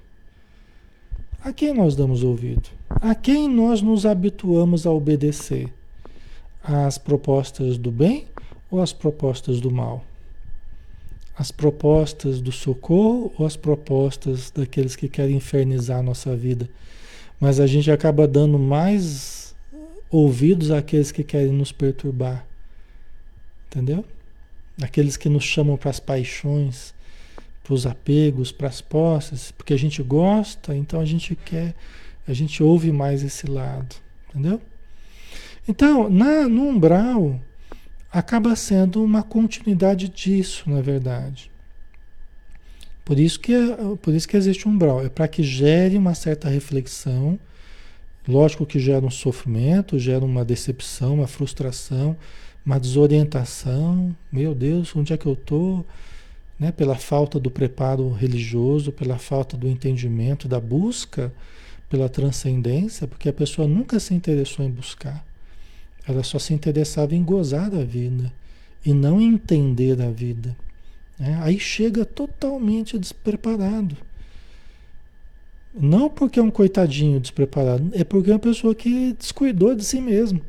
A 1.44 1.53
quem 1.53 1.74
nós 1.74 1.96
damos 1.96 2.22
ouvido? 2.22 2.70
A 2.88 3.14
quem 3.14 3.48
nós 3.48 3.82
nos 3.82 4.07
habituamos 4.07 4.86
a 4.86 4.92
obedecer? 4.92 5.68
As 6.62 6.96
propostas 6.98 7.76
do 7.76 7.90
bem 7.90 8.26
ou 8.70 8.80
as 8.80 8.92
propostas 8.92 9.61
do 9.61 9.70
mal? 9.70 10.05
As 11.36 11.50
propostas 11.50 12.40
do 12.40 12.53
socorro 12.53 13.32
ou 13.36 13.44
as 13.44 13.57
propostas 13.57 14.53
daqueles 14.53 14.94
que 14.94 15.09
querem 15.09 15.36
infernizar 15.36 15.98
a 15.98 16.03
nossa 16.03 16.36
vida? 16.36 16.70
Mas 17.40 17.59
a 17.59 17.66
gente 17.66 17.90
acaba 17.90 18.28
dando 18.28 18.57
mais 18.57 19.41
ouvidos 20.13 20.71
àqueles 20.71 21.11
que 21.11 21.25
querem 21.25 21.53
nos 21.53 21.73
perturbar. 21.73 22.47
Entendeu? 23.67 24.05
Aqueles 24.81 25.17
que 25.17 25.29
nos 25.29 25.43
chamam 25.43 25.79
para 25.79 25.91
as 25.91 25.99
paixões, 25.99 26.95
para 27.65 27.73
os 27.73 27.87
apegos, 27.87 28.53
para 28.53 28.69
as 28.69 28.83
posses, 28.83 29.51
porque 29.51 29.73
a 29.73 29.79
gente 29.79 30.03
gosta, 30.03 30.77
então 30.77 31.01
a 31.01 31.05
gente 31.07 31.35
quer, 31.35 31.75
a 32.29 32.35
gente 32.35 32.63
ouve 32.63 32.93
mais 32.93 33.23
esse 33.23 33.47
lado. 33.47 33.97
Entendeu? 34.29 34.61
Então, 35.67 36.11
na, 36.11 36.47
no 36.49 36.69
umbral, 36.69 37.41
acaba 38.11 38.55
sendo 38.55 39.03
uma 39.03 39.23
continuidade 39.23 40.09
disso, 40.09 40.69
na 40.69 40.83
verdade. 40.83 41.51
Por 43.05 43.19
isso 43.19 43.41
que, 43.41 43.55
é, 43.55 43.77
por 44.01 44.13
isso 44.13 44.29
que 44.29 44.37
existe 44.37 44.69
um 44.69 44.73
umbral, 44.73 45.05
é 45.05 45.09
para 45.09 45.27
que 45.27 45.43
gere 45.43 45.97
uma 45.97 46.15
certa 46.15 46.49
reflexão, 46.49 47.39
lógico 48.27 48.66
que 48.66 48.79
gera 48.79 49.05
um 49.05 49.11
sofrimento, 49.11 49.99
gera 49.99 50.25
uma 50.25 50.45
decepção, 50.45 51.14
uma 51.14 51.27
frustração, 51.27 52.16
uma 52.64 52.79
desorientação, 52.79 54.14
meu 54.31 54.55
Deus, 54.55 54.95
onde 54.95 55.12
é 55.12 55.16
que 55.16 55.27
eu 55.27 55.33
estou? 55.33 55.85
Né? 56.59 56.70
Pela 56.70 56.97
falta 56.97 57.41
do 57.41 57.51
preparo 57.51 58.12
religioso, 58.12 58.93
pela 58.93 59.18
falta 59.18 59.57
do 59.57 59.68
entendimento, 59.68 60.47
da 60.47 60.61
busca 60.61 61.33
pela 61.93 62.09
transcendência, 62.09 63.07
porque 63.07 63.29
a 63.29 63.33
pessoa 63.35 63.68
nunca 63.68 64.01
se 64.01 64.14
interessou 64.14 64.64
em 64.64 64.70
buscar. 64.70 65.23
Ela 66.09 66.23
só 66.23 66.39
se 66.39 66.55
interessava 66.55 67.14
em 67.14 67.23
gozar 67.23 67.68
da 67.68 67.85
vida 67.85 68.33
e 68.83 68.95
não 68.95 69.20
entender 69.20 70.01
a 70.01 70.11
vida. 70.11 70.57
Né? 71.18 71.39
Aí 71.43 71.61
chega 71.61 72.07
totalmente 72.07 72.99
despreparado. 72.99 73.95
Não 75.75 76.11
porque 76.11 76.39
é 76.39 76.43
um 76.43 76.51
coitadinho 76.51 77.18
despreparado, 77.18 77.91
é 77.95 78.05
porque 78.05 78.31
é 78.31 78.35
uma 78.35 78.39
pessoa 78.39 78.75
que 78.75 79.14
descuidou 79.14 79.75
de 79.75 79.85
si 79.85 80.01
mesmo. 80.01 80.41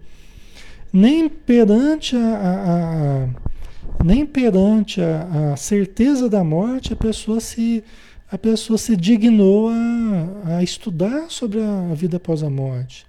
Nem 0.92 1.30
perante 1.30 2.16
a, 2.16 2.20
a, 2.20 3.24
a 3.24 4.04
nem 4.04 4.26
perante 4.26 5.02
a, 5.02 5.54
a, 5.54 5.58
certeza 5.58 6.30
da 6.30 6.44
morte 6.44 6.94
a 6.94 6.96
pessoa 6.96 7.40
se 7.40 7.84
a 8.30 8.38
pessoa 8.38 8.78
se 8.78 8.98
dignou 8.98 9.70
a, 9.70 10.58
a 10.58 10.64
estudar 10.64 11.30
sobre 11.30 11.62
a 11.62 11.94
vida 11.94 12.18
após 12.18 12.44
a 12.44 12.50
morte. 12.50 13.06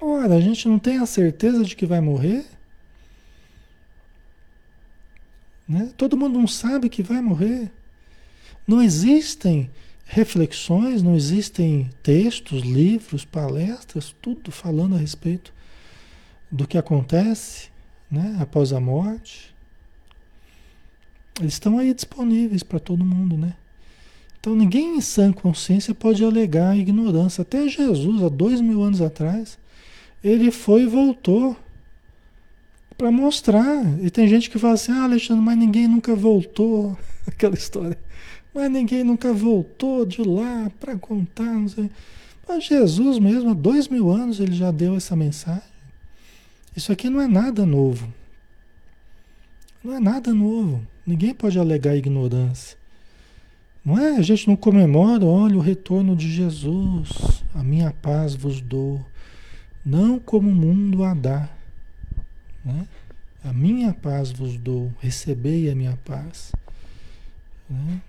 Ora, 0.00 0.34
a 0.34 0.40
gente 0.40 0.68
não 0.68 0.78
tem 0.78 0.98
a 0.98 1.06
certeza 1.06 1.64
de 1.64 1.76
que 1.76 1.86
vai 1.86 2.00
morrer? 2.00 2.44
Né? 5.68 5.90
Todo 5.96 6.16
mundo 6.16 6.38
não 6.38 6.46
sabe 6.46 6.88
que 6.88 7.02
vai 7.02 7.20
morrer. 7.20 7.70
Não 8.66 8.82
existem 8.82 9.70
reflexões, 10.08 11.02
não 11.02 11.14
existem 11.14 11.90
textos, 12.02 12.62
livros, 12.62 13.26
palestras, 13.26 14.16
tudo 14.22 14.50
falando 14.50 14.96
a 14.96 14.98
respeito 14.98 15.52
do 16.50 16.66
que 16.66 16.78
acontece 16.78 17.68
né, 18.10 18.38
após 18.40 18.72
a 18.72 18.80
morte. 18.80 19.54
Eles 21.38 21.52
estão 21.52 21.78
aí 21.78 21.92
disponíveis 21.92 22.62
para 22.62 22.80
todo 22.80 23.04
mundo, 23.04 23.36
né? 23.36 23.54
Então 24.40 24.56
ninguém 24.56 24.96
em 24.96 25.00
sã 25.00 25.30
consciência 25.30 25.94
pode 25.94 26.24
alegar 26.24 26.76
ignorância. 26.76 27.42
Até 27.42 27.68
Jesus, 27.68 28.22
há 28.22 28.30
dois 28.30 28.62
mil 28.62 28.82
anos 28.82 29.02
atrás, 29.02 29.58
ele 30.24 30.50
foi 30.50 30.82
e 30.82 30.86
voltou 30.86 31.54
para 32.96 33.10
mostrar. 33.10 33.84
E 34.02 34.10
tem 34.10 34.26
gente 34.26 34.48
que 34.48 34.58
fala 34.58 34.74
assim, 34.74 34.90
ah, 34.90 35.04
Alexandre, 35.04 35.44
mas 35.44 35.58
ninguém 35.58 35.86
nunca 35.86 36.16
voltou. 36.16 36.96
Aquela 37.28 37.54
história. 37.54 37.98
Mas 38.54 38.70
ninguém 38.70 39.04
nunca 39.04 39.32
voltou 39.32 40.04
de 40.04 40.22
lá 40.22 40.70
para 40.80 40.96
contar, 40.96 41.44
não 41.52 41.68
sei. 41.68 41.90
Mas 42.48 42.64
Jesus 42.64 43.18
mesmo, 43.18 43.50
há 43.50 43.54
dois 43.54 43.88
mil 43.88 44.10
anos, 44.10 44.40
ele 44.40 44.54
já 44.54 44.70
deu 44.70 44.96
essa 44.96 45.14
mensagem. 45.14 45.62
Isso 46.74 46.90
aqui 46.90 47.10
não 47.10 47.20
é 47.20 47.26
nada 47.26 47.66
novo. 47.66 48.12
Não 49.82 49.94
é 49.94 50.00
nada 50.00 50.32
novo. 50.32 50.86
Ninguém 51.06 51.34
pode 51.34 51.58
alegar 51.58 51.96
ignorância. 51.96 52.76
Não 53.84 53.98
é? 53.98 54.16
A 54.16 54.22
gente 54.22 54.46
não 54.48 54.56
comemora, 54.56 55.24
olha 55.24 55.56
o 55.56 55.60
retorno 55.60 56.14
de 56.14 56.30
Jesus. 56.30 57.42
A 57.54 57.62
minha 57.62 57.90
paz 57.90 58.34
vos 58.34 58.60
dou. 58.60 59.04
Não 59.84 60.18
como 60.18 60.50
o 60.50 60.54
mundo 60.54 61.04
a 61.04 61.14
dá. 61.14 61.48
Né? 62.64 62.86
A 63.42 63.52
minha 63.52 63.94
paz 63.94 64.30
vos 64.30 64.56
dou. 64.58 64.92
Recebei 65.00 65.70
a 65.70 65.74
minha 65.74 65.98
paz. 66.04 66.52
Né? 67.68 68.00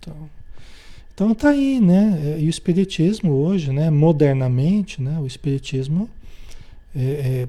Então, 0.00 0.30
então 1.14 1.34
tá 1.34 1.50
aí, 1.50 1.78
né? 1.78 2.38
E 2.40 2.46
o 2.46 2.50
Espiritismo 2.50 3.32
hoje, 3.32 3.70
né? 3.72 3.90
Modernamente, 3.90 5.02
né? 5.02 5.18
O 5.20 5.26
Espiritismo 5.26 6.08
é, 6.96 7.02
é, 7.02 7.48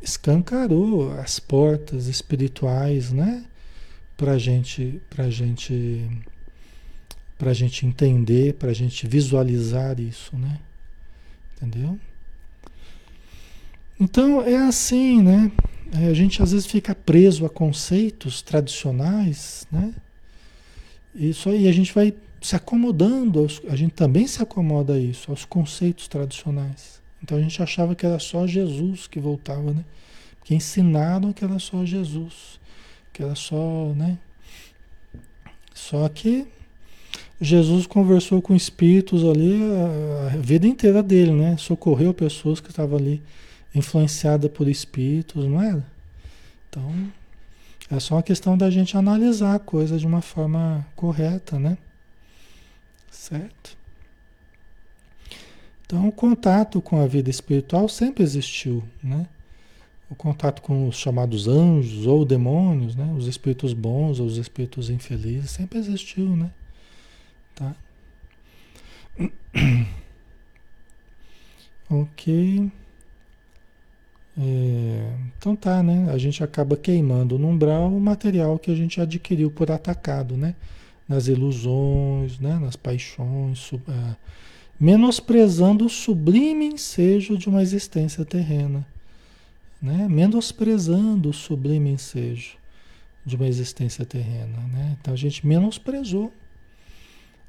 escancarou 0.00 1.10
as 1.18 1.40
portas 1.40 2.06
espirituais, 2.06 3.10
né? 3.10 3.44
Para 4.16 4.38
gente, 4.38 5.00
para 5.10 5.28
gente, 5.28 6.08
para 7.36 7.52
gente 7.52 7.84
entender, 7.84 8.54
para 8.54 8.72
gente 8.72 9.06
visualizar 9.08 9.98
isso, 9.98 10.36
né? 10.36 10.60
Entendeu? 11.56 11.98
Então 13.98 14.40
é 14.42 14.56
assim, 14.56 15.20
né? 15.20 15.50
É, 15.92 16.06
a 16.06 16.14
gente 16.14 16.40
às 16.40 16.52
vezes 16.52 16.66
fica 16.66 16.94
preso 16.94 17.44
a 17.44 17.50
conceitos 17.50 18.40
tradicionais, 18.40 19.66
né? 19.72 19.92
Isso 21.14 21.48
aí 21.48 21.68
a 21.68 21.72
gente 21.72 21.92
vai 21.92 22.14
se 22.40 22.56
acomodando, 22.56 23.40
aos, 23.40 23.60
a 23.68 23.76
gente 23.76 23.92
também 23.92 24.26
se 24.26 24.42
acomoda 24.42 24.94
a 24.94 24.98
isso, 24.98 25.30
aos 25.30 25.44
conceitos 25.44 26.08
tradicionais. 26.08 27.00
Então 27.22 27.36
a 27.36 27.40
gente 27.40 27.62
achava 27.62 27.94
que 27.94 28.06
era 28.06 28.18
só 28.18 28.46
Jesus 28.46 29.06
que 29.06 29.20
voltava, 29.20 29.72
né? 29.72 29.84
Que 30.44 30.54
ensinaram 30.54 31.32
que 31.32 31.44
era 31.44 31.58
só 31.58 31.84
Jesus, 31.84 32.58
que 33.12 33.22
era 33.22 33.34
só, 33.34 33.92
né? 33.94 34.18
Só 35.74 36.08
que 36.08 36.46
Jesus 37.40 37.86
conversou 37.86 38.40
com 38.40 38.54
espíritos 38.54 39.24
ali 39.24 39.60
a, 39.62 40.34
a 40.34 40.36
vida 40.36 40.66
inteira 40.66 41.02
dele, 41.02 41.32
né? 41.32 41.56
Socorreu 41.58 42.14
pessoas 42.14 42.60
que 42.60 42.70
estavam 42.70 42.98
ali 42.98 43.22
influenciadas 43.74 44.50
por 44.50 44.68
espíritos, 44.68 45.44
não 45.46 45.60
era? 45.60 45.86
Então, 46.68 46.92
é 47.90 47.98
só 47.98 48.14
uma 48.14 48.22
questão 48.22 48.56
da 48.56 48.70
gente 48.70 48.96
analisar 48.96 49.56
a 49.56 49.58
coisa 49.58 49.98
de 49.98 50.06
uma 50.06 50.22
forma 50.22 50.86
correta, 50.94 51.58
né? 51.58 51.76
Certo? 53.10 53.76
Então, 55.84 56.06
o 56.06 56.12
contato 56.12 56.80
com 56.80 57.02
a 57.02 57.06
vida 57.06 57.28
espiritual 57.28 57.88
sempre 57.88 58.22
existiu, 58.22 58.84
né? 59.02 59.26
O 60.08 60.14
contato 60.14 60.62
com 60.62 60.86
os 60.86 60.96
chamados 60.96 61.48
anjos 61.48 62.06
ou 62.06 62.24
demônios, 62.24 62.94
né? 62.94 63.12
Os 63.16 63.26
espíritos 63.26 63.72
bons 63.72 64.20
ou 64.20 64.26
os 64.26 64.36
espíritos 64.36 64.88
infelizes 64.88 65.50
sempre 65.50 65.78
existiu, 65.78 66.36
né? 66.36 66.50
Tá? 67.54 67.74
Ok. 71.92 72.70
É, 74.40 75.12
então 75.36 75.54
tá, 75.54 75.82
né? 75.82 76.10
A 76.10 76.16
gente 76.16 76.42
acaba 76.42 76.76
queimando 76.76 77.38
no 77.38 77.48
umbral 77.48 77.94
o 77.94 78.00
material 78.00 78.58
que 78.58 78.70
a 78.70 78.74
gente 78.74 79.00
adquiriu 79.00 79.50
por 79.50 79.70
atacado, 79.70 80.36
né? 80.36 80.54
Nas 81.06 81.26
ilusões, 81.26 82.38
né? 82.38 82.58
Nas 82.58 82.74
paixões, 82.74 83.58
sub, 83.58 83.82
uh, 83.86 84.16
menosprezando 84.80 85.84
o 85.84 85.90
sublime 85.90 86.64
ensejo 86.64 87.36
de 87.36 87.50
uma 87.50 87.60
existência 87.60 88.24
terrena, 88.24 88.86
né? 89.80 90.08
menosprezando 90.08 91.28
o 91.28 91.34
sublime 91.34 91.90
ensejo 91.90 92.56
de 93.26 93.36
uma 93.36 93.46
existência 93.46 94.06
terrena. 94.06 94.56
Né? 94.72 94.96
Então 94.98 95.12
a 95.12 95.16
gente 95.16 95.46
menosprezou. 95.46 96.32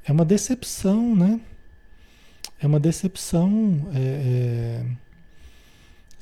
É 0.04 0.12
uma 0.12 0.26
decepção, 0.26 1.16
né? 1.16 1.40
É 2.60 2.68
uma 2.68 2.80
decepção. 2.80 3.88
É, 3.94 4.00
é... 4.00 5.11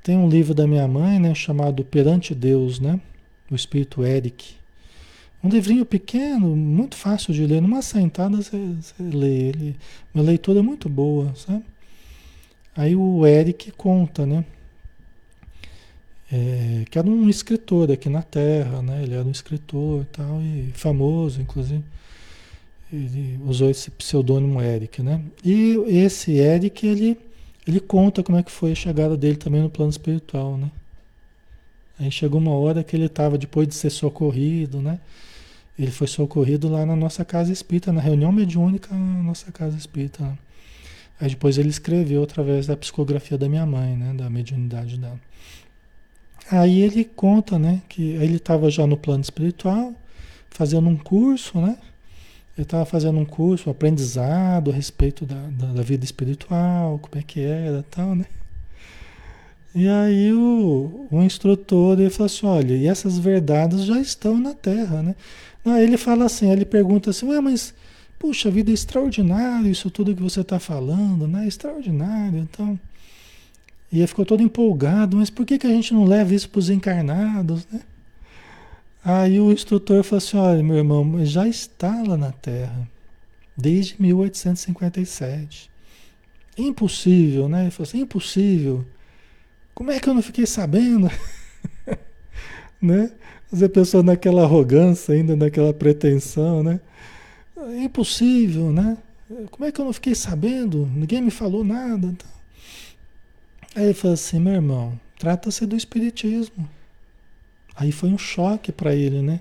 Tem 0.03 0.17
um 0.17 0.29
livro 0.29 0.53
da 0.53 0.65
minha 0.65 0.87
mãe, 0.87 1.19
né, 1.19 1.35
chamado 1.35 1.83
Perante 1.83 2.33
Deus, 2.33 2.79
né? 2.79 2.99
O 3.51 3.55
Espírito 3.55 4.03
Eric. 4.03 4.55
Um 5.43 5.49
livrinho 5.49 5.85
pequeno, 5.85 6.55
muito 6.55 6.95
fácil 6.95 7.33
de 7.33 7.45
ler. 7.45 7.61
Numa 7.61 7.81
sentada 7.81 8.37
você, 8.37 8.57
você 8.57 9.01
lê 9.01 9.49
ele. 9.49 9.75
Uma 10.13 10.23
leitura 10.23 10.61
muito 10.61 10.89
boa, 10.89 11.33
sabe? 11.35 11.63
Aí 12.75 12.95
o 12.95 13.25
Eric 13.25 13.71
conta, 13.71 14.25
né? 14.25 14.45
É, 16.31 16.85
que 16.89 16.99
era 16.99 17.07
um 17.07 17.27
escritor 17.27 17.91
aqui 17.91 18.07
na 18.07 18.21
Terra, 18.21 18.81
né? 18.81 19.01
Ele 19.01 19.15
era 19.15 19.25
um 19.25 19.31
escritor 19.31 20.03
e 20.03 20.05
tal, 20.05 20.41
e 20.41 20.71
famoso, 20.73 21.41
inclusive. 21.41 21.83
Ele 22.91 23.39
usou 23.45 23.69
esse 23.69 23.89
pseudônimo 23.91 24.61
Eric, 24.61 25.01
né? 25.01 25.21
E 25.43 25.75
esse 25.87 26.33
Eric, 26.33 26.85
ele, 26.85 27.17
ele 27.69 27.79
conta 27.79 28.23
como 28.23 28.37
é 28.37 28.43
que 28.43 28.51
foi 28.51 28.71
a 28.71 28.75
chegada 28.75 29.15
dele 29.15 29.37
também 29.37 29.61
no 29.61 29.69
plano 29.69 29.91
espiritual, 29.91 30.57
né? 30.57 30.71
Aí 31.99 32.09
chegou 32.09 32.39
uma 32.39 32.51
hora 32.51 32.83
que 32.83 32.95
ele 32.95 33.05
estava, 33.05 33.37
depois 33.37 33.67
de 33.67 33.75
ser 33.75 33.89
socorrido, 33.91 34.81
né? 34.81 34.99
Ele 35.77 35.91
foi 35.91 36.07
socorrido 36.07 36.67
lá 36.67 36.85
na 36.85 36.95
nossa 36.95 37.23
casa 37.23 37.53
espírita, 37.53 37.93
na 37.93 38.01
reunião 38.01 38.31
mediúnica 38.31 38.93
na 38.93 39.23
nossa 39.23 39.51
casa 39.51 39.77
espírita. 39.77 40.37
Aí 41.21 41.29
depois 41.29 41.57
ele 41.57 41.69
escreveu 41.69 42.23
através 42.23 42.65
da 42.65 42.75
psicografia 42.75 43.37
da 43.37 43.47
minha 43.47 43.65
mãe, 43.65 43.95
né, 43.95 44.13
da 44.13 44.29
mediunidade 44.29 44.97
dela. 44.97 45.19
Aí 46.49 46.81
ele 46.81 47.03
conta, 47.03 47.59
né, 47.59 47.81
que 47.87 48.01
ele 48.01 48.37
estava 48.37 48.71
já 48.71 48.87
no 48.87 48.97
plano 48.97 49.21
espiritual, 49.21 49.93
fazendo 50.49 50.89
um 50.89 50.97
curso, 50.97 51.59
né? 51.59 51.77
Ele 52.59 52.65
estava 52.65 52.83
fazendo 52.83 53.17
um 53.17 53.23
curso, 53.23 53.69
um 53.69 53.71
aprendizado 53.71 54.69
a 54.69 54.73
respeito 54.73 55.25
da, 55.25 55.41
da, 55.51 55.67
da, 55.67 55.81
vida 55.81 56.03
espiritual, 56.03 56.99
como 56.99 57.17
é 57.17 57.23
que 57.25 57.39
era 57.39 57.85
tal, 57.89 58.13
né? 58.13 58.25
E 59.73 59.87
aí 59.87 60.33
o, 60.33 61.07
o 61.09 61.21
instrutor 61.21 61.97
ele 61.97 62.09
falou 62.09 62.25
assim, 62.25 62.45
olha, 62.45 62.75
e 62.75 62.85
essas 62.85 63.17
verdades 63.17 63.85
já 63.85 63.97
estão 64.01 64.37
na 64.37 64.53
Terra, 64.53 65.01
né? 65.01 65.15
Aí 65.63 65.85
ele 65.85 65.95
fala 65.95 66.25
assim, 66.25 66.51
ele 66.51 66.65
pergunta 66.65 67.11
assim, 67.11 67.27
Ué, 67.27 67.39
mas 67.39 67.73
puxa 68.19 68.51
vida, 68.51 68.71
é 68.71 68.73
extraordinário 68.73 69.71
isso 69.71 69.89
tudo 69.89 70.13
que 70.13 70.21
você 70.21 70.41
está 70.41 70.59
falando, 70.59 71.29
né? 71.29 71.47
Extraordinário, 71.47 72.39
então. 72.39 72.77
E 73.89 73.99
ele 73.99 74.07
ficou 74.07 74.25
todo 74.25 74.43
empolgado, 74.43 75.15
mas 75.15 75.29
por 75.29 75.45
que, 75.45 75.57
que 75.57 75.65
a 75.65 75.71
gente 75.71 75.93
não 75.93 76.03
leva 76.03 76.35
isso 76.35 76.49
para 76.49 76.59
os 76.59 76.69
encarnados, 76.69 77.65
né? 77.71 77.79
Aí 79.03 79.39
o 79.39 79.51
instrutor 79.51 80.03
falou 80.03 80.17
assim, 80.17 80.37
olha, 80.37 80.63
meu 80.63 80.77
irmão, 80.77 81.25
já 81.25 81.47
está 81.47 82.03
lá 82.03 82.17
na 82.17 82.31
Terra, 82.31 82.87
desde 83.55 84.01
1857. 84.01 85.71
Impossível, 86.57 87.47
né? 87.47 87.63
Ele 87.63 87.71
falou 87.71 87.87
assim, 87.87 88.01
impossível. 88.01 88.85
Como 89.73 89.91
é 89.91 89.99
que 89.99 90.09
eu 90.09 90.13
não 90.13 90.21
fiquei 90.21 90.45
sabendo? 90.45 91.09
né? 92.81 93.11
A 93.51 93.69
pessoa 93.69 94.03
naquela 94.03 94.43
arrogância, 94.43 95.13
ainda 95.13 95.35
naquela 95.35 95.73
pretensão, 95.73 96.61
né? 96.61 96.81
Impossível, 97.81 98.71
né? 98.71 98.97
Como 99.51 99.65
é 99.65 99.71
que 99.71 99.79
eu 99.79 99.85
não 99.85 99.93
fiquei 99.93 100.15
sabendo? 100.15 100.85
Ninguém 100.93 101.21
me 101.21 101.31
falou 101.31 101.63
nada. 101.63 102.13
Aí 103.75 103.85
ele 103.85 103.93
falou 103.93 104.13
assim, 104.15 104.39
meu 104.39 104.53
irmão, 104.53 104.99
trata-se 105.17 105.65
do 105.65 105.75
espiritismo. 105.75 106.69
Aí 107.79 107.93
foi 107.93 108.09
um 108.09 108.17
choque 108.17 108.73
para 108.73 108.93
ele, 108.93 109.21
né? 109.21 109.39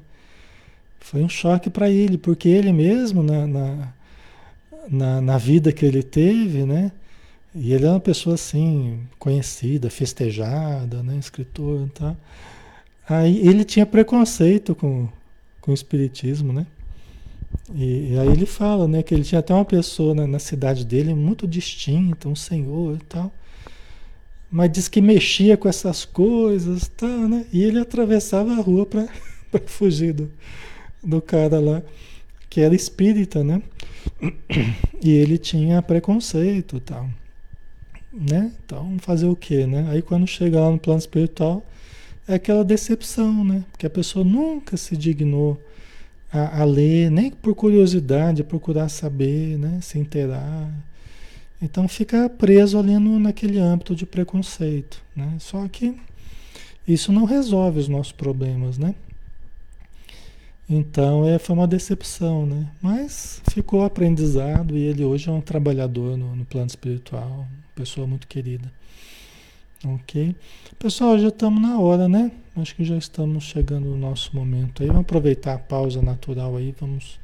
Foi 1.00 1.20
um 1.22 1.28
choque 1.28 1.68
para 1.68 1.90
ele, 1.90 2.16
porque 2.16 2.48
ele 2.48 2.72
mesmo, 2.72 3.20
na, 3.20 3.46
na, 3.48 3.92
na, 4.88 5.20
na, 5.20 5.38
vida 5.38 5.72
que 5.72 5.84
ele 5.84 6.04
teve, 6.04 6.64
né? 6.64 6.92
E 7.52 7.72
ele 7.72 7.84
é 7.84 7.90
uma 7.90 7.98
pessoa 7.98 8.34
assim, 8.34 9.00
conhecida, 9.18 9.90
festejada, 9.90 11.02
né? 11.02 11.16
Escritor 11.18 11.90
tal. 11.90 12.16
Aí 13.08 13.44
ele 13.44 13.64
tinha 13.64 13.84
preconceito 13.84 14.72
com, 14.72 15.08
com 15.60 15.72
o 15.72 15.74
espiritismo, 15.74 16.52
né? 16.52 16.64
E, 17.74 18.12
e, 18.12 18.18
aí 18.20 18.28
ele 18.28 18.46
fala, 18.46 18.86
né, 18.86 19.02
que 19.02 19.14
ele 19.14 19.24
tinha 19.24 19.40
até 19.40 19.52
uma 19.52 19.64
pessoa 19.64 20.14
na, 20.14 20.26
na 20.28 20.38
cidade 20.38 20.84
dele 20.84 21.12
muito 21.12 21.46
distinta, 21.46 22.28
um 22.28 22.36
senhor 22.36 22.96
e 22.96 23.04
tal, 23.04 23.32
mas 24.50 24.72
diz 24.72 24.88
que 24.88 25.00
mexia 25.00 25.56
com 25.56 25.68
essas 25.68 26.04
coisas, 26.04 26.88
tal, 26.96 27.28
né? 27.28 27.46
E 27.52 27.62
ele 27.62 27.78
atravessava 27.78 28.52
a 28.52 28.60
rua 28.60 28.86
para 28.86 29.08
fugir 29.66 30.12
do, 30.12 30.30
do 31.02 31.20
cara 31.20 31.60
lá 31.60 31.82
que 32.48 32.60
era 32.60 32.74
espírita, 32.74 33.44
né? 33.44 33.62
E 35.02 35.10
ele 35.10 35.38
tinha 35.38 35.82
preconceito, 35.82 36.80
tal, 36.80 37.08
né? 38.12 38.52
Então 38.64 38.96
fazer 38.98 39.26
o 39.26 39.36
quê, 39.36 39.66
né? 39.66 39.86
Aí 39.90 40.02
quando 40.02 40.26
chega 40.26 40.60
lá 40.60 40.70
no 40.70 40.78
plano 40.78 40.98
espiritual 40.98 41.64
é 42.26 42.34
aquela 42.34 42.64
decepção, 42.64 43.44
né? 43.44 43.64
Porque 43.70 43.86
a 43.86 43.90
pessoa 43.90 44.24
nunca 44.24 44.76
se 44.76 44.96
dignou 44.96 45.60
a, 46.32 46.62
a 46.62 46.64
ler, 46.64 47.10
nem 47.10 47.30
por 47.30 47.54
curiosidade, 47.54 48.44
procurar 48.44 48.88
saber, 48.88 49.58
né? 49.58 49.78
Se 49.82 49.98
inteirar. 49.98 50.70
Então 51.60 51.88
fica 51.88 52.28
preso 52.28 52.78
ali 52.78 52.96
no, 52.98 53.18
naquele 53.18 53.58
âmbito 53.58 53.94
de 53.94 54.06
preconceito, 54.06 55.02
né? 55.14 55.36
Só 55.40 55.66
que 55.66 55.94
isso 56.86 57.12
não 57.12 57.24
resolve 57.24 57.80
os 57.80 57.88
nossos 57.88 58.12
problemas, 58.12 58.78
né? 58.78 58.94
Então 60.70 61.26
é, 61.26 61.38
foi 61.38 61.56
uma 61.56 61.66
decepção, 61.66 62.46
né? 62.46 62.70
Mas 62.80 63.42
ficou 63.50 63.84
aprendizado 63.84 64.76
e 64.76 64.82
ele 64.82 65.04
hoje 65.04 65.28
é 65.28 65.32
um 65.32 65.40
trabalhador 65.40 66.16
no, 66.16 66.36
no 66.36 66.44
plano 66.44 66.66
espiritual, 66.66 67.46
pessoa 67.74 68.06
muito 68.06 68.28
querida. 68.28 68.70
Ok? 69.84 70.34
Pessoal, 70.78 71.18
já 71.18 71.28
estamos 71.28 71.62
na 71.62 71.78
hora, 71.78 72.08
né? 72.08 72.30
Acho 72.56 72.74
que 72.74 72.84
já 72.84 72.96
estamos 72.96 73.44
chegando 73.44 73.86
no 73.86 73.96
nosso 73.96 74.34
momento 74.34 74.82
aí. 74.82 74.88
Vamos 74.88 75.02
aproveitar 75.02 75.54
a 75.54 75.58
pausa 75.58 76.02
natural 76.02 76.56
aí, 76.56 76.74
vamos, 76.78 77.18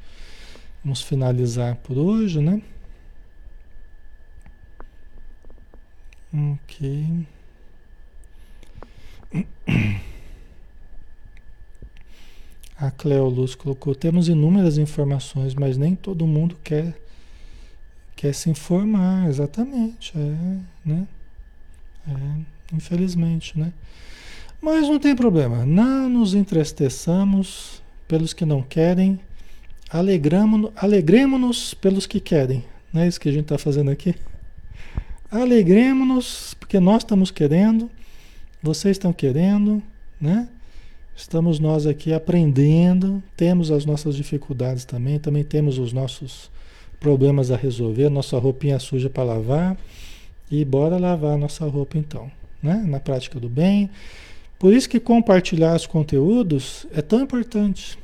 vamos 0.83 1.01
finalizar 1.01 1.75
por 1.75 1.97
hoje, 1.97 2.39
né? 2.39 2.61
Ok. 6.35 7.25
A 12.77 12.91
Cleo 12.91 13.29
Luz 13.29 13.55
colocou: 13.55 13.95
temos 13.95 14.27
inúmeras 14.27 14.77
informações, 14.77 15.55
mas 15.55 15.77
nem 15.77 15.95
todo 15.95 16.27
mundo 16.27 16.57
quer 16.61 16.93
quer 18.15 18.33
se 18.33 18.49
informar, 18.49 19.27
exatamente, 19.27 20.13
é, 20.17 20.57
né? 20.85 21.07
É, 22.07 22.73
infelizmente, 22.75 23.57
né? 23.59 23.73
Mas 24.61 24.87
não 24.87 24.99
tem 24.99 25.15
problema, 25.15 25.65
não 25.65 26.09
nos 26.09 26.33
entristeçamos 26.33 27.81
pelos 28.07 28.33
que 28.33 28.45
não 28.45 28.61
querem, 28.61 29.19
alegramos-nos 29.89 30.71
alegremos 30.75 31.73
pelos 31.73 32.05
que 32.05 32.19
querem, 32.19 32.63
não 32.91 33.01
é 33.01 33.07
isso 33.07 33.19
que 33.19 33.29
a 33.29 33.31
gente 33.31 33.43
está 33.43 33.57
fazendo 33.57 33.91
aqui? 33.91 34.15
Alegremos-nos 35.35 36.53
porque 36.53 36.79
nós 36.79 37.03
estamos 37.03 37.29
querendo, 37.29 37.91
vocês 38.63 38.95
estão 38.95 39.11
querendo, 39.11 39.83
né? 40.19 40.47
Estamos 41.13 41.59
nós 41.59 41.85
aqui 41.85 42.13
aprendendo, 42.13 43.21
temos 43.35 43.69
as 43.69 43.85
nossas 43.85 44.15
dificuldades 44.15 44.85
também, 44.85 45.19
também 45.19 45.43
temos 45.43 45.77
os 45.77 45.91
nossos 45.91 46.49
problemas 47.01 47.51
a 47.51 47.57
resolver, 47.57 48.09
nossa 48.09 48.37
roupinha 48.37 48.79
suja 48.79 49.09
para 49.09 49.25
lavar 49.25 49.77
e 50.49 50.63
bora 50.63 50.97
lavar 50.97 51.37
nossa 51.37 51.65
roupa 51.65 51.97
então, 51.97 52.31
né? 52.63 52.81
Na 52.87 53.01
prática 53.01 53.37
do 53.37 53.49
bem. 53.49 53.89
Por 54.57 54.73
isso 54.73 54.87
que 54.87 55.01
compartilhar 55.01 55.75
os 55.75 55.85
conteúdos 55.85 56.87
é 56.93 57.01
tão 57.01 57.19
importante, 57.19 57.99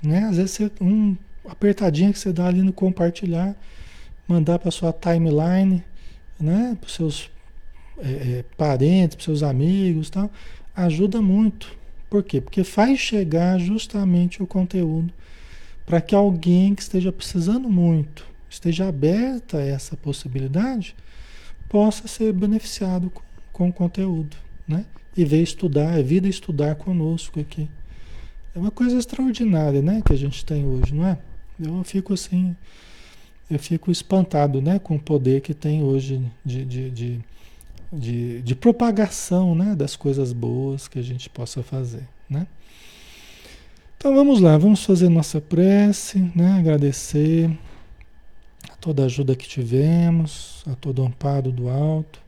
né? 0.00 0.26
Às 0.26 0.36
vezes 0.36 0.52
você, 0.52 0.70
um 0.80 1.16
apertadinha 1.48 2.12
que 2.12 2.20
você 2.20 2.32
dá 2.32 2.46
ali 2.46 2.62
no 2.62 2.72
compartilhar, 2.72 3.56
mandar 4.28 4.60
para 4.60 4.70
sua 4.70 4.92
timeline, 4.92 5.82
né? 6.40 6.76
Para 6.80 6.88
seus 6.88 7.30
é, 7.98 8.08
é, 8.08 8.44
parentes, 8.56 9.16
para 9.16 9.24
seus 9.24 9.42
amigos, 9.42 10.10
tal, 10.10 10.30
ajuda 10.74 11.20
muito. 11.20 11.72
Por 12.08 12.22
quê? 12.22 12.40
Porque 12.40 12.64
faz 12.64 12.98
chegar 12.98 13.58
justamente 13.58 14.42
o 14.42 14.46
conteúdo 14.46 15.12
para 15.86 16.00
que 16.00 16.14
alguém 16.14 16.74
que 16.74 16.82
esteja 16.82 17.12
precisando 17.12 17.68
muito, 17.68 18.24
esteja 18.48 18.88
aberta 18.88 19.58
a 19.58 19.64
essa 19.64 19.96
possibilidade, 19.96 20.94
possa 21.68 22.06
ser 22.08 22.32
beneficiado 22.32 23.10
com, 23.10 23.22
com 23.52 23.68
o 23.68 23.72
conteúdo, 23.72 24.36
né? 24.66 24.84
E 25.16 25.24
ver 25.24 25.42
estudar, 25.42 25.98
é 25.98 26.02
vida 26.02 26.28
estudar 26.28 26.76
conosco 26.76 27.40
aqui. 27.40 27.68
É 28.54 28.58
uma 28.58 28.70
coisa 28.70 28.98
extraordinária, 28.98 29.82
né, 29.82 30.02
que 30.04 30.12
a 30.12 30.16
gente 30.16 30.44
tem 30.44 30.64
hoje, 30.64 30.94
não 30.94 31.06
é? 31.06 31.18
Eu 31.60 31.82
fico 31.84 32.14
assim, 32.14 32.56
eu 33.50 33.58
fico 33.58 33.90
espantado, 33.90 34.62
né, 34.62 34.78
com 34.78 34.96
o 34.96 35.00
poder 35.00 35.40
que 35.40 35.52
tem 35.52 35.82
hoje 35.82 36.22
de, 36.44 36.64
de, 36.64 36.90
de 36.90 37.20
de, 37.92 38.40
de 38.42 38.54
propagação 38.54 39.54
né, 39.54 39.74
das 39.74 39.96
coisas 39.96 40.32
boas 40.32 40.86
que 40.86 40.98
a 40.98 41.02
gente 41.02 41.28
possa 41.28 41.62
fazer. 41.62 42.06
Né? 42.28 42.46
Então 43.96 44.14
vamos 44.14 44.40
lá, 44.40 44.56
vamos 44.56 44.84
fazer 44.84 45.08
nossa 45.08 45.40
prece, 45.40 46.30
né, 46.34 46.52
agradecer 46.52 47.50
a 48.70 48.76
toda 48.76 49.02
a 49.02 49.06
ajuda 49.06 49.34
que 49.34 49.48
tivemos, 49.48 50.62
a 50.66 50.74
todo 50.74 51.02
o 51.02 51.06
amparo 51.06 51.50
do 51.50 51.68
alto, 51.68 52.20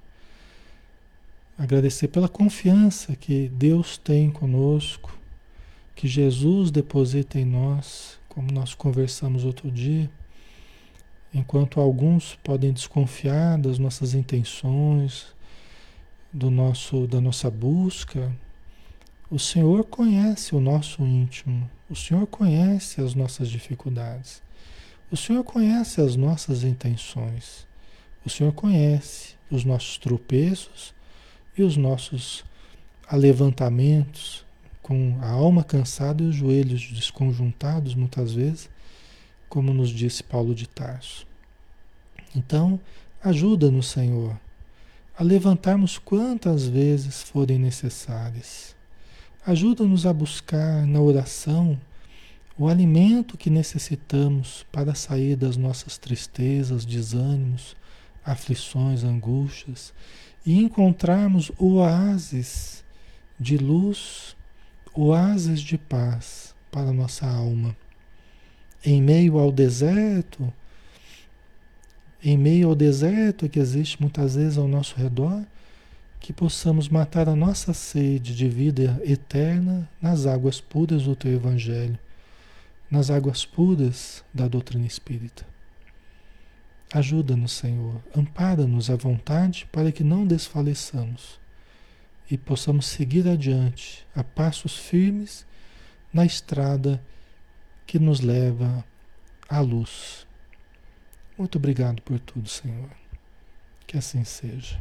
agradecer 1.56 2.08
pela 2.08 2.28
confiança 2.28 3.14
que 3.14 3.48
Deus 3.54 3.96
tem 3.96 4.30
conosco, 4.30 5.16
que 5.94 6.08
Jesus 6.08 6.70
deposita 6.70 7.38
em 7.38 7.44
nós, 7.44 8.18
como 8.28 8.50
nós 8.50 8.74
conversamos 8.74 9.44
outro 9.44 9.70
dia. 9.70 10.10
Enquanto 11.34 11.80
alguns 11.80 12.34
podem 12.44 12.72
desconfiar 12.72 13.58
das 13.58 13.78
nossas 13.78 14.12
intenções, 14.12 15.26
do 16.32 16.50
nosso, 16.50 17.06
da 17.06 17.20
nossa 17.20 17.50
busca, 17.50 18.30
o 19.30 19.38
Senhor 19.38 19.84
conhece 19.84 20.54
o 20.54 20.60
nosso 20.60 21.02
íntimo, 21.02 21.70
o 21.88 21.96
Senhor 21.96 22.26
conhece 22.26 23.00
as 23.00 23.14
nossas 23.14 23.48
dificuldades, 23.48 24.42
o 25.10 25.16
Senhor 25.16 25.42
conhece 25.42 26.02
as 26.02 26.16
nossas 26.16 26.64
intenções, 26.64 27.66
o 28.26 28.30
Senhor 28.30 28.52
conhece 28.52 29.34
os 29.50 29.64
nossos 29.64 29.96
tropeços 29.96 30.94
e 31.56 31.62
os 31.62 31.76
nossos 31.76 32.44
alevantamentos 33.08 34.44
com 34.82 35.18
a 35.22 35.28
alma 35.28 35.64
cansada 35.64 36.22
e 36.22 36.26
os 36.26 36.34
joelhos 36.34 36.90
desconjuntados 36.92 37.94
muitas 37.94 38.34
vezes, 38.34 38.68
como 39.52 39.74
nos 39.74 39.90
disse 39.90 40.22
Paulo 40.22 40.54
de 40.54 40.66
Tarso. 40.66 41.26
Então, 42.34 42.80
ajuda-nos, 43.22 43.90
Senhor, 43.90 44.34
a 45.14 45.22
levantarmos 45.22 45.98
quantas 45.98 46.66
vezes 46.66 47.20
forem 47.20 47.58
necessárias. 47.58 48.74
Ajuda-nos 49.44 50.06
a 50.06 50.12
buscar 50.14 50.86
na 50.86 51.02
oração 51.02 51.78
o 52.56 52.66
alimento 52.66 53.36
que 53.36 53.50
necessitamos 53.50 54.64
para 54.72 54.94
sair 54.94 55.36
das 55.36 55.58
nossas 55.58 55.98
tristezas, 55.98 56.86
desânimos, 56.86 57.76
aflições, 58.24 59.04
angústias 59.04 59.92
e 60.46 60.58
encontrarmos 60.62 61.52
oásis 61.58 62.82
de 63.38 63.58
luz, 63.58 64.34
oásis 64.94 65.60
de 65.60 65.76
paz 65.76 66.54
para 66.70 66.90
nossa 66.90 67.26
alma. 67.26 67.76
Em 68.84 69.00
meio 69.00 69.38
ao 69.38 69.52
deserto, 69.52 70.52
em 72.22 72.36
meio 72.36 72.68
ao 72.68 72.74
deserto 72.74 73.48
que 73.48 73.58
existe 73.58 74.00
muitas 74.00 74.34
vezes 74.34 74.58
ao 74.58 74.68
nosso 74.68 74.96
redor, 74.96 75.44
que 76.20 76.32
possamos 76.32 76.88
matar 76.88 77.28
a 77.28 77.34
nossa 77.34 77.74
sede 77.74 78.34
de 78.34 78.48
vida 78.48 79.00
eterna 79.04 79.88
nas 80.00 80.24
águas 80.24 80.60
puras 80.60 81.02
do 81.02 81.16
teu 81.16 81.32
Evangelho, 81.32 81.98
nas 82.88 83.10
águas 83.10 83.44
puras 83.44 84.22
da 84.32 84.46
doutrina 84.46 84.86
espírita. 84.86 85.44
Ajuda-nos, 86.92 87.52
Senhor, 87.52 88.00
ampara-nos 88.16 88.90
à 88.90 88.96
vontade 88.96 89.66
para 89.72 89.90
que 89.90 90.04
não 90.04 90.26
desfaleçamos 90.26 91.40
e 92.30 92.38
possamos 92.38 92.86
seguir 92.86 93.26
adiante 93.26 94.06
a 94.14 94.22
passos 94.22 94.76
firmes 94.76 95.44
na 96.12 96.24
estrada 96.24 97.02
que 97.86 97.98
nos 97.98 98.20
leva 98.20 98.84
à 99.48 99.60
luz. 99.60 100.26
Muito 101.36 101.56
obrigado 101.58 102.00
por 102.02 102.18
tudo, 102.20 102.48
Senhor. 102.48 102.90
Que 103.86 103.98
assim 103.98 104.24
seja. 104.24 104.80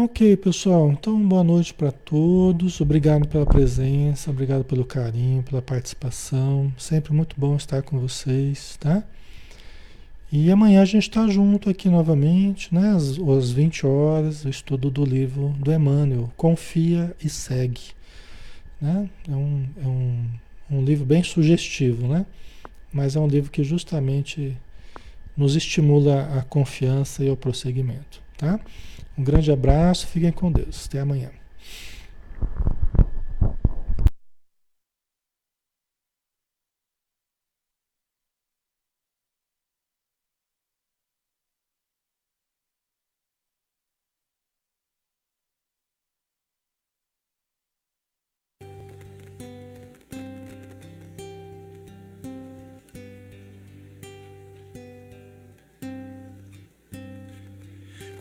Ok, 0.00 0.36
pessoal. 0.36 0.92
Então, 0.92 1.20
boa 1.20 1.42
noite 1.42 1.74
para 1.74 1.90
todos. 1.90 2.80
Obrigado 2.80 3.26
pela 3.26 3.44
presença, 3.44 4.30
obrigado 4.30 4.62
pelo 4.62 4.84
carinho, 4.84 5.42
pela 5.42 5.60
participação. 5.60 6.72
Sempre 6.78 7.12
muito 7.12 7.34
bom 7.36 7.56
estar 7.56 7.82
com 7.82 7.98
vocês, 7.98 8.76
tá? 8.78 9.02
E 10.30 10.52
amanhã 10.52 10.82
a 10.82 10.84
gente 10.84 11.08
está 11.08 11.26
junto 11.26 11.68
aqui 11.68 11.88
novamente, 11.88 12.72
né? 12.72 12.90
Às, 12.90 13.18
às 13.18 13.50
20 13.50 13.86
horas, 13.86 14.44
o 14.44 14.48
estudo 14.48 14.88
do 14.88 15.04
livro 15.04 15.48
do 15.58 15.72
Emmanuel. 15.72 16.30
Confia 16.36 17.16
e 17.20 17.28
segue. 17.28 17.97
Né? 18.80 19.08
É, 19.28 19.34
um, 19.34 19.68
é 19.82 19.86
um, 19.86 20.26
um 20.70 20.84
livro 20.84 21.04
bem 21.04 21.22
sugestivo, 21.22 22.06
né? 22.06 22.24
mas 22.92 23.16
é 23.16 23.20
um 23.20 23.26
livro 23.26 23.50
que 23.50 23.62
justamente 23.62 24.56
nos 25.36 25.56
estimula 25.56 26.38
a 26.38 26.42
confiança 26.42 27.24
e 27.24 27.30
o 27.30 27.36
prosseguimento. 27.36 28.20
Tá? 28.36 28.58
Um 29.16 29.22
grande 29.22 29.50
abraço, 29.50 30.06
fiquem 30.06 30.32
com 30.32 30.50
Deus. 30.50 30.86
Até 30.86 31.00
amanhã. 31.00 31.30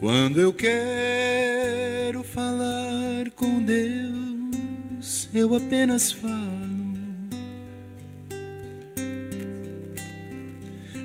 Quando 0.08 0.40
eu 0.40 0.54
quero 0.54 2.24
falar 2.24 3.30
com 3.36 3.62
Deus, 3.62 5.28
eu 5.34 5.54
apenas 5.54 6.14
falo. 6.14 6.96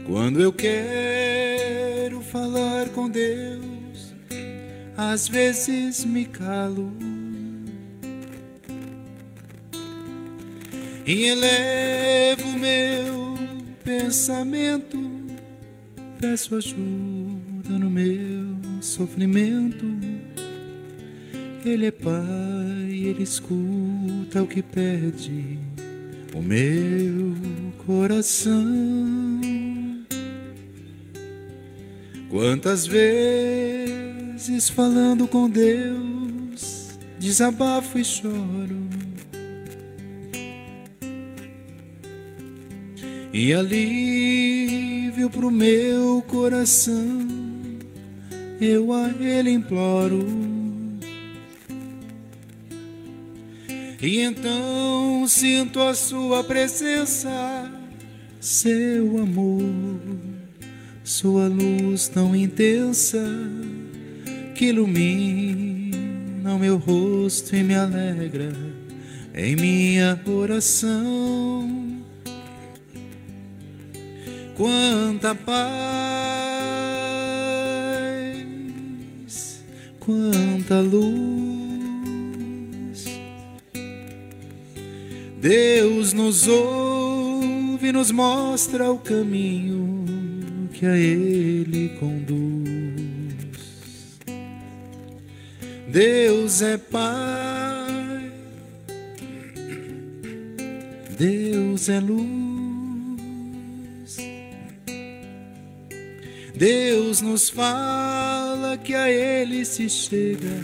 Quando 0.07 0.41
eu 0.41 0.53
quero 0.53 2.21
falar 2.21 2.91
com 2.91 3.11
Deus, 3.11 4.15
às 4.97 5.27
vezes 5.27 6.05
me 6.05 6.25
calo. 6.25 6.93
E 11.05 11.25
elevo 11.25 12.57
meu 12.57 13.37
pensamento, 13.83 14.97
peço 16.21 16.55
ajuda 16.55 17.81
no 17.81 17.91
meu 17.91 18.42
sofrimento. 18.83 19.87
Ele 21.65 21.87
é 21.87 21.91
Pai, 21.93 22.91
Ele 22.91 23.23
escuta 23.23 24.43
o 24.43 24.47
que 24.47 24.63
pede 24.63 25.59
o 26.35 26.43
meu 26.43 27.37
coração. 27.87 29.41
Quantas 32.29 32.87
vezes 32.87 34.69
falando 34.69 35.29
com 35.29 35.49
Deus, 35.49 36.89
desabafo 37.19 37.99
e 37.99 38.05
choro. 38.05 38.83
E 43.33 43.55
alívio 43.55 45.31
pro 45.31 45.51
meu 45.51 46.23
coração 46.27 47.22
eu 48.65 48.93
a 48.93 49.11
Ele 49.21 49.51
imploro. 49.51 50.25
E 54.01 54.21
então 54.21 55.25
sinto 55.27 55.81
a 55.81 55.95
Sua 55.95 56.45
presença, 56.45 57.71
seu 58.41 59.19
amor, 59.19 59.71
Sua 61.03 61.49
luz 61.49 62.09
tão 62.09 62.35
intensa 62.37 63.23
que 64.55 64.67
ilumina 64.67 66.55
o 66.55 66.59
meu 66.59 66.79
rosto 66.79 67.57
e 67.57 67.63
me 67.63 67.75
alegra 67.75 68.53
em 69.35 69.57
minha 69.57 70.21
oração. 70.27 72.03
Quanta 74.57 75.35
paz 75.35 76.52
quanta 80.05 80.81
luz. 80.81 81.23
Deus 85.41 86.13
nos 86.13 86.49
ouve 86.49 87.89
e 87.89 87.93
nos 87.93 88.11
mostra 88.11 88.91
o 88.91 88.99
caminho 88.99 90.05
que 90.73 90.87
a 90.87 90.97
Ele 90.97 91.91
conduz. 92.01 92.53
Deus 95.89 96.63
é 96.63 96.79
Pai, 96.79 98.33
Deus 101.17 101.89
é 101.89 102.01
luz. 102.01 102.42
Deus 106.55 107.21
nos 107.21 107.49
fala 107.49 108.77
que 108.77 108.95
a 108.95 109.11
Ele 109.11 109.65
se 109.65 109.89
chega, 109.89 110.61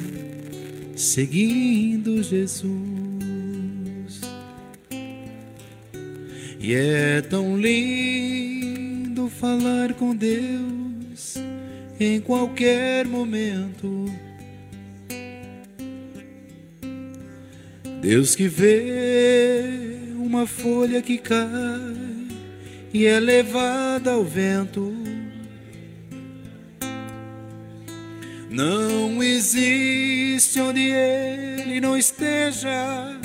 seguindo 0.95 2.23
Jesus. 2.23 2.59
E 6.61 6.75
é 6.75 7.23
tão 7.23 7.57
lindo 7.57 9.29
falar 9.31 9.95
com 9.95 10.15
Deus 10.15 11.37
em 11.99 12.21
qualquer 12.21 13.07
momento. 13.07 14.07
Deus 18.03 18.37
que 18.37 18.47
vê 18.47 19.63
uma 20.17 20.47
folha 20.47 21.01
que 21.01 21.19
cai 21.19 21.49
e 22.93 23.07
é 23.07 23.19
levada 23.19 24.13
ao 24.13 24.25
vento 24.25 24.93
Não 28.59 29.23
existe 29.23 30.61
onde 30.61 30.91
Ele 30.91 31.81
não 31.81 31.97
esteja, 31.97 33.17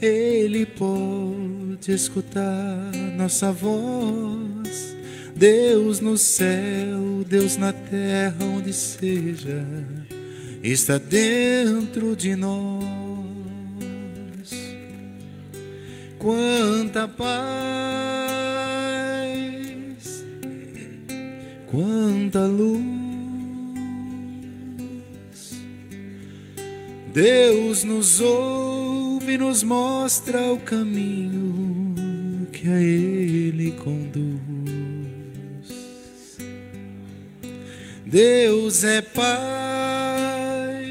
Ele 0.00 0.64
pode 0.64 1.90
escutar 1.90 2.92
nossa 3.16 3.50
voz. 3.50 4.96
Deus 5.34 5.98
no 5.98 6.16
céu, 6.16 7.24
Deus 7.26 7.56
na 7.56 7.72
terra, 7.72 8.36
onde 8.40 8.72
seja, 8.72 9.66
está 10.62 10.96
dentro 10.96 12.14
de 12.14 12.36
nós. 12.36 12.86
Quanta 16.20 17.08
paz, 17.08 17.34
quanta 21.68 22.46
luz 22.46 23.01
Deus 27.12 27.84
nos 27.84 28.20
ouve 28.22 29.34
e 29.34 29.38
nos 29.38 29.62
mostra 29.62 30.50
o 30.50 30.58
caminho 30.58 32.46
que 32.50 32.66
a 32.66 32.80
Ele 32.80 33.72
conduz. 33.72 34.40
Deus 38.06 38.82
é 38.82 39.02
Pai, 39.02 40.82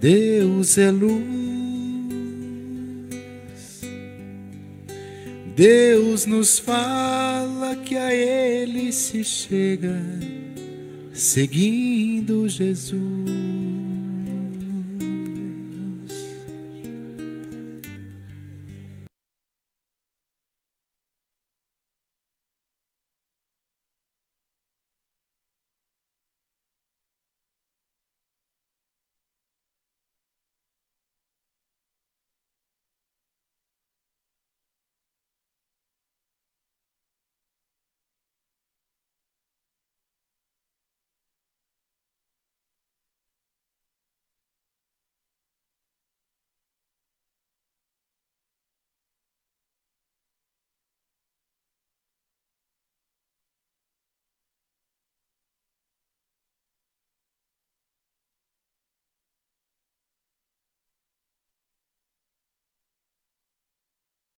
Deus 0.00 0.78
é 0.78 0.90
luz, 0.90 1.20
Deus 5.54 6.24
nos 6.24 6.58
fala 6.58 7.76
que 7.76 7.94
a 7.96 8.14
Ele 8.14 8.90
se 8.90 9.22
chega 9.22 10.00
seguindo 11.12 12.48
Jesus. 12.48 13.39